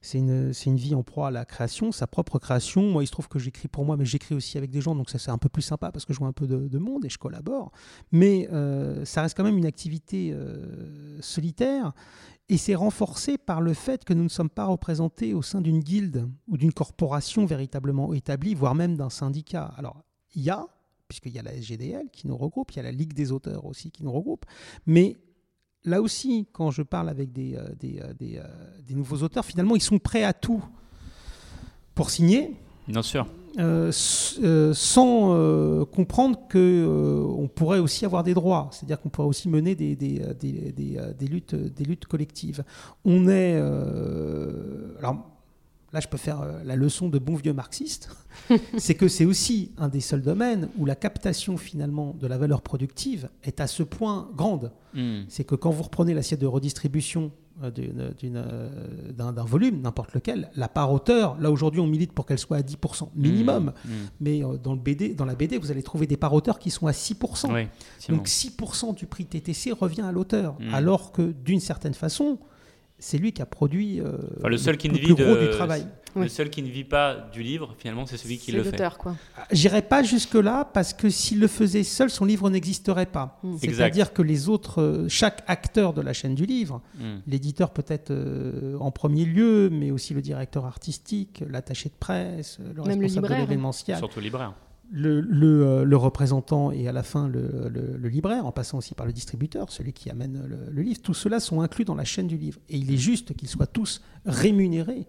C'est 0.00 0.18
une, 0.18 0.52
une, 0.66 0.76
vie 0.76 0.94
en 0.94 1.02
proie 1.02 1.28
à 1.28 1.30
la 1.30 1.44
création, 1.44 1.92
sa 1.92 2.06
propre 2.06 2.38
création. 2.38 2.82
Moi, 2.82 3.02
il 3.02 3.06
se 3.06 3.12
trouve 3.12 3.28
que 3.28 3.38
j'écris 3.38 3.68
pour 3.68 3.84
moi, 3.84 3.96
mais 3.96 4.04
j'écris 4.04 4.34
aussi 4.34 4.58
avec 4.58 4.70
des 4.70 4.80
gens, 4.80 4.94
donc 4.94 5.10
ça 5.10 5.18
c'est 5.18 5.30
un 5.30 5.38
peu 5.38 5.48
plus 5.48 5.62
sympa 5.62 5.90
parce 5.90 6.04
que 6.04 6.12
je 6.12 6.18
vois 6.18 6.28
un 6.28 6.32
peu 6.32 6.46
de, 6.46 6.78
monde 6.78 7.04
et 7.04 7.08
je 7.08 7.18
collabore. 7.18 7.72
Mais 8.12 8.48
euh, 8.52 9.04
ça 9.04 9.22
reste 9.22 9.36
quand 9.36 9.44
même 9.44 9.58
une 9.58 9.66
activité 9.66 10.32
euh, 10.32 11.20
solitaire 11.20 11.92
et 12.48 12.58
c'est 12.58 12.76
renforcé 12.76 13.38
par 13.38 13.60
le 13.60 13.74
fait 13.74 14.04
que 14.04 14.12
nous 14.12 14.22
ne 14.22 14.28
sommes 14.28 14.50
pas 14.50 14.66
représentés 14.66 15.34
au 15.34 15.42
sein 15.42 15.60
d'une 15.60 15.80
guilde 15.80 16.28
ou 16.46 16.56
d'une 16.56 16.72
corporation 16.72 17.44
véritablement 17.44 18.12
établie, 18.14 18.54
voire 18.54 18.74
même 18.74 18.96
d'un 18.96 19.10
syndicat. 19.10 19.72
Alors, 19.76 20.04
il 20.34 20.42
y 20.42 20.50
a, 20.50 20.66
puisqu'il 21.08 21.32
y 21.32 21.40
a 21.40 21.42
la 21.42 21.54
SGDL 21.54 22.08
qui 22.12 22.28
nous 22.28 22.36
regroupe, 22.36 22.70
il 22.72 22.76
y 22.76 22.80
a 22.80 22.84
la 22.84 22.92
Ligue 22.92 23.14
des 23.14 23.32
auteurs 23.32 23.64
aussi 23.64 23.90
qui 23.90 24.04
nous 24.04 24.12
regroupe, 24.12 24.44
mais 24.86 25.16
là 25.86 26.02
aussi, 26.02 26.46
quand 26.52 26.70
je 26.70 26.82
parle 26.82 27.08
avec 27.08 27.32
des, 27.32 27.54
euh, 27.54 27.60
euh, 27.84 28.12
euh, 28.20 28.42
des, 28.86 28.94
nouveaux 28.94 29.22
auteurs, 29.22 29.44
finalement, 29.44 29.76
ils 29.76 29.82
sont 29.82 29.98
prêts 29.98 30.24
à 30.24 30.32
tout 30.32 30.62
pour 31.94 32.10
signer. 32.10 32.54
Bien 32.88 33.02
sûr. 33.02 33.26
sans 34.74 35.86
comprendre 35.86 36.38
qu'on 36.50 37.48
pourrait 37.54 37.78
aussi 37.78 38.04
avoir 38.04 38.22
des 38.22 38.34
droits, 38.34 38.68
c'est-à-dire 38.72 39.00
qu'on 39.00 39.08
pourrait 39.08 39.28
aussi 39.28 39.48
mener 39.48 39.74
des, 39.74 39.96
des, 39.96 40.20
des, 40.34 41.26
luttes, 41.26 41.54
des 41.54 41.84
luttes 41.84 42.06
collectives. 42.06 42.62
On 43.04 43.28
est... 43.28 43.56
alors, 44.98 45.35
là 45.96 46.00
je 46.00 46.08
peux 46.08 46.18
faire 46.18 46.42
euh, 46.42 46.62
la 46.62 46.76
leçon 46.76 47.08
de 47.08 47.18
bon 47.18 47.36
vieux 47.36 47.54
marxiste, 47.54 48.10
c'est 48.76 48.94
que 48.94 49.08
c'est 49.08 49.24
aussi 49.24 49.72
un 49.78 49.88
des 49.88 50.00
seuls 50.02 50.20
domaines 50.20 50.68
où 50.76 50.84
la 50.84 50.94
captation 50.94 51.56
finalement 51.56 52.14
de 52.20 52.26
la 52.26 52.36
valeur 52.36 52.60
productive 52.60 53.30
est 53.44 53.60
à 53.60 53.66
ce 53.66 53.82
point 53.82 54.28
grande. 54.36 54.72
Hmm. 54.92 55.22
C'est 55.28 55.44
que 55.44 55.54
quand 55.54 55.70
vous 55.70 55.82
reprenez 55.82 56.12
l'assiette 56.12 56.42
de 56.42 56.46
redistribution 56.46 57.32
euh, 57.62 57.70
euh, 57.78 59.12
d'un 59.12 59.44
volume, 59.44 59.80
n'importe 59.80 60.12
lequel, 60.12 60.50
la 60.54 60.68
part 60.68 60.92
auteur, 60.92 61.40
là 61.40 61.50
aujourd'hui 61.50 61.80
on 61.80 61.86
milite 61.86 62.12
pour 62.12 62.26
qu'elle 62.26 62.38
soit 62.38 62.58
à 62.58 62.60
10% 62.60 63.08
minimum, 63.14 63.72
hmm. 63.86 63.88
Hmm. 63.88 64.06
mais 64.20 64.42
dans, 64.62 64.74
le 64.74 64.80
BD, 64.80 65.14
dans 65.14 65.24
la 65.24 65.34
BD 65.34 65.56
vous 65.56 65.70
allez 65.70 65.82
trouver 65.82 66.06
des 66.06 66.18
parts 66.18 66.34
auteurs 66.34 66.58
qui 66.58 66.70
sont 66.70 66.88
à 66.88 66.92
6%. 66.92 67.68
Donc 68.10 68.28
6% 68.28 68.94
du 68.94 69.06
prix 69.06 69.24
TTC 69.24 69.72
revient 69.72 70.02
à 70.02 70.12
l'auteur, 70.12 70.58
alors 70.74 71.12
que 71.12 71.22
d'une 71.22 71.60
certaine 71.60 71.94
façon, 71.94 72.38
c'est 72.98 73.18
lui 73.18 73.32
qui 73.32 73.42
a 73.42 73.46
produit 73.46 74.00
euh, 74.00 74.12
le, 74.44 74.56
seul 74.56 74.76
qui 74.76 74.88
ne 74.88 74.96
vit 74.96 75.14
gros 75.14 75.36
du 75.36 75.50
travail. 75.50 75.86
Le 76.14 76.28
seul 76.28 76.48
qui 76.48 76.62
ne 76.62 76.68
vit 76.68 76.84
pas 76.84 77.28
du 77.30 77.42
livre, 77.42 77.74
finalement, 77.76 78.06
c'est 78.06 78.16
celui 78.16 78.38
qui 78.38 78.50
le 78.50 78.64
fait. 78.64 78.80
quoi. 78.96 79.16
Ah, 79.36 79.44
j'irai 79.52 79.82
pas 79.82 80.02
jusque-là 80.02 80.64
parce 80.72 80.94
que 80.94 81.10
s'il 81.10 81.40
le 81.40 81.46
faisait 81.46 81.82
seul, 81.82 82.08
son 82.08 82.24
livre 82.24 82.48
n'existerait 82.48 83.04
pas. 83.04 83.38
Hmm. 83.42 83.56
C'est-à-dire 83.58 84.14
que 84.14 84.22
les 84.22 84.48
autres, 84.48 84.80
euh, 84.80 85.08
chaque 85.08 85.44
acteur 85.46 85.92
de 85.92 86.00
la 86.00 86.14
chaîne 86.14 86.34
du 86.34 86.46
livre, 86.46 86.80
hmm. 86.98 87.16
l'éditeur 87.26 87.70
peut-être 87.70 88.12
euh, 88.12 88.78
en 88.80 88.90
premier 88.90 89.26
lieu, 89.26 89.68
mais 89.70 89.90
aussi 89.90 90.14
le 90.14 90.22
directeur 90.22 90.64
artistique, 90.64 91.44
l'attaché 91.46 91.90
de 91.90 91.94
presse, 92.00 92.60
le 92.74 92.80
responsable 92.80 93.28
de 93.28 93.34
l'événementiel. 93.34 93.98
Surtout 93.98 94.20
le 94.20 94.24
libraire 94.24 94.54
le, 94.90 95.20
le, 95.20 95.84
le, 95.84 95.96
représentant 95.96 96.70
et 96.70 96.88
à 96.88 96.92
la 96.92 97.02
fin 97.02 97.28
le, 97.28 97.68
le, 97.68 98.08
libraire, 98.08 98.46
en 98.46 98.52
passant 98.52 98.78
aussi 98.78 98.94
par 98.94 99.06
le 99.06 99.12
distributeur, 99.12 99.70
celui 99.70 99.92
qui 99.92 100.10
amène 100.10 100.42
le, 100.46 100.82
livre, 100.82 101.00
tout 101.02 101.14
cela 101.14 101.40
sont 101.40 101.60
inclus 101.60 101.84
dans 101.84 101.94
la 101.94 102.04
chaîne 102.04 102.26
du 102.26 102.36
livre. 102.36 102.60
Et 102.68 102.76
il 102.76 102.92
est 102.92 102.96
juste 102.96 103.34
qu'ils 103.34 103.48
soient 103.48 103.66
tous 103.66 104.02
rémunérés 104.24 105.06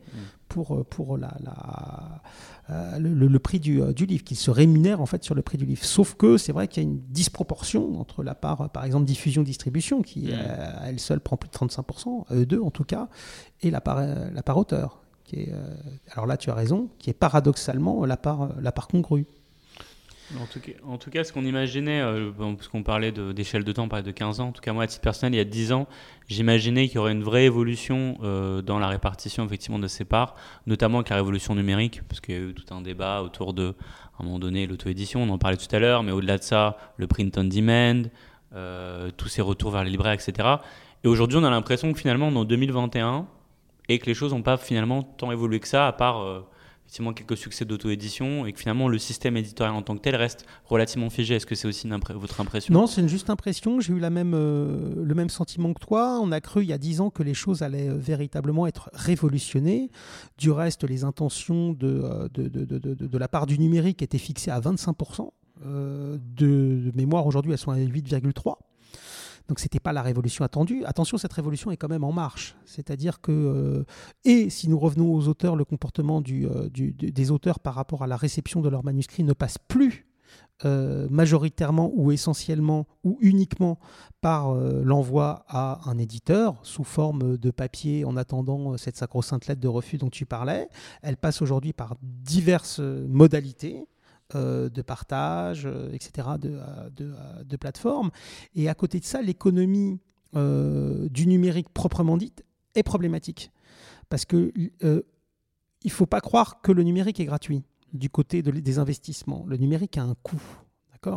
pour, 0.47 0.85
pour 0.85 1.17
la, 1.17 1.35
la 1.43 2.21
euh, 2.69 2.99
le, 2.99 3.39
prix 3.39 3.59
du, 3.59 3.81
du 3.93 4.05
livre, 4.05 4.23
qu'ils 4.23 4.37
se 4.37 4.51
rémunèrent 4.51 4.99
en 4.99 5.05
fait 5.05 5.23
sur 5.23 5.35
le 5.35 5.41
prix 5.41 5.57
du 5.57 5.65
livre. 5.65 5.83
Sauf 5.83 6.15
que 6.15 6.37
c'est 6.37 6.51
vrai 6.51 6.67
qu'il 6.67 6.83
y 6.83 6.85
a 6.85 6.89
une 6.89 6.99
disproportion 7.09 7.99
entre 7.99 8.23
la 8.23 8.35
part, 8.35 8.69
par 8.71 8.83
exemple, 8.83 9.05
diffusion-distribution, 9.05 10.01
qui 10.01 10.33
à 10.33 10.89
elle 10.89 10.99
seule 10.99 11.19
prend 11.19 11.37
plus 11.37 11.49
de 11.49 11.55
35%, 11.55 12.25
eux 12.31 12.45
deux 12.45 12.61
en 12.61 12.71
tout 12.71 12.83
cas, 12.83 13.09
et 13.61 13.71
la 13.71 13.81
part, 13.81 14.01
la 14.01 14.43
part 14.43 14.57
auteur. 14.57 15.01
Qui 15.23 15.41
est, 15.41 15.49
euh, 15.51 15.75
alors 16.13 16.25
là, 16.25 16.37
tu 16.37 16.49
as 16.49 16.53
raison, 16.53 16.89
qui 16.99 17.09
est 17.09 17.13
paradoxalement 17.13 18.05
la 18.05 18.15
part, 18.17 18.49
la 18.61 18.71
part 18.71 18.87
congrue. 18.87 19.27
En 20.83 20.97
tout 20.97 21.09
cas, 21.09 21.23
ce 21.23 21.31
qu'on 21.31 21.45
imaginait, 21.45 22.01
euh, 22.01 22.31
parce 22.31 22.67
qu'on 22.67 22.83
parlait 22.83 23.11
d'échelle 23.11 23.63
de, 23.63 23.71
temps, 23.71 23.83
on 23.83 23.87
parlait 23.87 24.03
de 24.03 24.11
15 24.11 24.41
ans, 24.41 24.47
en 24.47 24.51
tout 24.51 24.61
cas 24.61 24.73
moi 24.73 24.83
à 24.83 24.87
titre 24.87 25.01
personnel, 25.01 25.33
il 25.33 25.37
y 25.37 25.41
a 25.41 25.45
10 25.45 25.71
ans, 25.71 25.87
j'imaginais 26.27 26.87
qu'il 26.87 26.95
y 26.95 26.99
aurait 26.99 27.13
une 27.13 27.23
vraie 27.23 27.45
évolution 27.45 28.17
euh, 28.23 28.61
dans 28.61 28.77
la 28.77 28.89
répartition 28.89 29.45
effectivement 29.45 29.79
de 29.79 29.87
ces 29.87 30.03
parts, 30.03 30.35
notamment 30.65 30.97
avec 30.97 31.09
la 31.09 31.15
révolution 31.15 31.55
numérique, 31.55 32.01
parce 32.09 32.19
qu'il 32.19 32.35
y 32.35 32.37
a 32.37 32.41
eu 32.41 32.53
tout 32.53 32.73
un 32.73 32.81
débat 32.81 33.21
autour 33.21 33.53
de, 33.53 33.73
à 34.19 34.23
un 34.23 34.25
moment 34.25 34.39
donné, 34.39 34.67
l'auto-édition, 34.67 35.23
on 35.23 35.29
en 35.29 35.37
parlait 35.37 35.57
tout 35.57 35.73
à 35.73 35.79
l'heure, 35.79 36.03
mais 36.03 36.11
au-delà 36.11 36.37
de 36.37 36.43
ça, 36.43 36.77
le 36.97 37.07
print 37.07 37.37
on 37.37 37.45
demand, 37.45 38.09
euh, 38.53 39.11
tous 39.15 39.29
ces 39.29 39.41
retours 39.41 39.71
vers 39.71 39.85
les 39.85 39.91
libraires, 39.91 40.13
etc. 40.13 40.55
Et 41.05 41.07
aujourd'hui, 41.07 41.37
on 41.37 41.43
a 41.45 41.49
l'impression 41.49 41.93
que 41.93 41.99
finalement, 41.99 42.27
on 42.27 42.33
est 42.33 42.39
en 42.39 42.45
2021, 42.45 43.27
et 43.87 43.99
que 43.99 44.05
les 44.05 44.13
choses 44.13 44.33
n'ont 44.33 44.41
pas 44.41 44.57
finalement 44.57 45.03
tant 45.03 45.31
évolué 45.31 45.61
que 45.61 45.67
ça, 45.69 45.87
à 45.87 45.93
part 45.93 46.43
effectivement 46.87 47.11
quelques 47.11 47.35
succès 47.35 47.65
d'auto-édition 47.65 48.45
et 48.45 48.53
que 48.53 48.59
finalement 48.59 48.87
le 48.87 48.97
système 48.97 49.35
éditorial 49.35 49.75
en 49.75 49.81
tant 49.81 49.97
que 49.97 50.01
tel 50.01 50.15
reste 50.15 50.45
relativement 50.63 51.09
figé. 51.09 51.35
Est-ce 51.35 51.45
que 51.45 51.53
c'est 51.53 51.67
aussi 51.67 51.89
votre 52.15 52.39
impression? 52.39 52.73
Non, 52.73 52.87
c'est 52.87 53.01
une 53.01 53.09
juste 53.09 53.29
impression. 53.29 53.81
J'ai 53.81 53.91
eu 53.91 53.99
la 53.99 54.09
même, 54.09 54.33
euh, 54.33 54.93
le 55.03 55.13
même 55.13 55.29
sentiment 55.29 55.73
que 55.73 55.81
toi. 55.81 56.17
On 56.21 56.31
a 56.31 56.39
cru 56.39 56.63
il 56.63 56.69
y 56.69 56.73
a 56.73 56.77
dix 56.77 57.01
ans 57.01 57.09
que 57.09 57.23
les 57.23 57.33
choses 57.33 57.61
allaient 57.61 57.89
euh, 57.89 57.97
véritablement 57.97 58.67
être 58.67 58.89
révolutionnées. 58.93 59.91
Du 60.37 60.49
reste, 60.49 60.85
les 60.85 61.03
intentions 61.03 61.73
de, 61.73 62.01
euh, 62.05 62.29
de, 62.33 62.47
de, 62.47 62.63
de, 62.63 62.93
de 62.93 63.17
la 63.17 63.27
part 63.27 63.47
du 63.47 63.59
numérique 63.59 64.01
étaient 64.01 64.17
fixées 64.17 64.51
à 64.51 64.61
25%. 64.61 65.29
de 65.65 66.91
mémoire, 66.95 67.27
aujourd'hui, 67.27 67.51
elles 67.51 67.57
sont 67.57 67.71
à 67.71 67.77
8,3%. 67.77 68.55
Donc 69.47 69.59
c'était 69.59 69.79
pas 69.79 69.93
la 69.93 70.01
révolution 70.01 70.43
attendue. 70.43 70.83
Attention, 70.85 71.17
cette 71.17 71.33
révolution 71.33 71.71
est 71.71 71.77
quand 71.77 71.89
même 71.89 72.03
en 72.03 72.11
marche. 72.11 72.55
C'est-à-dire 72.65 73.21
que, 73.21 73.31
euh, 73.31 73.85
et 74.25 74.49
si 74.49 74.69
nous 74.69 74.77
revenons 74.77 75.13
aux 75.13 75.27
auteurs, 75.27 75.55
le 75.55 75.65
comportement 75.65 76.21
euh, 76.29 76.69
des 76.69 77.31
auteurs 77.31 77.59
par 77.59 77.75
rapport 77.75 78.03
à 78.03 78.07
la 78.07 78.17
réception 78.17 78.61
de 78.61 78.69
leurs 78.69 78.83
manuscrits 78.83 79.23
ne 79.23 79.33
passe 79.33 79.57
plus 79.57 80.05
euh, 80.65 81.07
majoritairement 81.09 81.91
ou 81.95 82.11
essentiellement 82.11 82.87
ou 83.03 83.17
uniquement 83.21 83.79
par 84.19 84.53
l'envoi 84.55 85.45
à 85.47 85.79
un 85.89 85.97
éditeur 85.97 86.59
sous 86.63 86.83
forme 86.83 87.37
de 87.37 87.51
papier 87.51 88.03
en 88.03 88.17
attendant 88.17 88.75
cette 88.75 88.97
sacro-sainte 88.97 89.47
lettre 89.47 89.61
de 89.61 89.67
refus 89.67 89.97
dont 89.97 90.09
tu 90.09 90.25
parlais. 90.25 90.67
Elle 91.01 91.15
passe 91.15 91.41
aujourd'hui 91.41 91.71
par 91.71 91.95
diverses 92.01 92.79
modalités. 92.79 93.85
Euh, 94.35 94.67
de 94.67 94.81
partage, 94.81 95.65
euh, 95.65 95.89
etc., 95.93 96.27
de, 96.37 96.59
euh, 96.59 97.43
de, 97.45 97.55
plateformes. 97.55 98.11
Et 98.55 98.67
à 98.67 98.75
côté 98.75 98.99
de 98.99 99.05
ça, 99.05 99.21
l'économie 99.21 100.01
du 100.33 101.27
numérique 101.27 101.69
proprement 101.69 102.17
dite 102.17 102.43
est 102.75 102.83
problématique. 102.83 103.51
Parce 104.09 104.25
que 104.25 104.51
il 104.53 104.71
ne 104.83 105.89
faut 105.89 106.05
pas 106.05 106.19
croire 106.19 106.61
que 106.61 106.73
le 106.73 106.83
numérique 106.83 107.21
est 107.21 107.25
gratuit 107.25 107.63
du 107.93 108.09
côté 108.09 108.41
des 108.41 108.79
investissements. 108.79 109.45
Le 109.47 109.55
numérique 109.55 109.97
a 109.97 110.03
un 110.03 110.15
coût. 110.21 110.41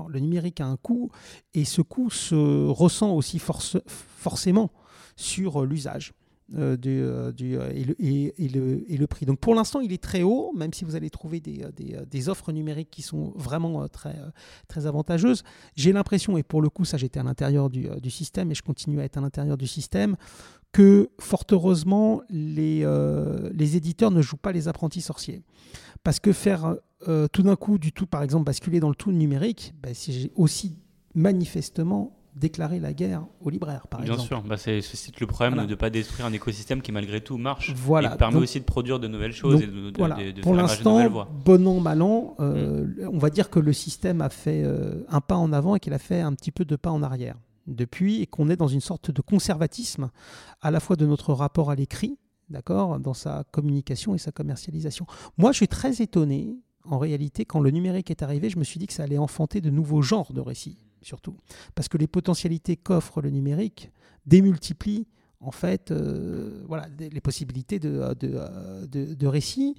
Le 0.09 0.20
numérique 0.20 0.61
a 0.61 0.66
un 0.66 0.77
coût 0.77 1.11
et 1.53 1.64
ce 1.64 1.83
coût 1.83 2.11
se 2.11 2.66
ressent 2.68 3.12
aussi 3.12 3.40
forcément 3.40 4.70
sur 5.16 5.66
l'usage. 5.66 6.12
Euh, 6.56 6.76
et, 7.38 8.48
le, 8.98 9.06
prix. 9.06 9.26
Donc 9.26 9.38
pour 9.38 9.54
l'instant, 9.54 9.80
il 9.80 9.92
est 9.92 10.02
très 10.02 10.22
haut, 10.22 10.52
même 10.54 10.72
si 10.72 10.84
vous 10.84 10.96
allez 10.96 11.10
trouver 11.10 11.40
des, 11.40 11.64
des, 11.76 11.96
des 12.10 12.28
offres 12.28 12.52
numériques 12.52 12.90
qui 12.90 13.02
sont 13.02 13.32
vraiment 13.36 13.86
très, 13.88 14.16
très 14.68 14.86
avantageuses. 14.86 15.42
J'ai 15.76 15.92
l'impression, 15.92 16.36
et 16.36 16.42
pour 16.42 16.62
le 16.62 16.68
coup, 16.68 16.84
ça 16.84 16.96
j'étais 16.96 17.20
à 17.20 17.22
l'intérieur 17.22 17.70
du, 17.70 18.10
système 18.10 18.50
et 18.50 18.54
je 18.54 18.62
continue 18.62 19.00
à 19.00 19.04
être 19.04 19.18
à 19.18 19.20
l'intérieur 19.20 19.56
du 19.56 19.66
système, 19.66 20.16
que 20.72 21.10
fort 21.20 21.44
heureusement, 21.50 22.22
les, 22.30 22.84
éditeurs 23.76 24.10
ne 24.10 24.22
jouent 24.22 24.36
pas 24.36 24.52
les 24.52 24.68
apprentis 24.68 25.00
sorciers. 25.00 25.42
Parce 26.02 26.18
que 26.18 26.32
faire 26.32 26.76
tout 27.32 27.42
d'un 27.42 27.56
coup 27.56 27.78
du 27.78 27.92
tout, 27.92 28.06
par 28.06 28.22
exemple, 28.22 28.44
basculer 28.44 28.80
dans 28.80 28.88
le 28.88 28.94
tout 28.94 29.12
numérique, 29.12 29.74
ben, 29.82 29.94
c'est 29.94 30.30
aussi 30.34 30.78
manifestement 31.14 32.19
déclarer 32.35 32.79
la 32.79 32.93
guerre 32.93 33.25
aux 33.40 33.51
libraires, 33.51 33.87
par 33.88 34.01
Bien 34.01 34.14
exemple. 34.14 34.29
sûr, 34.29 34.43
bah 34.43 34.57
c'est 34.57 34.81
le 35.21 35.27
problème 35.27 35.64
de 35.64 35.71
ne 35.71 35.75
pas 35.75 35.90
détruire 35.90 36.27
un 36.27 36.33
écosystème 36.33 36.81
qui 36.81 36.93
malgré 36.93 37.21
tout 37.21 37.38
marche 37.38 37.73
voilà. 37.75 38.14
et 38.14 38.16
permet 38.16 38.38
aussi 38.38 38.61
de 38.61 38.64
produire 38.64 39.01
de 39.01 39.09
nouvelles 39.09 39.33
choses 39.33 39.62
et 39.62 39.66
de, 39.66 39.93
voilà. 39.97 40.16
de, 40.16 40.31
de 40.31 40.40
Pour 40.40 40.55
l'instant, 40.55 41.27
bon 41.45 41.66
an, 41.66 41.81
mal 41.81 42.03
an, 42.03 42.37
euh, 42.40 42.87
mm. 42.87 43.09
on 43.12 43.19
va 43.19 43.31
dire 43.31 43.51
que 43.51 43.59
le 43.59 43.73
système 43.73 44.21
a 44.21 44.29
fait 44.29 44.62
euh, 44.64 45.05
un 45.09 45.21
pas 45.21 45.37
en 45.37 45.53
avant 45.53 45.75
et 45.75 45.81
qu'il 45.81 45.93
a 45.93 45.99
fait 45.99 46.21
un 46.21 46.33
petit 46.35 46.53
peu 46.53 46.64
de 46.64 46.77
pas 46.77 46.90
en 46.90 47.03
arrière 47.03 47.37
depuis 47.66 48.21
et 48.21 48.27
qu'on 48.27 48.49
est 48.49 48.57
dans 48.57 48.69
une 48.69 48.81
sorte 48.81 49.11
de 49.11 49.21
conservatisme 49.21 50.11
à 50.61 50.71
la 50.71 50.81
fois 50.81 50.97
de 50.97 51.07
notre 51.07 51.33
rapport 51.33 51.71
à 51.71 51.75
l'écrit, 51.75 52.19
d'accord, 52.49 52.99
dans 53.01 53.14
sa 53.14 53.45
communication 53.51 54.14
et 54.14 54.19
sa 54.19 54.33
commercialisation. 54.33 55.07
Moi, 55.37 55.53
je 55.53 55.57
suis 55.57 55.69
très 55.69 56.01
étonné 56.01 56.57
en 56.85 56.99
réalité, 56.99 57.45
quand 57.45 57.61
le 57.61 57.71
numérique 57.71 58.11
est 58.11 58.23
arrivé, 58.23 58.49
je 58.49 58.59
me 58.59 58.64
suis 58.64 58.79
dit 58.79 58.87
que 58.87 58.93
ça 58.93 59.03
allait 59.03 59.19
enfanter 59.19 59.61
de 59.61 59.71
nouveaux 59.71 60.03
genres 60.03 60.33
de 60.33 60.40
récits 60.40 60.79
surtout. 61.02 61.36
Parce 61.74 61.88
que 61.88 61.98
les 61.98 62.06
potentialités 62.06 62.76
qu'offre 62.76 63.20
le 63.20 63.30
numérique 63.30 63.90
démultiplient 64.26 65.06
en 65.40 65.50
fait 65.50 65.90
euh, 65.90 66.62
voilà, 66.66 66.86
les 66.98 67.20
possibilités 67.20 67.78
de, 67.78 68.14
de, 68.14 69.14
de, 69.14 69.26
récits. 69.26 69.74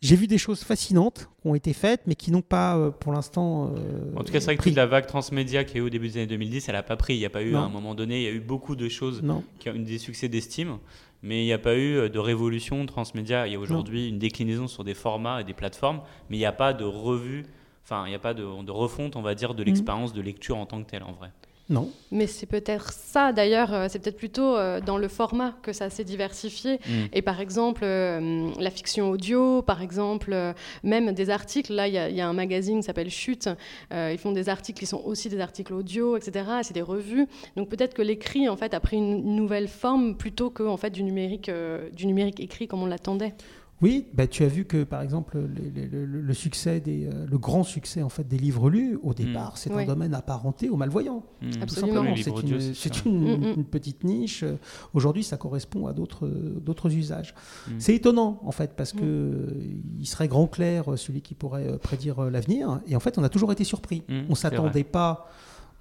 J'ai 0.00 0.16
vu 0.16 0.26
des 0.26 0.38
choses 0.38 0.62
fascinantes 0.62 1.28
qui 1.42 1.48
ont 1.48 1.54
été 1.54 1.72
faites, 1.72 2.02
mais 2.06 2.14
qui 2.14 2.30
n'ont 2.30 2.42
pas, 2.42 2.76
euh, 2.76 2.90
pour 2.90 3.12
l'instant. 3.12 3.72
Euh, 3.76 4.16
en 4.16 4.24
tout 4.24 4.32
cas, 4.32 4.40
c'est 4.40 4.46
vrai 4.46 4.56
que 4.56 4.62
toute 4.62 4.74
la 4.74 4.86
vague 4.86 5.06
transmédia 5.06 5.64
qui 5.64 5.76
est 5.76 5.80
eu 5.80 5.84
au 5.84 5.90
début 5.90 6.08
des 6.08 6.18
années 6.18 6.26
2010, 6.26 6.68
elle 6.68 6.74
n'a 6.74 6.82
pas 6.82 6.96
pris. 6.96 7.14
Il 7.14 7.18
n'y 7.18 7.26
a 7.26 7.30
pas 7.30 7.42
eu, 7.42 7.54
à 7.54 7.60
un 7.60 7.68
moment 7.68 7.94
donné, 7.94 8.18
il 8.20 8.24
y 8.24 8.28
a 8.28 8.32
eu 8.32 8.40
beaucoup 8.40 8.76
de 8.76 8.88
choses 8.88 9.22
qui 9.58 9.68
ont 9.68 9.74
eu 9.74 9.78
des 9.80 9.98
succès 9.98 10.28
d'estime, 10.28 10.78
mais 11.22 11.42
il 11.42 11.46
n'y 11.46 11.52
a 11.52 11.58
pas 11.58 11.76
eu 11.76 12.08
de 12.08 12.18
révolution 12.18 12.84
transmédia. 12.86 13.46
Il 13.46 13.52
y 13.52 13.56
a 13.56 13.58
aujourd'hui 13.58 14.08
une 14.08 14.18
déclinaison 14.18 14.68
sur 14.68 14.84
des 14.84 14.94
formats 14.94 15.40
et 15.40 15.44
des 15.44 15.54
plateformes, 15.54 16.00
mais 16.28 16.36
il 16.36 16.40
n'y 16.40 16.46
a 16.46 16.52
pas 16.52 16.72
de 16.72 16.84
revue 16.84 17.44
Enfin, 17.90 18.06
il 18.06 18.10
n'y 18.10 18.14
a 18.14 18.20
pas 18.20 18.34
de, 18.34 18.70
refonte, 18.70 19.16
on 19.16 19.22
va 19.22 19.34
dire, 19.34 19.54
de 19.54 19.62
mm. 19.62 19.66
l'expérience 19.66 20.12
de 20.12 20.20
lecture 20.20 20.56
en 20.56 20.66
tant 20.66 20.80
que 20.82 20.88
telle, 20.88 21.02
en 21.02 21.12
vrai. 21.12 21.30
Non. 21.68 21.88
Mais 22.10 22.26
c'est 22.26 22.46
peut-être 22.46 22.92
ça, 22.92 23.32
d'ailleurs, 23.32 23.72
euh, 23.72 23.86
c'est 23.88 24.00
peut-être 24.00 24.16
plutôt 24.16 24.56
euh, 24.56 24.80
dans 24.80 24.98
le 24.98 25.06
format 25.06 25.54
que 25.62 25.72
ça 25.72 25.90
s'est 25.90 26.04
diversifié. 26.04 26.74
Mm. 26.86 26.92
Et 27.12 27.22
par 27.22 27.40
exemple, 27.40 27.82
euh, 27.84 28.50
la 28.58 28.70
fiction 28.70 29.10
audio, 29.10 29.62
par 29.62 29.82
exemple, 29.82 30.36
même 30.84 31.12
des 31.12 31.30
articles. 31.30 31.72
Là, 31.72 31.88
il 31.88 31.94
y, 31.94 32.20
a 32.20 32.28
un 32.28 32.32
magazine 32.32 32.78
qui 32.78 32.84
s'appelle 32.84 33.10
Chute. 33.10 33.48
ils 33.92 34.18
font 34.18 34.32
des 34.32 34.48
articles 34.48 34.78
qui 34.78 34.86
sont 34.86 35.02
aussi 35.04 35.28
des 35.28 35.40
articles 35.40 35.72
audio, 35.72 36.16
etc. 36.16 36.44
C'est 36.62 36.74
des 36.74 36.82
revues. 36.82 37.26
Donc 37.56 37.68
peut-être 37.68 37.94
que 37.94 38.02
l'écrit, 38.02 38.48
en 38.48 38.56
fait, 38.56 38.72
a 38.72 38.80
pris 38.80 38.98
une 38.98 39.34
nouvelle 39.34 39.66
forme 39.66 40.16
plutôt 40.16 40.50
que 40.50 40.62
en 40.62 40.76
fait, 40.76 40.90
du, 40.90 41.02
numérique, 41.02 41.50
du 41.92 42.06
numérique 42.06 42.38
écrit 42.38 42.68
comme 42.68 42.82
on 42.82 42.86
l'attendait. 42.86 43.34
Oui, 43.82 44.06
bah, 44.12 44.26
tu 44.26 44.44
as 44.44 44.48
vu 44.48 44.64
que 44.64 44.84
par 44.84 45.00
exemple 45.00 45.38
le, 45.38 46.34
succès 46.34 46.80
des, 46.80 47.06
euh, 47.06 47.26
le 47.30 47.38
grand 47.38 47.62
succès 47.62 48.02
en 48.02 48.08
fait 48.08 48.26
des 48.28 48.36
livres 48.36 48.68
lus 48.68 48.98
au 49.02 49.14
départ, 49.14 49.52
mm. 49.52 49.56
c'est 49.56 49.72
un 49.72 49.84
domaine 49.84 50.14
apparenté 50.14 50.68
aux 50.68 50.76
malvoyants. 50.76 51.24
Mm. 51.40 51.62
Absolument. 51.62 52.14
C'est 52.74 53.04
une, 53.04 53.56
mm, 53.56 53.64
petite 53.64 54.04
niche. 54.04 54.44
Aujourd'hui, 54.92 55.24
ça 55.24 55.36
correspond 55.36 55.86
à 55.86 55.92
d'autres 55.92 56.28
d'autres 56.28 56.94
usages. 56.94 57.34
C'est 57.78 57.94
étonnant 57.94 58.40
en 58.44 58.52
fait 58.52 58.74
parce 58.76 58.92
que 58.92 59.48
il 59.98 60.06
serait 60.06 60.28
grand 60.28 60.46
clair 60.46 60.84
celui 60.96 61.22
qui 61.22 61.34
pourrait 61.34 61.66
euh, 61.66 61.78
prédire 61.78 62.20
euh, 62.20 62.30
l'avenir 62.30 62.80
et 62.86 62.96
en 62.96 63.00
fait 63.00 63.18
on 63.18 63.24
a 63.24 63.28
toujours 63.28 63.52
été 63.52 63.64
surpris. 63.64 64.02
on 64.28 64.34
s'attendait 64.34 64.84
pas 64.84 65.30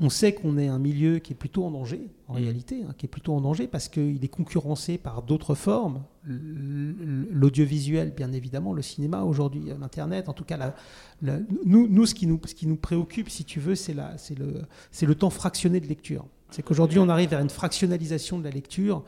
on 0.02 0.10
sait 0.10 0.34
qu'on 0.34 0.58
est 0.58 0.68
un 0.68 0.80
milieu 0.80 1.20
qui 1.20 1.34
est 1.34 1.36
plutôt 1.36 1.66
en 1.66 1.72
danger, 1.72 2.10
en 2.28 2.34
mm. 2.34 2.38
réalité, 2.38 2.84
hein, 2.88 2.94
qui 2.98 3.06
est 3.06 3.10
plutôt 3.10 3.34
en 3.34 3.42
danger 3.42 3.68
parce 3.68 3.90
qu'il 3.90 4.24
est 4.24 4.30
concurrencé 4.30 4.98
par 4.98 5.22
d'autres 5.22 5.56
formes, 5.56 6.04
l'audiovisuel 6.26 8.14
bien 8.16 8.32
évidemment, 8.32 8.74
le 8.74 8.82
cinéma 8.82 9.24
aujourd'hui, 9.24 9.64
l'Internet, 9.80 10.30
en 10.30 10.34
tout 10.34 10.46
cas, 10.46 10.74
nous, 11.22 11.88
nous, 11.88 12.06
ce, 12.06 12.16
qui 12.16 12.28
nous, 12.28 12.40
ce 12.46 12.56
qui 12.56 12.68
nous 12.68 12.78
préoccupe, 12.78 13.30
si 13.30 13.44
tu 13.46 13.60
veux, 13.60 13.76
c'est 13.76 13.94
le, 13.94 14.66
le 15.02 15.16
temps 15.16 15.30
fractionné 15.30 15.80
de 15.80 15.88
lecture. 15.88 16.26
C'est 16.52 16.64
qu'aujourd'hui, 16.64 17.00
on 17.00 17.10
arrive 17.10 17.30
vers 17.30 17.42
une 17.42 17.50
fractionnalisation 17.50 18.40
de 18.40 18.44
la 18.44 18.50
lecture 18.50 19.04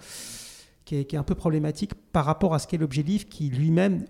qui 0.85 0.95
est, 0.95 1.15
un 1.15 1.23
peu 1.23 1.35
problématique 1.35 1.93
par 2.11 2.25
rapport 2.25 2.53
à 2.53 2.59
ce 2.59 2.67
qu'est 2.67 2.77
l'objet 2.77 3.01
livre 3.01 3.25
qui 3.29 3.49
lui-même 3.49 4.05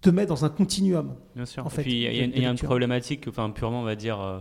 te 0.00 0.10
met 0.10 0.26
dans 0.26 0.44
un 0.44 0.48
continuum. 0.48 1.14
Bien 1.34 1.46
sûr. 1.46 1.64
En 1.64 1.70
fait, 1.70 1.82
puis 1.82 2.04
il 2.04 2.38
y, 2.38 2.44
a 2.44 2.50
une 2.50 2.58
problématique, 2.58 3.26
enfin 3.28 3.50
purement 3.50 3.80
on 3.80 3.84
va 3.84 3.94
dire 3.94 4.20
euh, 4.20 4.40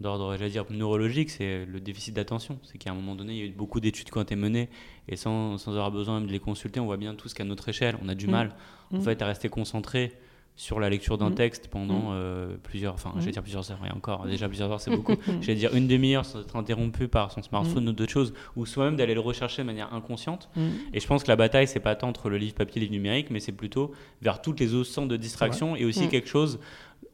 d'ordre, 0.00 0.36
j'allais 0.36 0.50
dire, 0.50 0.64
neurologique, 0.70 1.30
c'est 1.30 1.64
le 1.66 1.80
déficit 1.80 2.14
d'attention. 2.14 2.58
C'est 2.62 2.78
qu'à 2.78 2.90
un 2.90 2.94
moment 2.94 3.14
donné, 3.14 3.34
il 3.34 3.38
y 3.38 3.42
a 3.42 3.46
eu 3.46 3.50
beaucoup 3.50 3.80
d'études 3.80 4.10
qui 4.10 4.18
ont 4.18 4.22
été 4.22 4.36
menées, 4.36 4.68
et 5.08 5.16
sans, 5.16 5.58
sans 5.58 5.72
avoir 5.72 5.90
besoin 5.90 6.20
de 6.20 6.26
les 6.26 6.38
consulter, 6.38 6.80
on 6.80 6.86
voit 6.86 6.96
bien 6.96 7.14
tout 7.14 7.28
ce 7.28 7.34
qu'à 7.34 7.44
notre 7.44 7.68
échelle, 7.68 7.96
on 8.02 8.08
a 8.08 8.14
du 8.14 8.26
mmh. 8.26 8.30
mal, 8.30 8.54
en 8.92 8.98
mmh. 8.98 9.02
fait, 9.02 9.22
à 9.22 9.26
rester 9.26 9.48
concentré 9.48 10.12
sur 10.56 10.78
la 10.78 10.90
lecture 10.90 11.16
d'un 11.16 11.30
mmh. 11.30 11.36
texte 11.36 11.68
pendant 11.68 12.10
euh, 12.12 12.56
plusieurs, 12.62 12.92
enfin, 12.94 13.14
j'allais 13.18 13.32
dire 13.32 13.42
plusieurs 13.42 13.70
heures, 13.70 13.80
et 13.86 13.90
encore, 13.92 14.26
déjà 14.26 14.46
plusieurs 14.46 14.70
heures, 14.70 14.80
c'est 14.80 14.90
beaucoup. 14.90 15.16
j'allais 15.40 15.58
dire 15.58 15.74
une 15.74 15.86
demi-heure 15.86 16.24
sans 16.24 16.40
être 16.40 16.56
interrompu 16.56 17.08
par 17.08 17.30
son 17.32 17.42
smartphone 17.42 17.88
ou 17.88 17.92
d'autres 17.92 18.12
choses, 18.12 18.34
ou 18.56 18.66
soi-même 18.66 18.96
d'aller 18.96 19.14
le 19.14 19.20
rechercher 19.20 19.62
de 19.62 19.66
manière 19.66 19.94
inconsciente. 19.94 20.50
Et 20.92 21.00
je 21.00 21.06
pense 21.06 21.22
que 21.22 21.28
la 21.28 21.36
bataille, 21.36 21.66
c'est 21.66 21.80
pas 21.80 21.94
tant 21.94 22.08
entre 22.08 22.28
le 22.28 22.36
livre 22.36 22.54
papier 22.54 22.76
et 22.76 22.84
le 22.84 22.90
livre 22.90 23.02
numérique, 23.02 23.30
mais 23.30 23.40
c'est 23.40 23.52
plutôt 23.52 23.92
vers 24.20 24.42
toutes 24.42 24.60
les 24.60 24.74
autres 24.74 24.90
centres 24.90 25.08
de 25.08 25.16
distraction, 25.16 25.76
et 25.76 25.84
aussi 25.84 26.08
quelque 26.08 26.28
chose 26.28 26.58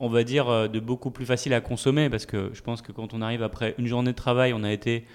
on 0.01 0.09
va 0.09 0.25
dire, 0.25 0.49
euh, 0.49 0.69
de 0.69 0.81
beaucoup 0.81 1.11
plus 1.11 1.27
facile 1.27 1.55
à 1.55 1.61
consommer 1.61 2.11
parce 2.11 2.27
que 2.27 2.51
je 2.53 2.63
pense 2.63 2.83
que 2.83 2.93
quand 2.93 3.15
on 3.15 3.23
arrive 3.23 3.43
après 3.43 3.75
une 3.79 3.87
journée 3.87 4.13
de 4.13 4.17
travail, 4.17 4.53
on 4.53 4.63
a 4.63 4.73
été 4.73 5.07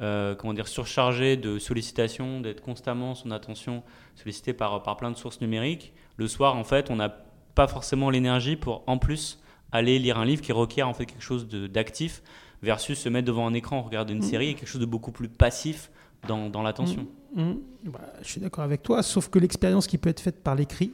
euh, 0.00 0.34
comment 0.34 0.54
dire, 0.54 0.68
surchargé 0.68 1.36
de 1.36 1.58
sollicitations, 1.58 2.40
d'être 2.40 2.62
constamment 2.62 3.14
son 3.14 3.30
attention 3.30 3.82
sollicité 4.14 4.52
par, 4.52 4.82
par 4.82 4.96
plein 4.96 5.10
de 5.10 5.16
sources 5.16 5.40
numériques. 5.40 5.92
Le 6.16 6.26
soir, 6.26 6.56
en 6.56 6.64
fait, 6.64 6.90
on 6.90 6.96
n'a 6.96 7.14
pas 7.54 7.66
forcément 7.66 8.08
l'énergie 8.08 8.56
pour 8.56 8.82
en 8.86 8.98
plus 8.98 9.40
aller 9.72 9.98
lire 9.98 10.18
un 10.18 10.24
livre 10.24 10.42
qui 10.42 10.52
requiert 10.52 10.88
en 10.88 10.94
fait 10.94 11.06
quelque 11.06 11.22
chose 11.22 11.46
d'actif 11.48 12.22
versus 12.62 12.98
se 12.98 13.08
mettre 13.08 13.26
devant 13.26 13.46
un 13.46 13.54
écran, 13.54 13.82
regarder 13.82 14.12
une 14.12 14.20
mmh. 14.20 14.22
série 14.22 14.48
et 14.48 14.54
quelque 14.54 14.68
chose 14.68 14.80
de 14.80 14.86
beaucoup 14.86 15.12
plus 15.12 15.28
passif 15.28 15.90
dans, 16.26 16.48
dans 16.48 16.62
l'attention. 16.62 17.06
Mmh. 17.34 17.42
Mmh. 17.42 17.56
Bah, 17.84 18.00
je 18.22 18.28
suis 18.28 18.40
d'accord 18.40 18.64
avec 18.64 18.82
toi, 18.82 19.02
sauf 19.02 19.28
que 19.28 19.38
l'expérience 19.38 19.86
qui 19.86 19.98
peut 19.98 20.10
être 20.10 20.20
faite 20.20 20.42
par 20.42 20.54
l'écrit, 20.54 20.92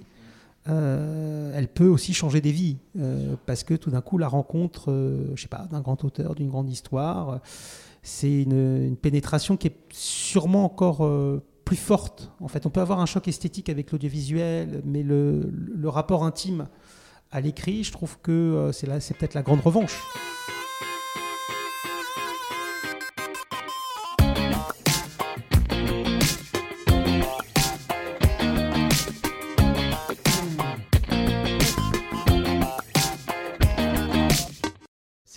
euh, 0.69 1.53
elle 1.55 1.69
peut 1.69 1.87
aussi 1.87 2.15
changer 2.15 2.41
des 2.41 2.53
vies. 2.53 2.79
Euh, 2.99 3.37
parce 3.47 3.65
que 3.65 3.75
tout 3.75 3.91
d'un 3.91 4.01
coup, 4.01 4.19
la 4.19 4.29
rencontre, 4.29 4.91
euh, 4.91 5.33
je 5.35 5.43
sais 5.43 5.49
pas, 5.49 5.67
d'un 5.71 5.81
grand 5.81 6.05
auteur, 6.05 6.35
d'une 6.35 6.49
grande 6.49 6.71
histoire, 6.71 7.41
c'est 8.03 8.43
une, 8.43 8.97
pénétration 8.97 9.57
qui 9.57 9.69
est 9.69 9.77
sûrement 9.93 10.65
encore 10.65 11.09
plus 11.65 11.77
forte. 11.77 12.31
En 12.41 12.49
fait, 12.49 12.67
on 12.67 12.71
peut 12.71 12.81
avoir 12.81 13.01
un 13.01 13.07
choc 13.07 13.27
esthétique 13.27 13.69
avec 13.69 13.91
l'audiovisuel, 13.91 14.83
mais 14.85 15.03
le, 15.03 15.51
le, 15.51 15.89
rapport 15.89 16.25
intime 16.25 16.69
à 17.33 17.41
l'écrit, 17.41 17.83
je 17.83 17.91
trouve 17.91 18.19
que 18.21 18.71
c'est 18.73 19.17
peut-être 19.17 19.35
la 19.35 19.43
grande 19.43 19.61
revanche. 19.61 20.01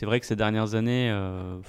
Vrai 0.09 0.19
que 0.19 0.25
ces 0.25 0.35
dernières 0.35 0.75
années, 0.75 1.09
euh, 1.11 1.59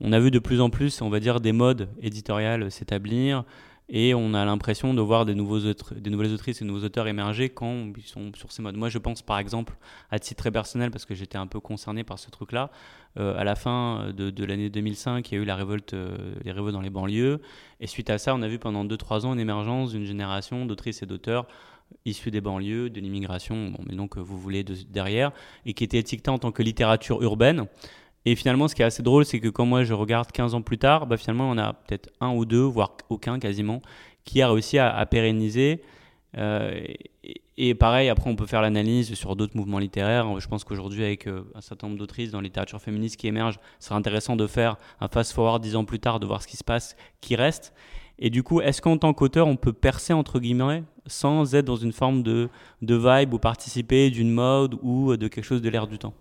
on 0.00 0.12
a 0.12 0.18
vu 0.18 0.30
de 0.30 0.38
plus 0.38 0.60
en 0.60 0.70
plus, 0.70 1.00
on 1.02 1.10
va 1.10 1.20
dire, 1.20 1.40
des 1.40 1.52
modes 1.52 1.88
éditoriales 2.00 2.70
s'établir 2.70 3.44
et 3.90 4.14
on 4.14 4.34
a 4.34 4.44
l'impression 4.44 4.92
de 4.92 5.00
voir 5.00 5.24
des, 5.24 5.34
nouveaux 5.34 5.60
des 5.60 6.10
nouvelles 6.10 6.32
autrices 6.34 6.60
et 6.60 6.64
nouveaux 6.64 6.84
auteurs 6.84 7.06
émerger 7.06 7.48
quand 7.48 7.92
ils 7.96 8.02
sont 8.02 8.32
sur 8.34 8.52
ces 8.52 8.60
modes. 8.60 8.76
Moi, 8.76 8.90
je 8.90 8.98
pense 8.98 9.22
par 9.22 9.38
exemple, 9.38 9.76
à 10.10 10.18
titre 10.18 10.42
très 10.42 10.50
personnel, 10.50 10.90
parce 10.90 11.06
que 11.06 11.14
j'étais 11.14 11.38
un 11.38 11.46
peu 11.46 11.60
concerné 11.60 12.04
par 12.04 12.18
ce 12.18 12.30
truc-là, 12.30 12.70
euh, 13.18 13.38
à 13.38 13.44
la 13.44 13.54
fin 13.54 14.12
de, 14.14 14.44
l'année 14.44 14.68
2005, 14.68 15.30
il 15.30 15.34
y 15.34 15.38
a 15.38 15.42
eu 15.42 15.46
la 15.46 15.56
révolte, 15.56 15.94
euh, 15.94 16.34
les 16.44 16.52
révoltes 16.52 16.74
dans 16.74 16.82
les 16.82 16.90
banlieues, 16.90 17.40
et 17.80 17.86
suite 17.86 18.10
à 18.10 18.18
ça, 18.18 18.34
on 18.34 18.42
a 18.42 18.48
vu 18.48 18.58
pendant 18.58 18.84
2-3 18.84 19.24
ans 19.24 19.32
une 19.32 19.40
émergence 19.40 19.92
d'une 19.92 20.04
génération 20.04 20.66
d'autrices 20.66 21.02
et 21.02 21.06
d'auteurs 21.06 21.46
issus 22.04 22.30
des 22.30 22.40
banlieues, 22.40 22.90
de 22.90 23.00
l'immigration, 23.00 23.70
bon, 23.70 23.78
mais 23.86 23.94
donc 23.94 24.16
vous 24.16 24.38
voulez 24.38 24.64
derrière, 24.64 25.32
et 25.66 25.74
qui 25.74 25.84
était 25.84 25.98
étiqueté 25.98 26.30
en 26.30 26.38
tant 26.38 26.52
que 26.52 26.62
littérature 26.62 27.22
urbaine. 27.22 27.66
Et 28.24 28.34
finalement, 28.34 28.68
ce 28.68 28.74
qui 28.74 28.82
est 28.82 28.84
assez 28.84 29.02
drôle, 29.02 29.24
c'est 29.24 29.40
que 29.40 29.48
quand 29.48 29.64
moi 29.64 29.84
je 29.84 29.94
regarde 29.94 30.30
15 30.30 30.54
ans 30.54 30.62
plus 30.62 30.78
tard, 30.78 31.06
bah, 31.06 31.16
finalement, 31.16 31.50
on 31.50 31.56
a 31.56 31.72
peut-être 31.72 32.10
un 32.20 32.34
ou 32.34 32.44
deux, 32.44 32.62
voire 32.62 32.96
aucun 33.08 33.38
quasiment, 33.38 33.80
qui 34.24 34.42
a 34.42 34.50
réussi 34.50 34.78
à, 34.78 35.06
pérenniser. 35.06 35.80
Euh, 36.36 36.78
et, 37.56 37.74
pareil, 37.74 38.10
après, 38.10 38.28
on 38.28 38.36
peut 38.36 38.46
faire 38.46 38.60
l'analyse 38.60 39.14
sur 39.14 39.34
d'autres 39.34 39.56
mouvements 39.56 39.78
littéraires. 39.78 40.38
Je 40.40 40.46
pense 40.46 40.62
qu'aujourd'hui, 40.64 41.04
avec 41.04 41.26
euh, 41.26 41.50
un 41.54 41.60
certain 41.62 41.86
nombre 41.86 41.98
d'autrices 41.98 42.30
dans 42.30 42.40
la 42.40 42.44
littérature 42.44 42.80
féministe 42.82 43.16
qui 43.16 43.28
émergent, 43.28 43.58
ce 43.78 43.88
serait 43.88 43.98
intéressant 43.98 44.36
de 44.36 44.46
faire 44.46 44.76
un 45.00 45.08
fast-forward 45.08 45.62
dix 45.62 45.74
ans 45.74 45.86
plus 45.86 45.98
tard, 45.98 46.20
de 46.20 46.26
voir 46.26 46.42
ce 46.42 46.48
qui 46.48 46.58
se 46.58 46.64
passe, 46.64 46.96
qui 47.20 47.34
reste. 47.34 47.72
Et 48.18 48.30
du 48.30 48.42
coup, 48.42 48.60
est-ce 48.60 48.82
qu'en 48.82 48.98
tant 48.98 49.14
qu'auteur, 49.14 49.46
on 49.46 49.56
peut 49.56 49.72
percer, 49.72 50.12
entre 50.12 50.40
guillemets, 50.40 50.82
sans 51.06 51.54
être 51.54 51.64
dans 51.64 51.76
une 51.76 51.92
forme 51.92 52.22
de, 52.22 52.48
de 52.82 52.94
vibe 52.96 53.34
ou 53.34 53.38
participer 53.38 54.10
d'une 54.10 54.32
mode 54.32 54.76
ou 54.82 55.16
de 55.16 55.28
quelque 55.28 55.44
chose 55.44 55.62
de 55.62 55.68
l'air 55.68 55.86
du 55.86 55.98
temps? 55.98 56.14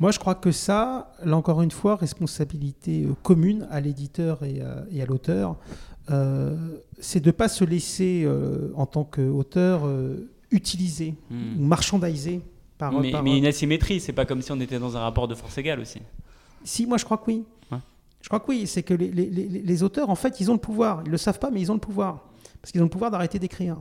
Moi, 0.00 0.12
je 0.12 0.18
crois 0.18 0.36
que 0.36 0.52
ça, 0.52 1.12
là 1.24 1.36
encore 1.36 1.60
une 1.62 1.72
fois, 1.72 1.96
responsabilité 1.96 3.04
euh, 3.04 3.14
commune 3.22 3.66
à 3.70 3.80
l'éditeur 3.80 4.44
et, 4.44 4.60
à, 4.60 5.06
l'auteur, 5.06 5.56
euh, 6.10 6.56
c'est 7.00 7.20
de 7.20 7.26
ne 7.26 7.32
pas 7.32 7.48
se 7.48 7.64
laisser, 7.64 8.22
euh, 8.24 8.70
en 8.76 8.86
tant 8.86 9.04
qu'auteur, 9.04 9.90
utiliser 10.50 11.14
hmm. 11.30 11.58
ou 11.58 11.64
marchandiser 11.64 12.40
par. 12.78 12.92
Mais, 12.92 13.10
par, 13.10 13.22
mais 13.22 13.38
une 13.38 13.46
asymétrie, 13.46 14.00
c'est 14.00 14.12
pas 14.12 14.24
comme 14.24 14.40
si 14.40 14.52
on 14.52 14.60
était 14.60 14.78
dans 14.78 14.96
un 14.96 15.00
rapport 15.00 15.26
de 15.26 15.34
force 15.34 15.58
égale 15.58 15.80
aussi. 15.80 16.00
Si, 16.62 16.86
moi, 16.86 16.96
je 16.96 17.04
crois 17.04 17.18
que 17.18 17.24
oui. 17.26 17.44
Je 18.20 18.28
crois 18.28 18.40
que 18.40 18.46
oui, 18.48 18.66
c'est 18.66 18.82
que 18.82 18.94
les, 18.94 19.10
les, 19.10 19.28
les, 19.28 19.82
auteurs, 19.82 20.10
en 20.10 20.14
fait, 20.14 20.40
ils 20.40 20.50
ont 20.50 20.54
le 20.54 20.60
pouvoir. 20.60 21.02
Ils 21.06 21.10
le 21.10 21.18
savent 21.18 21.38
pas, 21.38 21.50
mais 21.50 21.60
ils 21.60 21.70
ont 21.70 21.74
le 21.74 21.80
pouvoir. 21.80 22.28
Parce 22.60 22.72
qu'ils 22.72 22.80
ont 22.80 22.84
le 22.84 22.90
pouvoir 22.90 23.10
d'arrêter 23.10 23.38
d'écrire. 23.38 23.80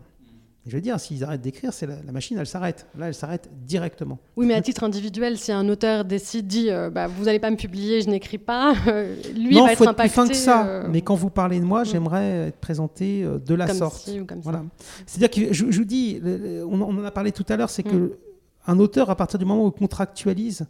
Je 0.67 0.75
veux 0.75 0.81
dire, 0.81 0.99
s'ils 0.99 1.23
arrêtent 1.23 1.41
d'écrire, 1.41 1.71
c'est 1.71 1.87
la, 1.87 2.11
machine, 2.11 2.37
elle 2.37 2.45
s'arrête. 2.45 2.87
Là, 2.97 3.07
elle 3.07 3.13
s'arrête 3.13 3.49
directement. 3.65 4.19
Oui, 4.35 4.45
mais 4.45 4.53
à 4.53 4.61
titre 4.61 4.83
individuel, 4.83 5.37
si 5.37 5.53
un 5.53 5.67
auteur 5.69 6.03
décide, 6.03 6.45
dit, 6.45 6.69
euh, 6.69 6.89
bah, 6.89 7.07
vous 7.07 7.23
n'allez 7.23 7.39
pas 7.39 7.49
me 7.49 7.55
publier, 7.55 8.01
je 8.01 8.09
n'écris 8.09 8.37
pas, 8.37 8.73
euh, 8.87 9.15
lui 9.33 9.55
non, 9.55 9.65
va 9.65 9.75
faut 9.75 9.85
être, 9.85 9.91
impacté. 9.91 10.09
Plus 10.09 10.15
fin 10.15 10.27
que 10.27 10.35
ça. 10.35 10.67
Euh, 10.67 10.87
mais 10.89 11.01
quand 11.01 11.15
vous 11.15 11.29
parlez 11.29 11.61
de 11.61 11.65
moi, 11.65 11.85
j'aimerais 11.85 12.47
être 12.47 12.57
présenté 12.57 13.23
de 13.23 13.55
la 13.55 13.67
sorte. 13.73 14.09
voilà. 14.43 14.65
C'est-à-dire 15.05 15.29
que 15.29 15.53
je, 15.53 15.65
vous 15.65 15.85
dis, 15.85 16.21
on, 16.69 16.81
en 16.81 17.03
a 17.05 17.11
parlé 17.11 17.31
tout 17.31 17.45
à 17.47 17.55
l'heure, 17.55 17.69
c'est 17.69 17.83
qu'un 17.83 17.91
que 17.91 17.95
mm. 17.95 18.11
un 18.67 18.79
auteur, 18.79 19.09
à 19.09 19.15
partir 19.15 19.39
du 19.39 19.45
moment 19.45 19.65
où 19.65 19.73
il 19.73 19.79
contractualise, 19.79 20.67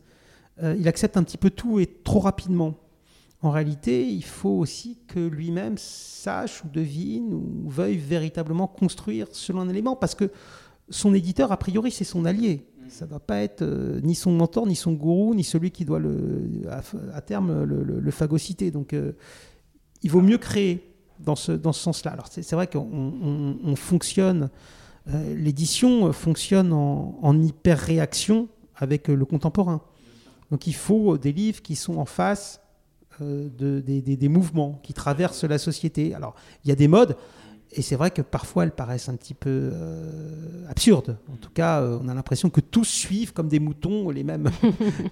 il 0.61 0.87
accepte 0.87 1.17
un 1.17 1.23
petit 1.23 1.37
peu 1.37 1.49
tout 1.49 1.79
et 1.79 1.87
trop 2.03 2.19
rapidement 2.19 2.75
en 3.41 3.51
réalité, 3.51 4.07
il 4.07 4.23
faut 4.23 4.57
aussi 4.57 4.97
que 5.07 5.19
lui-même 5.19 5.77
sache 5.77 6.63
ou 6.63 6.69
devine 6.69 7.33
ou 7.33 7.69
veuille 7.69 7.97
véritablement 7.97 8.67
construire 8.67 9.27
selon 9.31 9.61
un 9.61 9.69
élément, 9.69 9.95
parce 9.95 10.15
que 10.15 10.31
son 10.89 11.13
éditeur, 11.13 11.51
a 11.51 11.57
priori, 11.57 11.91
c'est 11.91 12.03
son 12.03 12.25
allié. 12.25 12.65
Mm. 12.77 12.89
Ça 12.89 13.05
ne 13.05 13.11
doit 13.11 13.19
pas 13.19 13.41
être 13.41 13.61
euh, 13.61 14.01
ni 14.01 14.15
son 14.15 14.31
mentor, 14.31 14.65
ni 14.65 14.75
son 14.75 14.93
gourou, 14.93 15.35
ni 15.35 15.43
celui 15.43 15.69
qui 15.69 15.85
doit 15.85 15.99
le, 15.99 16.49
à, 17.13 17.21
terme 17.21 17.63
le, 17.63 18.11
phagocyter. 18.11 18.71
Donc, 18.71 18.93
euh, 18.93 19.11
il 20.01 20.09
vaut 20.09 20.21
mieux 20.21 20.39
créer 20.39 20.95
dans 21.19 21.35
ce, 21.35 21.51
dans 21.51 21.73
ce 21.73 21.81
sens-là. 21.81 22.11
Alors, 22.11 22.27
c'est 22.31 22.53
vrai 22.53 22.65
qu'on 22.65 23.75
fonctionne, 23.75 24.49
euh, 25.09 25.35
l'édition 25.35 26.11
fonctionne 26.11 26.73
en, 26.73 27.19
en 27.21 27.39
hyper-réaction 27.39 28.47
avec 28.75 29.09
le 29.09 29.25
contemporain. 29.25 29.81
Donc, 30.49 30.65
il 30.65 30.75
faut 30.75 31.19
des 31.19 31.33
livres 31.33 31.61
qui 31.61 31.75
sont 31.75 31.97
en 31.97 32.05
face 32.05 32.61
de, 33.21 33.79
des, 33.79 34.29
mouvements 34.29 34.79
qui 34.83 34.93
traversent 34.93 35.43
la 35.43 35.57
société. 35.57 36.13
Alors, 36.13 36.35
il 36.63 36.69
y 36.69 36.71
a 36.71 36.75
des 36.75 36.87
modes, 36.87 37.15
et 37.71 37.81
c'est 37.81 37.95
vrai 37.95 38.11
que 38.11 38.21
parfois 38.21 38.63
elles 38.63 38.71
paraissent 38.71 39.09
un 39.09 39.15
petit 39.15 39.33
peu 39.33 39.71
euh, 39.73 40.67
absurdes. 40.69 41.17
En 41.31 41.35
tout 41.35 41.49
cas, 41.49 41.81
euh, 41.81 41.99
on 42.01 42.07
a 42.07 42.13
l'impression 42.13 42.49
que 42.49 42.61
tous 42.61 42.85
suivent 42.87 43.33
comme 43.33 43.47
des 43.47 43.59
moutons 43.59 44.09
les 44.09 44.23
mêmes, 44.23 44.49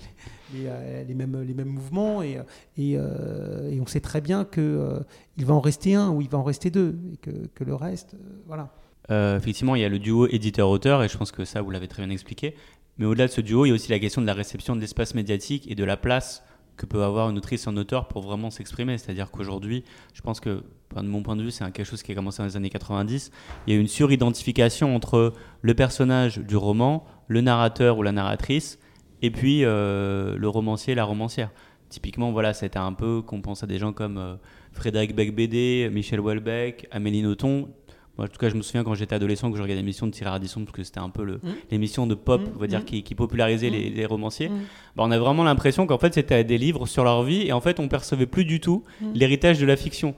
les, 0.54 1.14
mêmes, 1.14 1.42
les 1.42 1.54
mêmes 1.54 1.70
mouvements, 1.70 2.22
et, 2.24 2.40
et, 2.78 3.00
on 3.00 3.86
sait 3.88 4.02
très 4.02 4.22
bien 4.22 4.46
qu'il 4.46 5.46
va 5.46 5.54
en 5.54 5.62
rester 5.62 5.96
un 5.96 6.10
ou 6.10 6.22
il 6.22 6.30
va 6.30 6.38
en 6.38 6.44
rester 6.44 6.70
deux, 6.72 6.98
et 7.14 7.18
que, 7.18 7.32
que 7.54 7.64
le 7.64 7.76
reste, 7.76 8.16
voilà. 8.48 8.72
effectivement, 9.10 9.76
il 9.76 9.82
y 9.82 9.86
a 9.86 9.90
le 9.90 10.00
duo 10.00 10.28
éditeur-auteur, 10.28 11.04
et 11.04 11.08
je 11.08 11.18
pense 11.18 11.32
que 11.32 11.46
ça, 11.46 11.62
vous 11.62 11.72
l'avez 11.72 11.88
très 11.88 12.04
bien 12.04 12.12
expliqué. 12.12 12.56
Mais 12.98 13.06
au-delà 13.06 13.28
de 13.28 13.32
ce 13.32 13.42
duo, 13.42 13.66
il 13.66 13.70
y 13.70 13.72
a 13.72 13.76
aussi 13.76 13.92
la 13.92 14.00
question 14.00 14.22
de 14.22 14.28
la 14.28 14.34
réception 14.34 14.76
de 14.76 14.82
l'espace 14.82 15.16
médiatique 15.16 15.70
et 15.70 15.76
de 15.76 15.84
la 15.84 15.98
place 15.98 16.44
que 16.78 16.86
peut 16.86 17.04
avoir 17.04 17.30
une 17.30 17.38
autrice 17.38 17.68
en 17.68 17.76
auteur 17.78 18.08
pour 18.08 18.22
vraiment 18.22 18.50
s'exprimer. 18.50 18.98
C'est-à-dire 18.98 19.32
qu'aujourd'hui, 19.32 19.84
je 20.14 20.22
pense 20.22 20.40
que, 20.40 20.64
de 20.96 21.02
mon 21.02 21.24
point 21.24 21.36
de 21.36 21.44
vue, 21.44 21.52
c'est 21.52 21.64
quelque 21.72 21.86
chose 21.86 22.04
qui 22.04 22.12
a 22.12 22.16
commencé 22.16 22.40
dans 22.40 22.46
les 22.46 22.58
années 22.58 22.70
90. 22.70 23.32
Il 23.68 23.74
y 23.74 23.78
a 23.78 23.80
une 23.80 23.88
suridentification 23.88 24.96
entre 24.96 25.34
le 25.62 25.74
personnage 25.74 26.38
du 26.40 26.56
roman, 26.56 27.06
le 27.28 27.42
narrateur 27.42 27.98
ou 27.98 28.04
la 28.04 28.12
narratrice, 28.12 28.80
et 29.22 29.32
puis 29.32 29.64
euh, 29.64 30.36
le 30.38 30.50
romancier, 30.50 30.96
la 30.96 31.04
romancière. 31.04 31.52
Typiquement, 31.90 32.32
voilà, 32.32 32.54
c'était 32.54 32.80
un 32.80 32.94
peu 32.94 33.22
qu'on 33.22 33.42
pense 33.42 33.64
à 33.64 33.68
des 33.68 33.78
gens 33.78 33.94
comme 33.94 34.18
euh, 34.18 34.36
Frédéric 34.74 35.16
Becbédé, 35.16 35.90
Michel 35.92 36.20
Houellebecq, 36.20 36.88
Amélie 36.92 37.22
Nothomb, 37.22 37.70
en 38.18 38.28
tout 38.28 38.38
cas, 38.40 38.50
je 38.50 38.56
me 38.56 38.62
souviens 38.62 38.84
quand 38.84 38.96
j'étais 38.96 39.16
adolescent 39.16 39.52
que 39.52 39.58
je 39.58 39.62
regardais 39.62 39.82
l'émission 39.82 40.08
de 40.08 40.12
Thierry 40.12 40.32
Ardisson, 40.32 40.62
parce 40.62 40.76
que 40.76 40.84
c'était 40.84 41.00
un 41.00 41.10
peu 41.10 41.26
mmh. 41.26 41.40
l'émission 41.72 42.08
de 42.08 42.16
pop, 42.16 42.42
mmh. 42.42 42.52
on 42.56 42.60
va 42.60 42.68
dire, 42.68 42.82
mmh. 42.82 43.02
qui, 43.02 43.16
popularisait 43.16 43.70
les, 43.70 44.06
romanciers. 44.06 44.50
Bah, 44.96 45.04
on 45.06 45.12
a 45.12 45.20
vraiment 45.20 45.44
l'impression 45.44 45.86
qu'en 45.86 45.98
fait, 45.98 46.14
c'était 46.14 46.44
des 46.44 46.58
livres 46.58 46.86
sur 46.86 47.04
leur 47.04 47.24
vie, 47.24 47.48
et 47.48 47.54
en 47.54 47.62
fait, 47.62 47.80
on 47.80 47.88
percevait 47.88 48.26
plus 48.26 48.46
du 48.46 48.60
tout 48.60 48.84
l'héritage 49.14 49.60
de 49.60 49.66
la 49.66 49.76
fiction. 49.76 50.16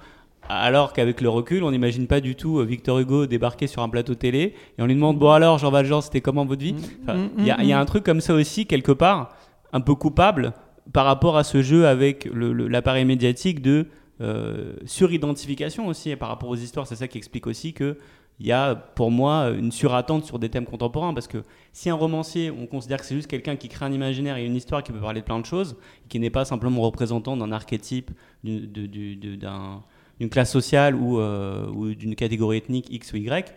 Alors 0.50 0.94
qu'avec 0.94 1.22
le 1.22 1.30
recul, 1.30 1.64
on 1.64 1.72
n'imagine 1.72 2.08
pas 2.08 2.22
du 2.22 2.36
tout 2.36 2.60
euh, 2.60 2.64
Victor 2.64 3.00
Hugo 3.00 3.26
débarquer 3.26 3.68
sur 3.68 3.82
un 3.82 3.90
plateau 3.90 4.16
télé 4.16 4.54
et 4.78 4.82
on 4.82 4.86
lui 4.86 4.96
demande 4.96 5.20
Bon, 5.20 5.32
alors, 5.32 5.58
Jean 5.58 5.72
Valjean, 5.72 6.02
c'était 6.02 6.22
comment 6.22 6.46
votre 6.46 6.62
vie? 6.62 6.76
Il 7.38 7.46
y, 7.46 7.74
a 7.74 7.80
un 7.80 7.86
truc 7.86 8.04
comme 8.04 8.22
ça 8.22 8.34
aussi, 8.34 8.66
quelque 8.66 8.92
part, 8.92 9.36
un 9.74 9.82
peu 9.82 9.96
coupable 9.96 10.54
par 10.94 11.06
rapport 11.06 11.38
à 11.38 11.44
ce 11.44 11.62
jeu 11.62 11.86
avec 11.86 12.30
l'appareil 12.34 13.04
médiatique 13.04 13.62
de 13.62 13.88
euh, 14.20 14.74
suridentification 14.86 15.88
aussi 15.88 16.16
par 16.16 16.30
rapport 16.30 16.50
aux 16.50 16.56
histoires. 16.56 16.88
C'est 16.88 16.96
ça 16.96 17.08
qui 17.08 17.20
explique 17.20 17.46
aussi 17.46 17.74
qu'il 17.74 17.96
y 18.40 18.52
a 18.52 18.74
pour 18.74 19.12
moi 19.12 19.50
une 19.50 19.72
surattente 19.72 20.26
sur 20.26 20.40
des 20.40 20.50
thèmes 20.50 20.66
contemporains 20.66 21.14
parce 21.14 21.28
que 21.28 21.44
si 21.72 21.90
un 21.92 21.96
romancier, 21.96 22.50
on 22.50 22.66
considère 22.66 23.00
que 23.00 23.06
c'est 23.06 23.16
juste 23.16 23.30
quelqu'un 23.30 23.56
qui 23.56 23.70
crée 23.70 23.86
un 23.86 23.92
imaginaire 23.92 24.38
et 24.38 24.46
une 24.46 24.56
histoire 24.56 24.82
qui 24.82 24.92
peut 24.92 25.00
parler 25.00 25.22
de 25.22 25.26
plein 25.26 25.40
de 25.40 25.46
choses, 25.46 25.78
qui 26.10 26.20
n'est 26.20 26.32
pas 26.32 26.46
simplement 26.46 26.82
représentant 26.82 27.38
d'un 27.38 27.52
archétype, 27.52 28.10
d'une 28.44 30.30
classe 30.32 30.52
sociale 30.52 30.96
ou, 30.96 31.20
euh, 31.20 31.68
ou 31.70 31.94
d'une 31.94 32.16
catégorie 32.16 32.58
ethnique 32.58 32.88
X 32.90 33.14
ou 33.14 33.18
Y, 33.18 33.54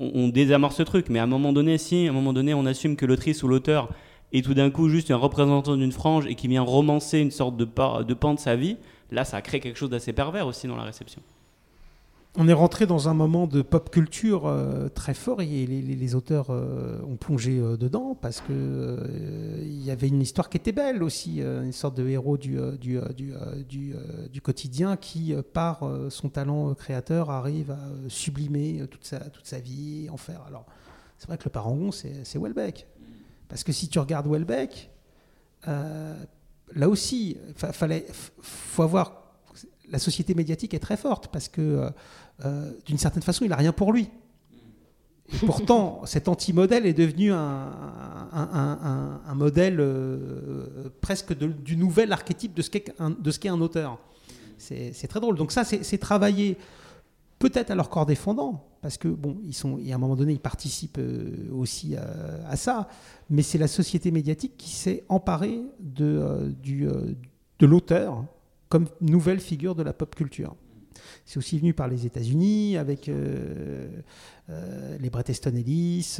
on, 0.00 0.10
on, 0.14 0.28
désamorce 0.28 0.74
ce 0.76 0.82
truc. 0.82 1.10
Mais 1.10 1.20
à 1.20 1.24
un 1.24 1.28
moment 1.28 1.52
donné, 1.52 1.78
si 1.78 2.08
à 2.08 2.10
un 2.10 2.12
moment 2.12 2.32
donné 2.32 2.54
on 2.54 2.66
assume 2.66 2.96
que 2.96 3.06
l'autrice 3.06 3.44
ou 3.44 3.48
l'auteur 3.48 3.88
est 4.32 4.44
tout 4.44 4.54
d'un 4.54 4.70
coup 4.70 4.88
juste 4.88 5.12
un 5.12 5.16
représentant 5.16 5.76
d'une 5.76 5.92
frange 5.92 6.26
et 6.26 6.34
qui 6.34 6.48
vient 6.48 6.62
romancer 6.62 7.20
une 7.20 7.30
sorte 7.30 7.56
de, 7.56 7.64
de 7.64 8.14
pan 8.14 8.34
de 8.34 8.40
sa 8.40 8.56
vie, 8.56 8.78
là, 9.10 9.24
ça 9.24 9.36
a 9.36 9.42
créé 9.42 9.60
quelque 9.60 9.78
chose 9.78 9.90
d'assez 9.90 10.12
pervers 10.12 10.46
aussi 10.46 10.66
dans 10.66 10.76
la 10.76 10.84
réception. 10.84 11.22
On 12.36 12.48
est 12.48 12.52
rentré 12.52 12.84
dans 12.84 13.08
un 13.08 13.14
moment 13.14 13.46
de 13.46 13.62
pop 13.62 13.90
culture 13.90 14.46
euh, 14.46 14.88
très 14.88 15.14
fort 15.14 15.40
et 15.40 15.46
les, 15.66 16.14
auteurs 16.16 16.50
euh, 16.50 17.00
ont 17.06 17.14
plongé 17.14 17.60
euh, 17.60 17.76
dedans 17.76 18.18
parce 18.20 18.40
que 18.40 18.98
il 19.62 19.84
y 19.84 19.92
avait 19.92 20.08
une 20.08 20.20
histoire 20.20 20.48
qui 20.48 20.56
était 20.56 20.72
belle 20.72 21.04
aussi, 21.04 21.40
une 21.40 21.72
sorte 21.72 21.96
de 21.96 22.08
héros 22.08 22.36
du, 22.36 22.58
du, 22.80 22.98
du, 23.68 23.94
du 24.32 24.40
quotidien 24.40 24.96
qui, 24.96 25.32
par 25.52 25.88
son 26.08 26.28
talent 26.28 26.74
créateur, 26.74 27.30
arrive 27.30 27.70
à 27.70 27.78
sublimer 28.08 28.84
toute 28.90 29.04
sa, 29.04 29.20
toute 29.20 29.46
sa 29.46 29.60
vie, 29.60 30.08
en 30.10 30.16
faire. 30.16 30.42
Alors, 30.48 30.66
c'est 31.18 31.28
vrai 31.28 31.38
que 31.38 31.44
le 31.44 31.50
parangon, 31.50 31.92
c'est 31.92 32.38
Welbeck. 32.38 32.86
Parce 33.48 33.62
que 33.62 33.72
si 33.72 33.88
tu 33.88 33.98
regardes 33.98 34.26
Welbeck, 34.26 34.90
là 36.74 36.88
aussi, 36.88 37.36
il 37.48 37.54
fallait, 37.72 38.06
faut 38.40 38.82
avoir. 38.82 39.22
La 39.90 39.98
société 39.98 40.34
médiatique 40.34 40.72
est 40.72 40.78
très 40.78 40.96
forte 40.96 41.28
parce 41.28 41.48
que, 41.48 41.60
euh, 41.60 41.90
euh, 42.44 42.72
d'une 42.86 42.96
certaine 42.96 43.22
façon, 43.22 43.44
il 43.44 43.48
n'a 43.48 43.56
rien 43.56 43.72
pour 43.72 43.92
lui. 43.92 44.08
Et 45.32 45.46
pourtant, 45.46 46.02
cet 46.06 46.26
anti-modèle 46.26 46.86
est 46.86 46.94
devenu 46.94 47.32
un, 47.32 47.70
un, 48.32 49.34
modèle 49.34 49.78
euh, 49.80 50.88
presque 51.00 51.34
du 51.34 51.76
nouvel 51.76 52.12
archétype 52.12 52.54
de 52.54 52.62
ce 52.62 52.70
qu'est 52.70 52.92
un, 52.98 53.12
un, 53.12 53.60
auteur. 53.60 53.98
C'est 54.56 55.06
très 55.06 55.20
drôle. 55.20 55.36
Donc 55.36 55.52
ça, 55.52 55.64
c'est 55.64 55.98
travailler 55.98 56.56
peut-être 57.38 57.70
à 57.70 57.74
leur 57.74 57.90
corps 57.90 58.06
défendant, 58.06 58.64
parce 58.84 58.98
que 58.98 59.08
bon, 59.08 59.38
ils 59.44 59.54
sont, 59.54 59.78
à 59.78 59.94
un 59.94 59.98
moment 59.98 60.16
donné, 60.16 60.34
ils 60.34 60.40
participent 60.40 60.98
euh, 60.98 61.48
aussi 61.52 61.96
à, 61.96 62.56
ça, 62.56 62.88
mais 63.30 63.42
c'est 63.42 63.58
la 63.58 63.66
société 63.66 64.10
médiatique 64.10 64.56
qui 64.58 64.70
s'est 64.70 65.04
emparée 65.08 65.62
de, 65.80 66.04
euh, 66.04 66.50
euh, 66.68 67.14
de 67.58 67.66
l'auteur 67.66 68.24
comme 68.68 68.86
nouvelle 69.00 69.40
figure 69.40 69.74
de 69.74 69.82
la 69.82 69.92
pop 69.92 70.14
culture. 70.14 70.54
C'est 71.24 71.38
aussi 71.38 71.58
venu 71.58 71.72
par 71.72 71.88
les 71.88 72.06
États-Unis 72.06 72.76
avec 72.76 73.06
les 73.06 73.90
Bret 75.10 75.24
Easton 75.28 75.54
Ellis, 75.54 76.18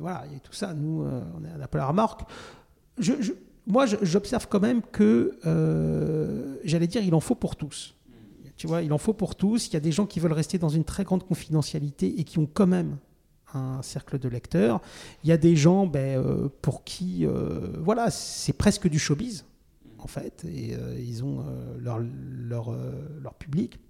voilà, 0.00 0.24
et 0.34 0.40
tout 0.40 0.52
ça. 0.52 0.74
Nous, 0.74 1.04
on 1.04 1.44
est 1.44 1.62
un 1.62 1.66
peu 1.66 1.78
la 1.78 1.86
remorque. 1.86 2.22
Je, 2.98 3.12
moi, 3.66 3.86
j'observe 3.86 4.48
quand 4.48 4.60
même 4.60 4.82
que, 4.82 5.38
j'allais 6.64 6.86
dire, 6.86 7.02
il 7.02 7.14
en 7.14 7.20
faut 7.20 7.34
pour 7.34 7.56
tous. 7.56 7.94
Tu 8.62 8.68
vois, 8.68 8.82
il 8.82 8.92
en 8.92 8.98
faut 8.98 9.12
pour 9.12 9.34
tous. 9.34 9.66
Il 9.66 9.72
y 9.72 9.76
a 9.76 9.80
des 9.80 9.90
gens 9.90 10.06
qui 10.06 10.20
veulent 10.20 10.32
rester 10.32 10.56
dans 10.56 10.68
une 10.68 10.84
très 10.84 11.02
grande 11.02 11.26
confidentialité 11.26 12.20
et 12.20 12.22
qui 12.22 12.38
ont 12.38 12.46
quand 12.46 12.68
même 12.68 12.98
un 13.54 13.82
cercle 13.82 14.20
de 14.20 14.28
lecteurs. 14.28 14.80
Il 15.24 15.30
y 15.30 15.32
a 15.32 15.36
des 15.36 15.56
gens 15.56 15.84
ben, 15.84 16.20
euh, 16.20 16.48
pour 16.62 16.84
qui, 16.84 17.26
euh, 17.26 17.72
voilà, 17.80 18.12
c'est 18.12 18.52
presque 18.52 18.86
du 18.88 19.00
showbiz, 19.00 19.46
en 19.98 20.06
fait, 20.06 20.44
et 20.44 20.76
euh, 20.76 20.96
ils 20.96 21.24
ont 21.24 21.44
leur, 21.80 21.98
leur, 21.98 22.72
leur, 23.20 23.34
public. 23.34 23.80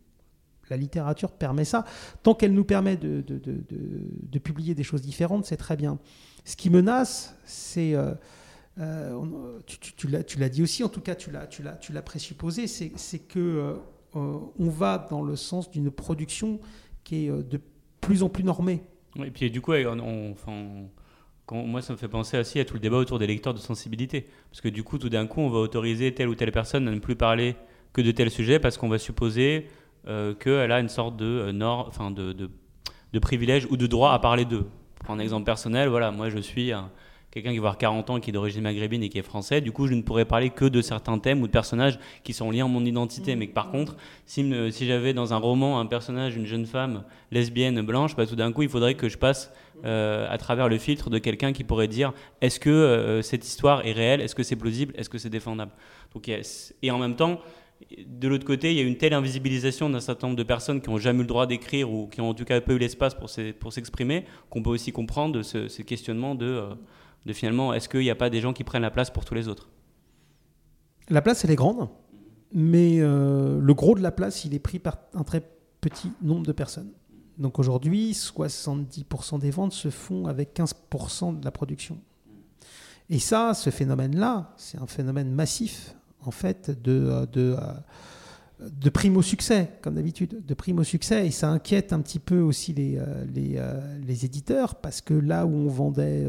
La 0.71 0.79
littérature 0.79 1.33
permet 1.33 1.67
ça. 1.67 1.85
Tant 2.23 2.35
qu'elle 2.35 2.55
nous 2.55 2.65
permet 2.65 2.97
de, 2.97 3.21
de, 3.21 3.37
de, 3.37 3.63
de, 3.69 4.39
publier 4.39 4.75
des 4.75 4.85
choses 4.85 5.03
différentes, 5.03 5.45
c'est 5.45 5.59
très 5.59 5.77
bien. 5.77 5.99
Ce 6.47 6.57
qui 6.57 6.71
menace, 6.71 7.37
c'est... 7.45 7.95
tu, 9.67 9.79
tu, 9.79 10.09
tu 10.25 10.39
l'as 10.39 10.49
dit 10.49 10.63
aussi, 10.63 10.83
en 10.83 10.89
tout 10.89 11.03
cas 11.03 11.15
tu 11.15 11.31
l'as 11.31 12.03
présupposé, 12.03 12.67
c'est 12.67 13.19
que 13.19 13.77
on 14.15 14.69
va 14.69 14.99
dans 15.11 15.23
le 15.23 15.37
sens 15.37 15.71
d'une 15.71 15.91
production 15.91 16.61
qui 17.05 17.27
est 17.27 17.31
de 17.31 17.61
plus 18.01 18.23
en 18.23 18.29
plus 18.29 18.45
normée. 18.45 18.83
et 19.17 19.31
puis 19.31 19.51
du 19.51 19.61
coup, 19.61 19.73
on, 19.73 20.35
moi, 21.51 21.83
ça 21.83 21.93
me 21.93 21.99
fait 21.99 22.09
penser 22.09 22.39
aussi 22.39 22.61
à 22.61 22.65
tout 22.65 22.75
le 22.75 22.81
débat 22.81 22.97
autour 22.97 23.19
des 23.19 23.27
lecteurs 23.27 23.55
de 23.55 23.59
sensibilité. 23.59 24.27
Parce 24.51 24.61
que 24.61 24.69
du 24.69 24.83
coup, 24.83 24.99
tout 24.99 25.09
d'un 25.09 25.27
coup, 25.27 25.41
on 25.41 25.51
va 25.51 25.59
autoriser 25.59 26.15
telle 26.15 26.29
ou 26.29 26.35
telle 26.35 26.53
personne 26.53 26.89
à 26.89 26.91
ne 26.91 26.99
plus 26.99 27.17
parler 27.17 27.57
que 27.93 28.01
de 28.01 28.11
tel 28.11 28.31
sujet 28.31 28.59
parce 28.59 28.79
qu'on 28.79 28.89
va 28.89 28.99
supposer 28.99 29.67
euh, 30.09 30.35
qu'elle 30.35 30.73
a 30.73 30.81
une 30.81 30.89
sorte 30.89 31.17
de, 31.17 31.25
euh, 31.25 31.63
enfin 31.63 32.11
de, 32.11 32.33
de, 32.33 33.19
privilège 33.19 33.67
ou 33.71 33.77
de 33.77 33.87
droit 33.87 34.13
à 34.13 34.19
parler 34.19 34.45
d'eux. 34.45 34.67
Pour 35.05 35.15
un 35.15 35.19
exemple 35.19 35.45
personnel, 35.45 35.89
voilà, 35.89 36.11
moi 36.11 36.31
je 36.31 36.39
suis 36.39 36.73
quelqu'un 37.33 37.51
qui 37.51 37.57
va 37.57 37.63
avoir 37.63 37.79
40 37.79 38.11
ans, 38.11 38.21
qui 38.21 38.31
est 38.31 38.33
d'origine 38.33 38.63
maghrébine 38.63 39.03
et 39.03 39.09
qui 39.09 39.19
est 39.19 39.23
français. 39.23 39.61
Du 39.61 39.73
coup, 39.73 39.89
je 39.89 39.95
ne 39.95 40.03
pourrais 40.03 40.25
parler 40.25 40.51
que 40.51 40.65
de 40.65 40.81
certains 40.81 41.19
thèmes 41.19 41.43
ou 41.43 41.49
de 41.49 41.53
personnages 41.53 41.99
qui 42.23 42.33
sont 42.33 42.51
liés 42.51 42.61
à 42.61 42.67
mon 42.67 42.85
identité. 42.85 43.35
Mais 43.35 43.49
que 43.49 43.53
par 43.53 43.71
contre, 43.71 43.97
si, 44.27 44.53
si 44.71 44.87
j'avais 44.87 45.15
dans 45.15 45.35
un 45.35 45.39
roman 45.39 45.81
un 45.81 45.87
personnage, 45.87 46.37
une 46.37 46.47
jeune 46.47 46.67
femme 46.67 47.03
lesbienne, 47.33 47.81
blanche, 47.81 48.15
bah, 48.15 48.27
tout 48.27 48.37
d'un 48.37 48.53
coup, 48.53 48.63
il 48.63 48.69
faudrait 48.69 48.95
que 48.95 49.09
je 49.09 49.19
passe 49.19 49.53
euh, 49.85 50.27
à 50.31 50.39
travers 50.39 50.69
le 50.69 50.79
filtre 50.79 51.11
de 51.11 51.19
quelqu'un 51.19 51.53
qui 51.53 51.65
pourrait 51.65 51.89
dire 51.89 52.13
est-ce 52.41 52.61
que 52.61 53.21
cette 53.23 53.45
histoire 53.45 53.85
est 53.87 53.93
réelle? 53.93 54.21
Est-ce 54.21 54.35
que 54.35 54.43
c'est 54.45 54.57
plausible? 54.57 54.95
Est-ce 54.97 55.09
que 55.09 55.19
c'est 55.19 55.31
défendable? 55.31 55.73
Donc, 56.15 56.29
Et 56.29 56.91
en 56.91 56.99
même 56.99 57.17
temps, 57.17 57.41
de 58.07 58.29
l'autre 58.29 58.45
côté, 58.45 58.73
il 58.73 58.77
y 58.77 58.81
a 58.81 58.85
une 58.85 58.97
telle 58.97 59.15
invisibilisation 59.15 59.91
d'un 59.91 60.01
certain 60.01 60.29
nombre 60.29 60.39
de 60.39 60.43
personnes 60.43 60.81
qui 60.81 60.91
n'ont 60.91 60.99
jamais 60.99 61.21
eu 61.21 61.23
le 61.23 61.29
droit 61.29 61.47
d'écrire 61.47 61.91
ou 61.91 62.07
qui 62.09 62.21
ont 62.21 62.31
en 62.31 62.35
tout 62.35 62.45
cas 62.45 62.61
pas 62.61 62.73
eu 62.73 62.79
l'espace 62.79 63.15
pour 63.15 63.73
s'exprimer, 63.73 64.25
qu'on 64.51 64.63
peut 64.63 64.71
aussi 64.71 64.93
comprendre 64.93 65.35
de 65.35 65.43
ce, 65.43 65.83
questionnement 65.83 66.37
euh, 66.41 66.75
de, 67.27 67.33
finalement, 67.33 67.73
est-ce 67.73 67.89
qu'il 67.89 68.01
n'y 68.01 68.11
a 68.11 68.15
pas 68.15 68.31
des 68.31 68.41
gens 68.41 68.53
qui 68.53 68.65
prennent 68.65 68.83
la 68.83 68.91
place 68.91 69.11
pour 69.11 69.25
tous 69.25 69.35
les 69.35 69.49
autres? 69.49 69.71
La 71.09 71.23
place, 71.23 71.45
elle 71.45 71.51
est 71.51 71.57
grande, 71.57 71.89
mais 72.53 72.99
euh, 73.01 73.61
le 73.61 73.75
gros 73.75 73.95
de 73.95 74.01
la 74.01 74.13
place, 74.13 74.45
il 74.45 74.55
est 74.55 74.59
pris 74.59 74.79
par 74.79 74.99
un 75.15 75.25
très 75.25 75.43
petit 75.81 76.13
nombre 76.23 76.47
de 76.47 76.53
personnes. 76.53 76.91
Donc 77.39 77.59
aujourd'hui, 77.59 78.13
70% 78.13 79.39
des 79.39 79.51
ventes 79.51 79.73
se 79.73 79.91
font 79.91 80.27
avec 80.27 80.57
15% 80.57 81.41
de 81.41 81.45
la 81.45 81.51
production. 81.51 81.99
Et 83.11 83.19
ça, 83.19 83.55
ce 83.55 83.71
phénomène-là, 83.71 84.55
c'est 84.57 84.79
un 84.79 84.87
phénomène 84.87 85.31
massif 85.31 85.95
en 86.25 86.31
fait, 86.31 86.71
de, 86.83 86.93
euh, 86.93 87.27
de, 87.27 87.57
euh, 87.59 87.73
de 88.71 88.91
prime 88.91 89.17
au 89.17 89.23
succès, 89.23 89.69
comme 89.83 89.95
d'habitude, 89.95 90.45
de 90.47 90.55
prime 90.55 90.79
au 90.79 90.85
succès. 90.85 91.27
Et 91.27 91.31
ça 91.31 91.51
inquiète 91.51 91.93
un 91.93 92.01
petit 92.01 92.19
peu 92.19 92.41
aussi 92.41 92.73
les, 92.73 92.99
euh, 92.99 93.25
les, 93.35 93.61
les 94.07 94.25
éditeurs, 94.25 94.77
parce 94.77 95.01
que 95.01 95.15
là 95.15 95.47
où 95.47 95.55
on 95.55 95.69
vendait 95.69 96.27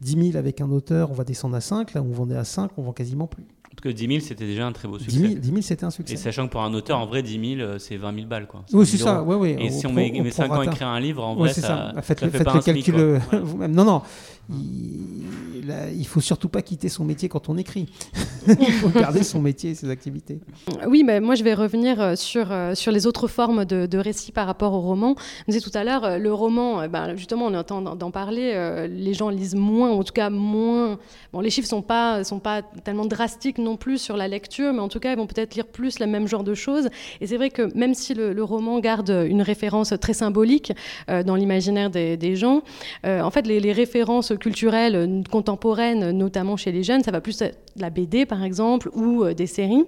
10 0.00 0.30
000 0.32 0.36
avec 0.36 0.60
un 0.60 0.70
auteur, 0.70 1.10
on 1.10 1.14
va 1.14 1.24
descendre 1.24 1.56
à 1.56 1.60
5. 1.60 1.94
Là 1.94 2.02
où 2.02 2.06
on 2.06 2.12
vendait 2.12 2.36
à 2.36 2.44
5, 2.44 2.72
on 2.76 2.82
vend 2.82 2.92
quasiment 2.92 3.26
plus. 3.26 3.44
Cas, 3.86 3.92
10 3.92 4.06
000, 4.06 4.20
c'était 4.20 4.46
déjà 4.46 4.66
un 4.66 4.72
très 4.72 4.88
beau 4.88 4.98
succès. 4.98 5.28
10 5.28 5.48
000, 5.48 5.60
c'était 5.62 5.84
un 5.84 5.90
succès. 5.90 6.14
Et 6.14 6.16
sachant 6.16 6.46
que 6.46 6.52
pour 6.52 6.62
un 6.62 6.74
auteur, 6.74 6.98
en 6.98 7.06
vrai, 7.06 7.22
10 7.22 7.56
000, 7.56 7.78
c'est 7.78 7.96
20 7.96 8.14
000 8.14 8.26
balles. 8.26 8.46
Quoi. 8.46 8.64
Oui, 8.72 8.86
c'est 8.86 8.98
ça. 8.98 9.22
Ouais, 9.22 9.36
ouais, 9.36 9.56
et 9.60 9.70
si 9.70 9.86
on 9.86 9.92
met, 9.92 10.30
5 10.30 10.50
ans 10.50 10.60
à 10.60 10.64
écrire 10.64 10.88
un 10.88 11.00
livre, 11.00 11.24
en 11.24 11.34
vrai, 11.34 11.52
ça, 11.52 11.92
ça. 11.94 12.02
Faites, 12.02 12.22
le, 12.22 12.30
faites 12.30 12.52
le 12.52 12.60
calcul 12.60 13.20
vous-même. 13.42 13.72
Non, 13.72 13.84
non 13.84 14.02
il, 14.48 15.98
ne 15.98 16.04
faut 16.04 16.20
surtout 16.20 16.48
pas 16.48 16.62
quitter 16.62 16.88
son 16.88 17.04
métier 17.04 17.28
quand 17.28 17.48
on 17.48 17.56
écrit. 17.56 17.88
il 18.48 18.72
faut 18.72 18.88
garder 18.90 19.24
son 19.24 19.40
métier 19.40 19.70
et 19.70 19.74
ses 19.74 19.90
activités. 19.90 20.38
Oui, 20.86 21.02
mais 21.04 21.20
moi 21.20 21.34
je 21.34 21.42
vais 21.42 21.54
revenir 21.54 22.00
euh, 22.00 22.14
sur, 22.14 22.52
euh, 22.52 22.74
sur 22.74 22.92
les 22.92 23.06
autres 23.06 23.26
formes 23.26 23.64
de, 23.64 23.86
de 23.86 23.98
récits 23.98 24.30
par 24.30 24.46
rapport 24.46 24.72
au 24.72 24.80
roman. 24.80 25.14
Vous 25.14 25.52
disais 25.52 25.60
tout 25.60 25.76
à 25.76 25.82
l'heure, 25.82 26.04
euh, 26.04 26.18
le 26.18 26.32
roman, 26.32 26.86
ben, 26.88 27.16
justement, 27.16 27.46
on 27.46 27.54
est 27.54 27.56
en 27.56 27.64
train 27.64 27.82
d'en 27.82 28.10
parler, 28.10 28.86
les 28.88 29.14
gens 29.14 29.30
lisent 29.30 29.54
moins, 29.54 29.90
en 29.90 30.04
tout 30.04 30.12
cas 30.12 30.30
moins. 30.30 30.98
Bon, 31.32 31.40
les 31.40 31.50
chiffres 31.50 31.68
sont 31.68 31.82
pas 31.82 32.22
sont 32.22 32.38
pas 32.38 32.62
tellement 32.62 33.06
drastiques 33.06 33.58
non 33.58 33.75
plus 33.76 33.98
sur 33.98 34.16
la 34.16 34.28
lecture, 34.28 34.72
mais 34.72 34.80
en 34.80 34.88
tout 34.88 35.00
cas, 35.00 35.12
ils 35.12 35.16
vont 35.16 35.26
peut-être 35.26 35.54
lire 35.54 35.66
plus 35.66 35.98
le 35.98 36.06
même 36.06 36.26
genre 36.26 36.44
de 36.44 36.54
choses. 36.54 36.88
Et 37.20 37.26
c'est 37.26 37.36
vrai 37.36 37.50
que 37.50 37.74
même 37.76 37.94
si 37.94 38.14
le, 38.14 38.46
roman 38.46 38.78
garde 38.78 39.10
une 39.28 39.42
référence 39.42 39.92
très 40.00 40.12
symbolique 40.12 40.72
dans 41.08 41.34
l'imaginaire 41.34 41.90
des, 41.90 42.36
gens, 42.36 42.62
en 43.04 43.30
fait, 43.30 43.46
les, 43.46 43.72
références 43.72 44.32
culturelle 44.38 44.96
euh, 44.96 45.22
contemporaine, 45.30 46.10
notamment 46.10 46.56
chez 46.56 46.72
les 46.72 46.82
jeunes, 46.82 47.02
ça 47.02 47.10
va 47.10 47.20
plus 47.20 47.40
être 47.42 47.58
la 47.76 47.90
BD 47.90 48.26
par 48.26 48.42
exemple 48.42 48.90
ou 48.94 49.24
euh, 49.24 49.34
des 49.34 49.46
séries. 49.46 49.84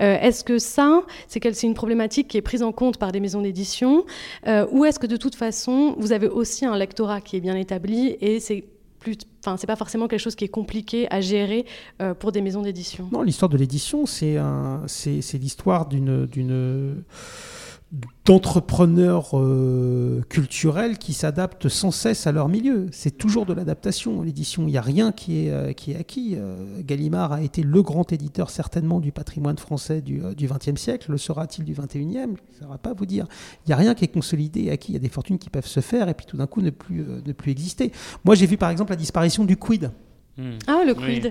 Euh, 0.00 0.18
est-ce 0.20 0.44
que 0.44 0.58
ça, 0.58 1.02
c'est 1.28 1.62
une 1.62 1.74
problématique 1.74 2.28
qui 2.28 2.36
est 2.36 2.42
prise 2.42 2.62
en 2.62 2.72
compte 2.72 2.98
par 2.98 3.12
des 3.12 3.20
maisons 3.20 3.42
d'édition 3.42 4.04
ou 4.72 4.84
est-ce 4.84 4.98
que 4.98 5.06
de 5.06 5.16
toute 5.16 5.34
façon, 5.34 5.94
vous 5.98 6.12
avez 6.12 6.28
aussi 6.28 6.64
un 6.64 6.76
lectorat 6.76 7.20
qui 7.20 7.36
est 7.36 7.40
bien 7.40 7.56
établi 7.56 8.16
et 8.20 8.40
c'est 8.40 8.64
c'est 9.56 9.66
pas 9.66 9.76
forcément 9.76 10.08
quelque 10.08 10.20
chose 10.20 10.34
qui 10.34 10.44
est 10.44 10.48
compliqué 10.48 11.06
à 11.10 11.20
gérer 11.20 11.64
pour 12.18 12.32
des 12.32 12.40
maisons 12.40 12.62
d'édition. 12.62 13.08
Non, 13.12 13.22
l'histoire 13.22 13.48
de 13.48 13.56
l'édition, 13.56 14.06
c'est 14.06 14.38
l'histoire 15.34 15.86
d'une 15.86 17.04
d'entrepreneurs 18.24 19.38
euh, 19.38 20.20
culturels 20.28 20.98
qui 20.98 21.12
s'adaptent 21.12 21.68
sans 21.68 21.92
cesse 21.92 22.26
à 22.26 22.32
leur 22.32 22.48
milieu. 22.48 22.88
C'est 22.90 23.16
toujours 23.16 23.46
de 23.46 23.52
l'adaptation, 23.52 24.22
l'édition. 24.22 24.64
Il 24.64 24.72
n'y 24.72 24.78
a 24.78 24.82
rien 24.82 25.12
qui 25.12 25.46
est, 25.46 25.50
euh, 25.50 25.72
qui 25.72 25.92
est 25.92 25.96
acquis. 25.96 26.34
Euh, 26.36 26.82
Gallimard 26.82 27.32
a 27.32 27.42
été 27.42 27.62
le 27.62 27.82
grand 27.82 28.12
éditeur 28.12 28.50
certainement 28.50 28.98
du 28.98 29.12
patrimoine 29.12 29.56
français 29.56 30.02
du 30.02 30.20
XXe 30.20 30.80
siècle. 30.80 31.12
Le 31.12 31.18
sera-t-il 31.18 31.64
du 31.64 31.74
XXIe? 31.74 32.34
Ça 32.58 32.64
ne 32.64 32.70
va 32.70 32.78
pas 32.78 32.92
vous 32.92 33.06
dire. 33.06 33.26
Il 33.64 33.68
n'y 33.68 33.74
a 33.74 33.76
rien 33.76 33.94
qui 33.94 34.04
est 34.04 34.08
consolidé 34.08 34.64
et 34.64 34.70
acquis. 34.72 34.92
Il 34.92 34.94
y 34.94 34.98
a 34.98 35.00
des 35.00 35.08
fortunes 35.08 35.38
qui 35.38 35.48
peuvent 35.48 35.66
se 35.66 35.80
faire 35.80 36.08
et 36.08 36.14
puis 36.14 36.26
tout 36.26 36.36
d'un 36.36 36.48
coup 36.48 36.62
ne 36.62 36.70
plus, 36.70 37.04
ne 37.24 37.32
plus 37.32 37.52
exister. 37.52 37.92
Moi, 38.24 38.34
j'ai 38.34 38.46
vu 38.46 38.56
par 38.56 38.70
exemple 38.70 38.90
la 38.90 38.96
disparition 38.96 39.44
du 39.44 39.56
quid. 39.56 39.92
Ah, 40.66 40.82
le 40.86 40.94
quid. 40.94 41.30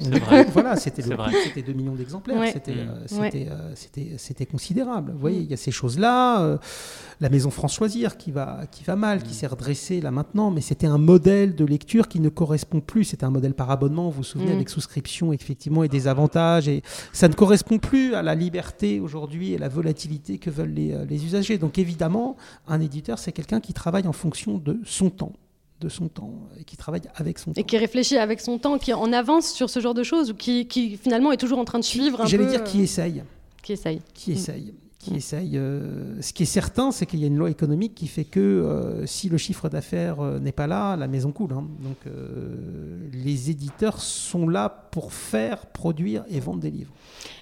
voilà, 0.54 0.76
c'était 0.76 1.04
2 1.04 1.74
millions 1.74 1.94
d'exemplaires. 1.94 2.42
Euh, 2.68 3.74
c'était 4.18 4.46
considérable. 4.46 5.12
Vous 5.12 5.20
voyez, 5.20 5.40
il 5.40 5.50
y 5.50 5.54
a 5.54 5.58
ces 5.58 5.72
choses-là. 5.72 6.42
Euh, 6.42 6.58
la 7.22 7.30
maison 7.30 7.52
Françoisire 7.52 8.18
qui 8.18 8.32
va, 8.32 8.62
qui 8.72 8.84
va 8.84 8.96
mal, 8.96 9.22
qui 9.22 9.30
hmm. 9.30 9.34
s'est 9.34 9.48
redressée 9.48 10.02
là 10.02 10.12
maintenant, 10.12 10.52
mais 10.52 10.62
c'était 10.62 10.88
un 10.88 10.98
modèle 10.98 11.56
de 11.56 11.66
lecture 11.66 12.08
qui 12.08 12.20
ne 12.20 12.30
correspond 12.30 12.82
plus. 12.82 13.06
C'était 13.06 13.26
un 13.26 13.30
modèle 13.30 13.54
par 13.54 13.70
abonnement, 13.70 14.10
vous 14.10 14.18
vous 14.18 14.24
souvenez, 14.24 14.52
avec 14.52 14.70
souscription, 14.70 15.32
effectivement, 15.32 15.84
et 15.84 15.88
des 15.88 16.08
avantages. 16.08 16.68
Et 16.68 16.82
ça 17.14 17.28
ne 17.28 17.34
correspond 17.34 17.78
plus 17.78 18.16
à 18.16 18.24
la 18.24 18.34
liberté 18.34 19.00
aujourd'hui 19.00 19.54
et 19.54 19.58
la 19.58 19.70
volatilité 19.70 20.40
que 20.40 20.50
veulent 20.50 20.74
les, 20.74 21.06
les 21.08 21.26
usagers. 21.26 21.58
Donc 21.58 21.78
évidemment, 21.78 22.38
un 22.68 22.82
éditeur, 22.82 23.20
c'est 23.20 23.32
quelqu'un 23.32 23.60
qui 23.60 23.74
travaille 23.74 24.08
en 24.08 24.14
fonction 24.14 24.58
de 24.58 24.80
son 24.84 25.10
temps 25.10 25.34
de 25.86 25.90
son 25.90 26.08
temps 26.08 26.34
et 26.60 26.64
qui 26.64 26.78
travaille 26.78 27.04
avec 27.16 27.38
son 27.38 27.54
temps. 27.54 27.62
Et 27.62 27.64
qui 27.64 27.78
réfléchit 27.78 28.18
avec 28.18 28.42
son 28.42 28.58
temps, 28.58 28.80
qui 28.80 28.92
en 28.94 29.14
avance 29.14 29.54
sur 29.54 29.70
ce 29.70 29.80
genre 29.80 29.94
de 29.94 30.04
choses, 30.04 30.32
ou 30.32 30.34
qui, 30.34 30.68
qui 30.68 30.98
finalement 30.98 31.32
est 31.32 31.38
toujours 31.38 31.60
en 31.60 31.66
train 31.66 31.80
de 31.80 31.84
suivre 31.84 32.22
un 32.22 32.26
J'allais 32.26 32.48
dire 32.48 32.64
qui 32.64 32.80
euh, 32.80 32.84
essaye. 32.84 33.24
Qui 33.62 33.74
essaye. 33.74 34.02
Qui 34.14 34.32
mm. 34.32 34.34
essaye. 34.34 34.74
Euh, 35.12 36.22
ce 36.22 36.34
qui 36.34 36.44
est 36.44 36.48
certain, 36.48 36.92
c'est 36.92 37.06
qu'il 37.06 37.20
y 37.20 37.24
a 37.24 37.28
une 37.28 37.38
loi 37.38 37.50
économique 37.50 37.96
qui 37.96 38.08
fait 38.08 38.24
que 38.24 38.40
euh, 38.40 39.06
si 39.06 39.30
le 39.30 39.38
chiffre 39.38 39.70
d'affaires 39.70 40.22
n'est 40.40 40.52
pas 40.52 40.68
là, 40.68 40.96
la 40.96 41.08
maison 41.08 41.32
coule. 41.32 41.54
Hein. 41.54 41.68
Donc 41.82 41.98
les 43.14 43.50
éditeurs 43.50 44.00
sont 44.00 44.48
là 44.48 44.70
pour 44.92 45.14
faire, 45.14 45.66
produire 45.68 46.24
et 46.30 46.40
vendre 46.40 46.60
des 46.60 46.72
livres. 46.72 46.92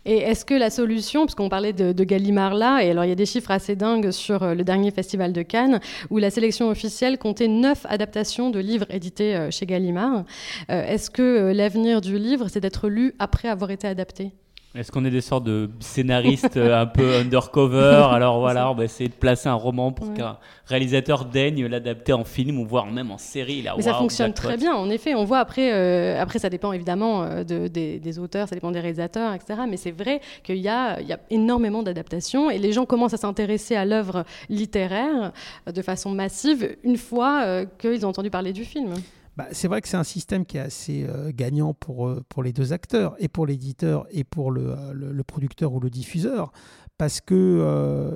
Et 0.05 0.17
est-ce 0.17 0.43
que 0.43 0.53
la 0.53 0.69
solution, 0.69 1.25
parce 1.25 1.35
qu'on 1.35 1.49
parlait 1.49 1.73
de, 1.73 2.03
Gallimard 2.03 2.55
là, 2.55 2.83
et 2.83 2.91
alors 2.91 3.05
il 3.05 3.09
y 3.09 3.11
a 3.11 3.15
des 3.15 3.25
chiffres 3.25 3.51
assez 3.51 3.75
dingues 3.75 4.11
sur 4.11 4.43
euh, 4.43 4.53
le 4.53 4.63
dernier 4.63 4.91
festival 4.91 5.31
de 5.31 5.41
Cannes, 5.41 5.79
où 6.09 6.17
la 6.17 6.29
sélection 6.29 6.69
officielle 6.69 7.17
comptait 7.17 7.47
neuf 7.47 7.85
adaptations 7.87 8.49
de 8.49 8.59
livres 8.59 8.85
édités 8.89 9.35
euh, 9.35 9.51
chez 9.51 9.65
Gallimard. 9.65 10.25
Euh, 10.69 10.85
est-ce 10.85 11.09
que 11.09 11.53
l'avenir 11.53 12.01
du 12.01 12.17
livre, 12.17 12.47
c'est 12.49 12.59
d'être 12.59 12.89
lu 12.89 13.13
après 13.19 13.47
avoir 13.47 13.71
été 13.71 13.87
adapté? 13.87 14.31
Est-ce 14.75 14.91
qu'on 14.91 15.05
est 15.05 15.11
des 15.11 15.21
sortes 15.21 15.43
de 15.43 15.69
scénaristes 15.79 16.57
euh, 16.57 16.81
un 16.81 16.87
peu 16.87 17.17
undercover? 17.17 18.07
Alors 18.11 18.39
voilà, 18.39 18.71
on 18.71 18.73
va 18.73 18.85
essayer 18.85 19.07
de 19.07 19.13
placer 19.13 19.47
un 19.47 19.53
roman 19.53 19.91
pour 19.91 20.11
qu'un 20.15 20.37
réalisateur 20.65 21.25
daigne 21.25 21.67
l'adapter 21.67 22.13
en 22.13 22.23
film 22.23 22.59
ou 22.59 22.65
voire 22.65 22.87
même 22.87 23.11
en 23.11 23.19
série. 23.19 23.61
Là, 23.61 23.75
Mais 23.77 23.83
ça 23.83 23.93
fonctionne 23.93 24.33
très 24.33 24.57
bien, 24.57 24.73
en 24.73 24.89
effet. 24.89 25.13
On 25.13 25.25
voit 25.25 25.37
après, 25.37 25.71
euh, 25.71 26.19
après 26.19 26.39
ça 26.39 26.49
dépend 26.49 26.73
évidemment 26.73 27.21
euh, 27.23 27.43
de, 27.43 27.67
des, 27.67 28.19
auteurs, 28.19 28.49
ça 28.49 28.55
dépend 28.55 28.71
des 28.71 28.79
réalisateurs, 28.79 29.33
etc. 29.33 29.61
Mais 29.69 29.77
c'est 29.77 29.91
vrai 29.91 30.21
qu'il 30.41 30.57
y 30.57 30.69
a, 30.69 30.99
il 31.01 31.07
y 31.07 31.13
a 31.13 31.19
énormément 31.29 31.83
d'adaptations 31.83 32.49
et 32.49 32.57
les 32.57 32.71
gens 32.71 32.87
commencent 32.87 33.13
à 33.13 33.17
s'intéresser 33.17 33.75
à 33.75 33.85
l'œuvre 33.85 34.25
littéraire 34.49 35.33
de 35.71 35.81
façon 35.83 36.09
massive 36.09 36.77
une 36.83 36.97
fois 36.97 37.63
qu'ils 37.77 38.05
ont 38.05 38.09
entendu 38.09 38.31
parler 38.31 38.53
du 38.53 38.65
film. 38.65 38.95
Bah, 39.35 39.47
c'est 39.51 39.67
vrai 39.67 39.81
que 39.81 39.87
c'est 39.87 39.97
un 39.97 40.03
système 40.03 40.45
qui 40.45 40.57
est 40.57 40.61
assez 40.61 41.05
euh, 41.09 41.31
gagnant 41.33 41.73
pour, 41.73 42.07
euh, 42.07 42.23
pour 42.29 42.43
les 42.43 42.53
deux 42.53 42.71
acteurs, 42.71 43.15
et 43.17 43.27
pour 43.27 43.47
l'éditeur 43.47 44.05
et 44.11 44.23
pour 44.23 44.51
le, 44.51 44.69
euh, 44.69 44.93
le, 44.93 45.23
producteur 45.23 45.73
ou 45.73 45.79
le 45.79 45.89
diffuseur, 45.89 46.51
parce 46.97 47.19
que 47.19 48.15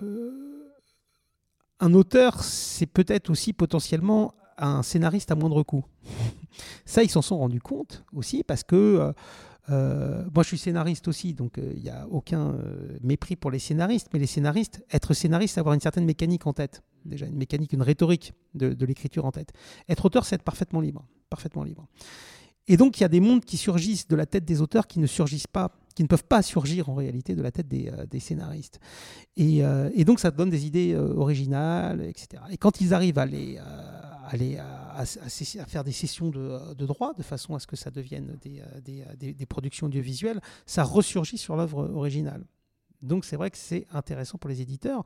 un 1.79 1.93
auteur, 1.93 2.43
c'est 2.43 2.85
peut-être 2.85 3.29
aussi 3.29 3.53
potentiellement 3.53 4.33
un 4.57 4.81
scénariste 4.83 5.31
à 5.31 5.35
moindre 5.35 5.63
coût. 5.63 5.85
Ça, 6.85 7.03
ils 7.03 7.09
s'en 7.09 7.21
sont 7.21 7.37
rendus 7.37 7.61
compte 7.61 8.03
aussi, 8.13 8.43
parce 8.43 8.63
que 8.63 9.13
euh, 9.69 10.23
moi, 10.33 10.43
je 10.43 10.47
suis 10.49 10.57
scénariste 10.57 11.07
aussi, 11.07 11.33
donc 11.33 11.57
il 11.57 11.81
n'y 11.81 11.89
a 11.89 12.07
aucun 12.09 12.55
mépris 13.01 13.35
pour 13.35 13.51
les 13.51 13.59
scénaristes, 13.59 14.07
mais 14.13 14.19
les 14.19 14.27
scénaristes, 14.27 14.83
être 14.91 15.13
scénariste, 15.13 15.57
avoir 15.57 15.73
une 15.73 15.81
certaine 15.81 16.05
mécanique 16.05 16.47
en 16.47 16.53
tête 16.53 16.83
déjà 17.07 17.25
une 17.25 17.37
mécanique, 17.37 17.73
une 17.73 17.81
rhétorique 17.81 18.33
de, 18.53 18.85
l'écriture 18.85 19.25
en 19.25 19.31
tête. 19.31 19.53
Être 19.89 20.05
auteur, 20.05 20.25
c'est 20.25 20.35
être 20.35 20.43
parfaitement 20.43 20.81
libre, 20.81 21.05
parfaitement 21.29 21.63
libre. 21.63 21.87
Et 22.67 22.77
donc, 22.77 22.99
il 22.99 23.01
y 23.01 23.05
a 23.05 23.09
des 23.09 23.21
mondes 23.21 23.45
qui 23.45 23.57
surgissent 23.57 24.07
de 24.07 24.15
la 24.15 24.25
tête 24.25 24.45
des 24.45 24.61
auteurs 24.61 24.87
qui 24.87 24.99
ne 24.99 25.07
surgissent 25.07 25.47
pas 25.47 25.71
qui 25.95 26.03
ne 26.03 26.07
peuvent 26.07 26.25
pas 26.25 26.43
surgir 26.43 26.89
en 26.89 26.93
réalité 26.93 27.33
de 27.33 27.41
la 27.41 27.49
tête 27.49 27.67
des, 27.67 28.19
scénaristes. 28.19 28.79
Et, 29.35 29.63
donc 30.05 30.19
ça 30.19 30.29
donne 30.29 30.51
des 30.51 30.67
idées 30.67 30.95
originales, 30.95 32.01
etc. 32.03 32.43
Et 32.51 32.57
quand 32.57 32.81
ils 32.81 32.93
arrivent 32.93 33.17
à 33.17 33.25
les 33.25 33.57
aller 34.27 34.57
à, 34.57 35.05
faire 35.67 35.83
des 35.83 35.91
sessions 35.91 36.29
de, 36.29 36.85
droit 36.85 37.13
de 37.13 37.23
façon 37.23 37.55
à 37.55 37.59
ce 37.59 37.67
que 37.67 37.75
ça 37.75 37.91
devienne 37.91 38.37
des, 38.41 39.33
des 39.33 39.45
productions 39.45 39.87
audiovisuelles, 39.87 40.41
ça 40.65 40.83
ressurgit 40.83 41.37
sur 41.37 41.55
l'œuvre 41.55 41.89
originale. 41.93 42.45
Donc 43.01 43.25
c'est 43.25 43.35
vrai 43.35 43.51
que 43.51 43.57
c'est 43.57 43.85
intéressant 43.91 44.37
pour 44.37 44.49
les 44.49 44.61
éditeurs 44.61 45.03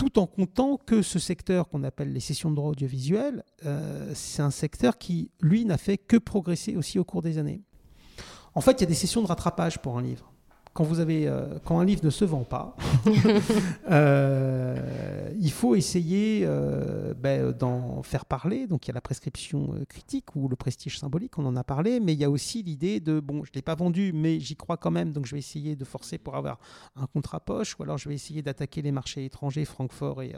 tout 0.00 0.18
en 0.18 0.26
comptant 0.26 0.78
que 0.78 1.02
ce 1.02 1.18
secteur 1.18 1.68
qu'on 1.68 1.84
appelle 1.84 2.14
les 2.14 2.20
sessions 2.20 2.48
de 2.48 2.54
droit 2.56 2.70
audiovisuel, 2.70 3.44
euh, 3.66 4.12
c'est 4.14 4.40
un 4.40 4.50
secteur 4.50 4.96
qui, 4.96 5.30
lui, 5.42 5.66
n'a 5.66 5.76
fait 5.76 5.98
que 5.98 6.16
progresser 6.16 6.74
aussi 6.74 6.98
au 6.98 7.04
cours 7.04 7.20
des 7.20 7.36
années. 7.36 7.60
En 8.54 8.62
fait, 8.62 8.72
il 8.72 8.80
y 8.80 8.84
a 8.84 8.86
des 8.86 8.94
sessions 8.94 9.20
de 9.20 9.26
rattrapage 9.26 9.78
pour 9.78 9.98
un 9.98 10.02
livre 10.02 10.32
quand, 10.72 10.84
vous 10.84 11.00
avez, 11.00 11.26
euh, 11.26 11.58
quand 11.64 11.80
un 11.80 11.84
livre 11.84 12.04
ne 12.04 12.10
se 12.10 12.24
vend 12.24 12.44
pas, 12.44 12.76
euh, 13.90 15.30
il 15.38 15.50
faut 15.50 15.74
essayer 15.74 16.42
euh, 16.44 17.12
ben, 17.14 17.52
d'en 17.52 18.02
faire 18.02 18.24
parler. 18.24 18.66
Donc 18.66 18.86
il 18.86 18.88
y 18.88 18.92
a 18.92 18.94
la 18.94 19.00
prescription 19.00 19.74
critique 19.88 20.36
ou 20.36 20.48
le 20.48 20.56
prestige 20.56 20.98
symbolique, 20.98 21.38
on 21.38 21.46
en 21.46 21.56
a 21.56 21.64
parlé, 21.64 22.00
mais 22.00 22.12
il 22.12 22.20
y 22.20 22.24
a 22.24 22.30
aussi 22.30 22.62
l'idée 22.62 23.00
de, 23.00 23.20
bon, 23.20 23.44
je 23.44 23.50
ne 23.50 23.54
l'ai 23.54 23.62
pas 23.62 23.74
vendu, 23.74 24.12
mais 24.14 24.38
j'y 24.38 24.56
crois 24.56 24.76
quand 24.76 24.90
même, 24.90 25.12
donc 25.12 25.26
je 25.26 25.34
vais 25.34 25.38
essayer 25.38 25.76
de 25.76 25.84
forcer 25.84 26.18
pour 26.18 26.36
avoir 26.36 26.58
un 26.96 27.06
contrat 27.06 27.40
poche, 27.40 27.76
ou 27.78 27.82
alors 27.82 27.98
je 27.98 28.08
vais 28.08 28.14
essayer 28.14 28.42
d'attaquer 28.42 28.82
les 28.82 28.92
marchés 28.92 29.24
étrangers, 29.24 29.64
Francfort 29.64 30.22
et, 30.22 30.34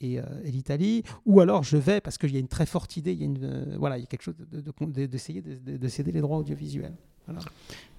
et, 0.00 0.20
l'Italie, 0.44 1.02
ou 1.24 1.40
alors 1.40 1.62
je 1.62 1.76
vais, 1.76 2.00
parce 2.00 2.18
qu'il 2.18 2.32
y 2.32 2.36
a 2.36 2.40
une 2.40 2.48
très 2.48 2.66
forte 2.66 2.96
idée, 2.96 3.12
il 3.12 3.18
y 3.18 3.22
a, 3.22 3.26
une, 3.26 3.76
voilà, 3.78 3.98
il 3.98 4.02
y 4.02 4.04
a 4.04 4.06
quelque 4.06 4.22
chose 4.22 4.36
d'essayer 4.36 5.42
de, 5.42 5.56
de, 5.56 5.76
de, 5.76 5.88
céder 5.88 6.12
les 6.12 6.20
droits 6.20 6.38
audiovisuels. 6.38 6.96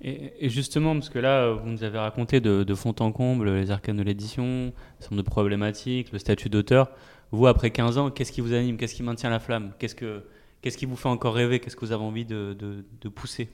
Et, 0.01 0.49
justement, 0.49 0.93
parce 0.93 1.09
que 1.09 1.19
là, 1.19 1.51
vous 1.51 1.69
nous 1.69 1.83
avez 1.83 1.97
raconté 1.97 2.39
de, 2.39 2.75
fond 2.75 2.95
en 2.99 3.11
comble 3.11 3.53
les 3.55 3.71
arcanes 3.71 3.97
de 3.97 4.03
l'édition, 4.03 4.73
le 5.11 5.17
de 5.17 5.21
problématiques, 5.21 6.11
le 6.11 6.19
statut 6.19 6.49
d'auteur. 6.49 6.91
Vous, 7.31 7.47
après 7.47 7.71
15 7.71 7.97
ans, 7.97 8.09
qu'est-ce 8.09 8.31
qui 8.31 8.41
vous 8.41 8.53
anime? 8.53 8.77
Qu'est-ce 8.77 8.95
qui 8.95 9.03
maintient 9.03 9.29
la 9.29 9.39
flamme? 9.39 9.73
Qu'est-ce 9.79 9.95
que 9.95 10.23
Qu'est-ce 10.61 10.77
qui 10.77 10.85
vous 10.85 10.95
fait 10.95 11.09
encore 11.09 11.35
rêver? 11.35 11.59
Qu'est-ce 11.59 11.75
que 11.75 11.85
vous 11.85 11.91
avez 11.91 12.03
envie 12.03 12.25
de, 12.25 12.57
de, 12.59 13.09
pousser? 13.09 13.49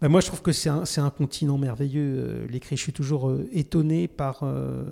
Ben 0.00 0.08
moi, 0.08 0.20
je 0.20 0.26
trouve 0.26 0.42
que 0.42 0.52
c'est 0.52 0.68
un, 0.68 0.84
un, 0.98 1.10
continent 1.10 1.56
merveilleux. 1.56 2.16
Euh, 2.18 2.46
l'écrit, 2.48 2.76
je 2.76 2.82
suis 2.82 2.92
toujours 2.92 3.28
euh, 3.28 3.48
étonné 3.52 4.08
par, 4.08 4.40
euh, 4.42 4.84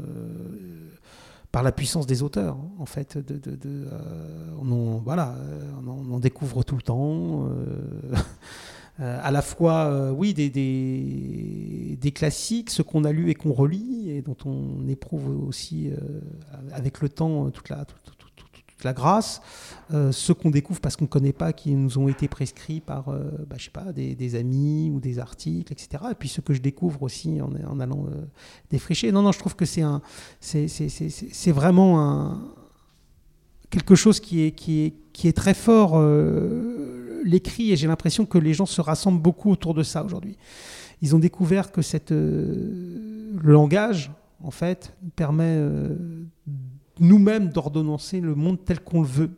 par 1.50 1.62
la 1.62 1.72
puissance 1.72 2.06
des 2.06 2.22
auteurs, 2.22 2.56
en 2.78 2.86
fait. 2.86 3.18
De, 3.18 3.36
de 3.36 3.86
on, 4.60 4.96
voilà, 5.04 5.36
on, 5.86 6.14
en 6.14 6.18
découvre 6.18 6.62
tout 6.62 6.76
le 6.76 6.82
temps. 6.82 7.46
Euh, 7.46 8.16
à 8.98 9.30
la 9.30 9.42
fois, 9.42 9.86
euh, 9.86 10.10
oui, 10.10 10.34
des, 10.34 12.12
classiques, 12.14 12.70
ce 12.70 12.82
qu'on 12.82 13.04
a 13.04 13.12
lu 13.12 13.30
et 13.30 13.34
qu'on 13.34 13.52
relit, 13.52 14.10
et 14.10 14.22
dont 14.22 14.36
on 14.44 14.86
éprouve 14.86 15.48
aussi 15.48 15.88
euh, 15.88 16.20
avec 16.72 17.00
le 17.00 17.08
temps 17.08 17.50
toute 17.50 17.70
la, 17.70 18.92
grâce, 18.92 19.40
ceux 20.10 20.34
qu'on 20.34 20.50
découvre 20.50 20.80
parce 20.80 20.96
qu'on 20.96 21.04
ne 21.04 21.08
connaît 21.10 21.32
pas, 21.32 21.52
qui 21.52 21.72
nous 21.74 21.98
ont 21.98 22.08
été 22.08 22.26
prescrits 22.26 22.80
par 22.80 23.04
bah, 23.46 23.56
je 23.56 23.64
sais 23.66 23.70
pas, 23.70 23.92
des, 23.92 24.34
amis 24.34 24.90
ou 24.92 24.98
des 24.98 25.20
articles, 25.20 25.72
etc. 25.72 26.02
Et 26.10 26.14
puis 26.16 26.28
ceux 26.28 26.42
que 26.42 26.52
je 26.52 26.60
découvre 26.60 27.04
aussi 27.04 27.40
en, 27.40 27.78
allant 27.78 28.06
défricher. 28.70 29.12
Non, 29.12 29.22
non, 29.22 29.30
je 29.30 29.38
trouve 29.38 29.54
que 29.54 29.64
c'est 29.66 29.82
un, 29.82 30.02
c'est 30.40 31.52
vraiment 31.52 32.40
quelque 33.70 33.94
chose 33.94 34.18
qui 34.18 34.42
est 34.42 35.36
très 35.36 35.54
fort 35.54 35.96
l'écrit 37.24 37.72
et 37.72 37.76
j'ai 37.76 37.86
l'impression 37.86 38.26
que 38.26 38.38
les 38.38 38.54
gens 38.54 38.66
se 38.66 38.80
rassemblent 38.80 39.20
beaucoup 39.20 39.50
autour 39.50 39.74
de 39.74 39.82
ça 39.82 40.04
aujourd'hui. 40.04 40.36
Ils 41.00 41.16
ont 41.16 41.18
découvert 41.18 41.72
que 41.72 41.82
cette, 41.82 42.12
euh, 42.12 43.32
le 43.40 43.52
langage, 43.52 44.10
en 44.40 44.50
fait, 44.50 44.94
permet 45.16 45.56
euh, 45.58 46.24
nous-mêmes 47.00 47.48
d'ordonnancer 47.48 48.20
le 48.20 48.34
monde 48.34 48.64
tel 48.64 48.80
qu'on 48.80 49.02
le 49.02 49.08
veut. 49.08 49.30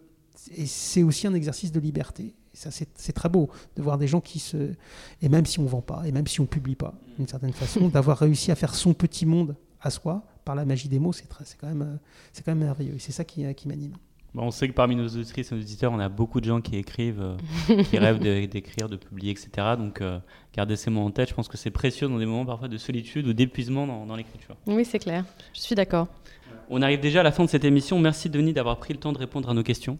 Et 0.56 0.66
c'est 0.66 1.02
aussi 1.02 1.26
un 1.26 1.34
exercice 1.34 1.72
de 1.72 1.80
liberté. 1.80 2.34
Ça, 2.52 2.70
c'est 2.70 3.12
très 3.12 3.28
beau 3.28 3.48
de 3.74 3.82
voir 3.82 3.98
des 3.98 4.06
gens 4.06 4.20
qui 4.20 4.38
se. 4.38 4.74
Et 5.20 5.28
même 5.28 5.44
si 5.44 5.58
on 5.58 5.64
ne 5.64 5.68
vend 5.68 5.80
pas, 5.80 6.02
et 6.06 6.12
même 6.12 6.26
si 6.26 6.38
on 6.40 6.44
ne 6.44 6.48
publie 6.48 6.76
pas, 6.76 6.94
d'une 7.18 7.26
certaine 7.26 7.52
façon, 7.52 7.88
d'avoir 7.88 8.18
réussi 8.18 8.52
à 8.52 8.54
faire 8.54 8.74
son 8.74 8.94
petit 8.94 9.26
monde 9.26 9.56
à 9.80 9.90
soi 9.90 10.24
par 10.44 10.54
la 10.54 10.64
magie 10.64 10.88
des 10.88 11.00
mots, 11.00 11.12
c'est 11.12 11.26
quand, 11.26 11.66
même, 11.66 11.82
euh, 11.82 11.96
quand 12.44 12.52
même 12.52 12.58
merveilleux. 12.58 12.94
Et 12.94 12.98
c'est 13.00 13.12
ça 13.12 13.24
qui, 13.24 13.52
qui 13.54 13.66
m'anime 13.66 13.94
on 14.42 14.50
sait 14.50 14.68
que 14.68 14.72
parmi 14.72 14.96
nos 14.96 15.06
auditrices 15.06 15.52
et 15.52 15.54
nos 15.54 15.60
auditeurs, 15.60 15.92
on 15.92 15.98
a 15.98 16.08
beaucoup 16.08 16.40
de 16.40 16.46
gens 16.46 16.60
qui 16.60 16.76
écrivent, 16.76 17.22
euh, 17.22 17.82
qui 17.84 17.98
rêvent 17.98 18.18
d'écrire, 18.18 18.88
de, 18.88 18.96
publier, 18.96 19.30
etc. 19.30 19.48
Donc, 19.78 20.00
euh, 20.00 20.18
gardez 20.54 20.76
ces 20.76 20.90
mots 20.90 21.02
en 21.02 21.10
tête. 21.10 21.28
Je 21.28 21.34
pense 21.34 21.48
que 21.48 21.56
c'est 21.56 21.70
précieux 21.70 22.08
dans 22.08 22.18
des 22.18 22.26
moments 22.26 22.44
parfois 22.44 22.68
de 22.68 22.76
solitude 22.76 23.26
ou 23.26 23.32
d'épuisement 23.32 23.86
dans, 23.86 24.16
l'écriture. 24.16 24.56
Oui, 24.66 24.84
c'est 24.84 24.98
clair. 24.98 25.24
Je 25.54 25.60
suis 25.60 25.74
d'accord. 25.74 26.08
On 26.70 26.82
arrive 26.82 27.00
déjà 27.00 27.20
à 27.20 27.22
la 27.22 27.32
fin 27.32 27.44
de 27.44 27.50
cette 27.50 27.64
émission. 27.64 27.98
Merci 27.98 28.30
Denis 28.30 28.52
d'avoir 28.52 28.78
pris 28.78 28.94
le 28.94 29.00
temps 29.00 29.12
de 29.12 29.18
répondre 29.18 29.48
à 29.50 29.54
nos 29.54 29.62
questions. 29.62 29.98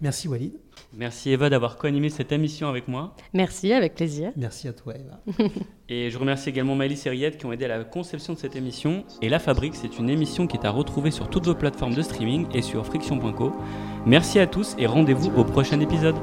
Merci 0.00 0.28
Walid. 0.28 0.52
Merci 0.92 1.30
Eva 1.30 1.50
d'avoir 1.50 1.76
co-animé 1.76 2.08
cette 2.08 2.32
émission 2.32 2.68
avec 2.68 2.88
moi. 2.88 3.14
Merci, 3.32 3.72
avec 3.72 3.94
plaisir. 3.94 4.32
Merci 4.36 4.68
à 4.68 4.72
toi 4.72 4.94
Eva. 4.94 5.48
et 5.88 6.10
je 6.10 6.18
remercie 6.18 6.48
également 6.48 6.74
Maëlys 6.74 7.06
et 7.06 7.10
Riette 7.10 7.38
qui 7.38 7.46
ont 7.46 7.52
aidé 7.52 7.64
à 7.66 7.68
la 7.68 7.84
conception 7.84 8.32
de 8.32 8.38
cette 8.38 8.56
émission. 8.56 9.04
Et 9.22 9.28
La 9.28 9.38
Fabrique, 9.38 9.74
c'est 9.74 9.98
une 9.98 10.10
émission 10.10 10.46
qui 10.46 10.56
est 10.56 10.66
à 10.66 10.70
retrouver 10.70 11.10
sur 11.10 11.28
toutes 11.28 11.46
vos 11.46 11.54
plateformes 11.54 11.94
de 11.94 12.02
streaming 12.02 12.46
et 12.54 12.62
sur 12.62 12.84
friction.co. 12.86 13.52
Merci 14.06 14.38
à 14.38 14.46
tous 14.46 14.74
et 14.78 14.86
rendez-vous 14.86 15.32
au 15.36 15.44
prochain 15.44 15.80
épisode. 15.80 16.16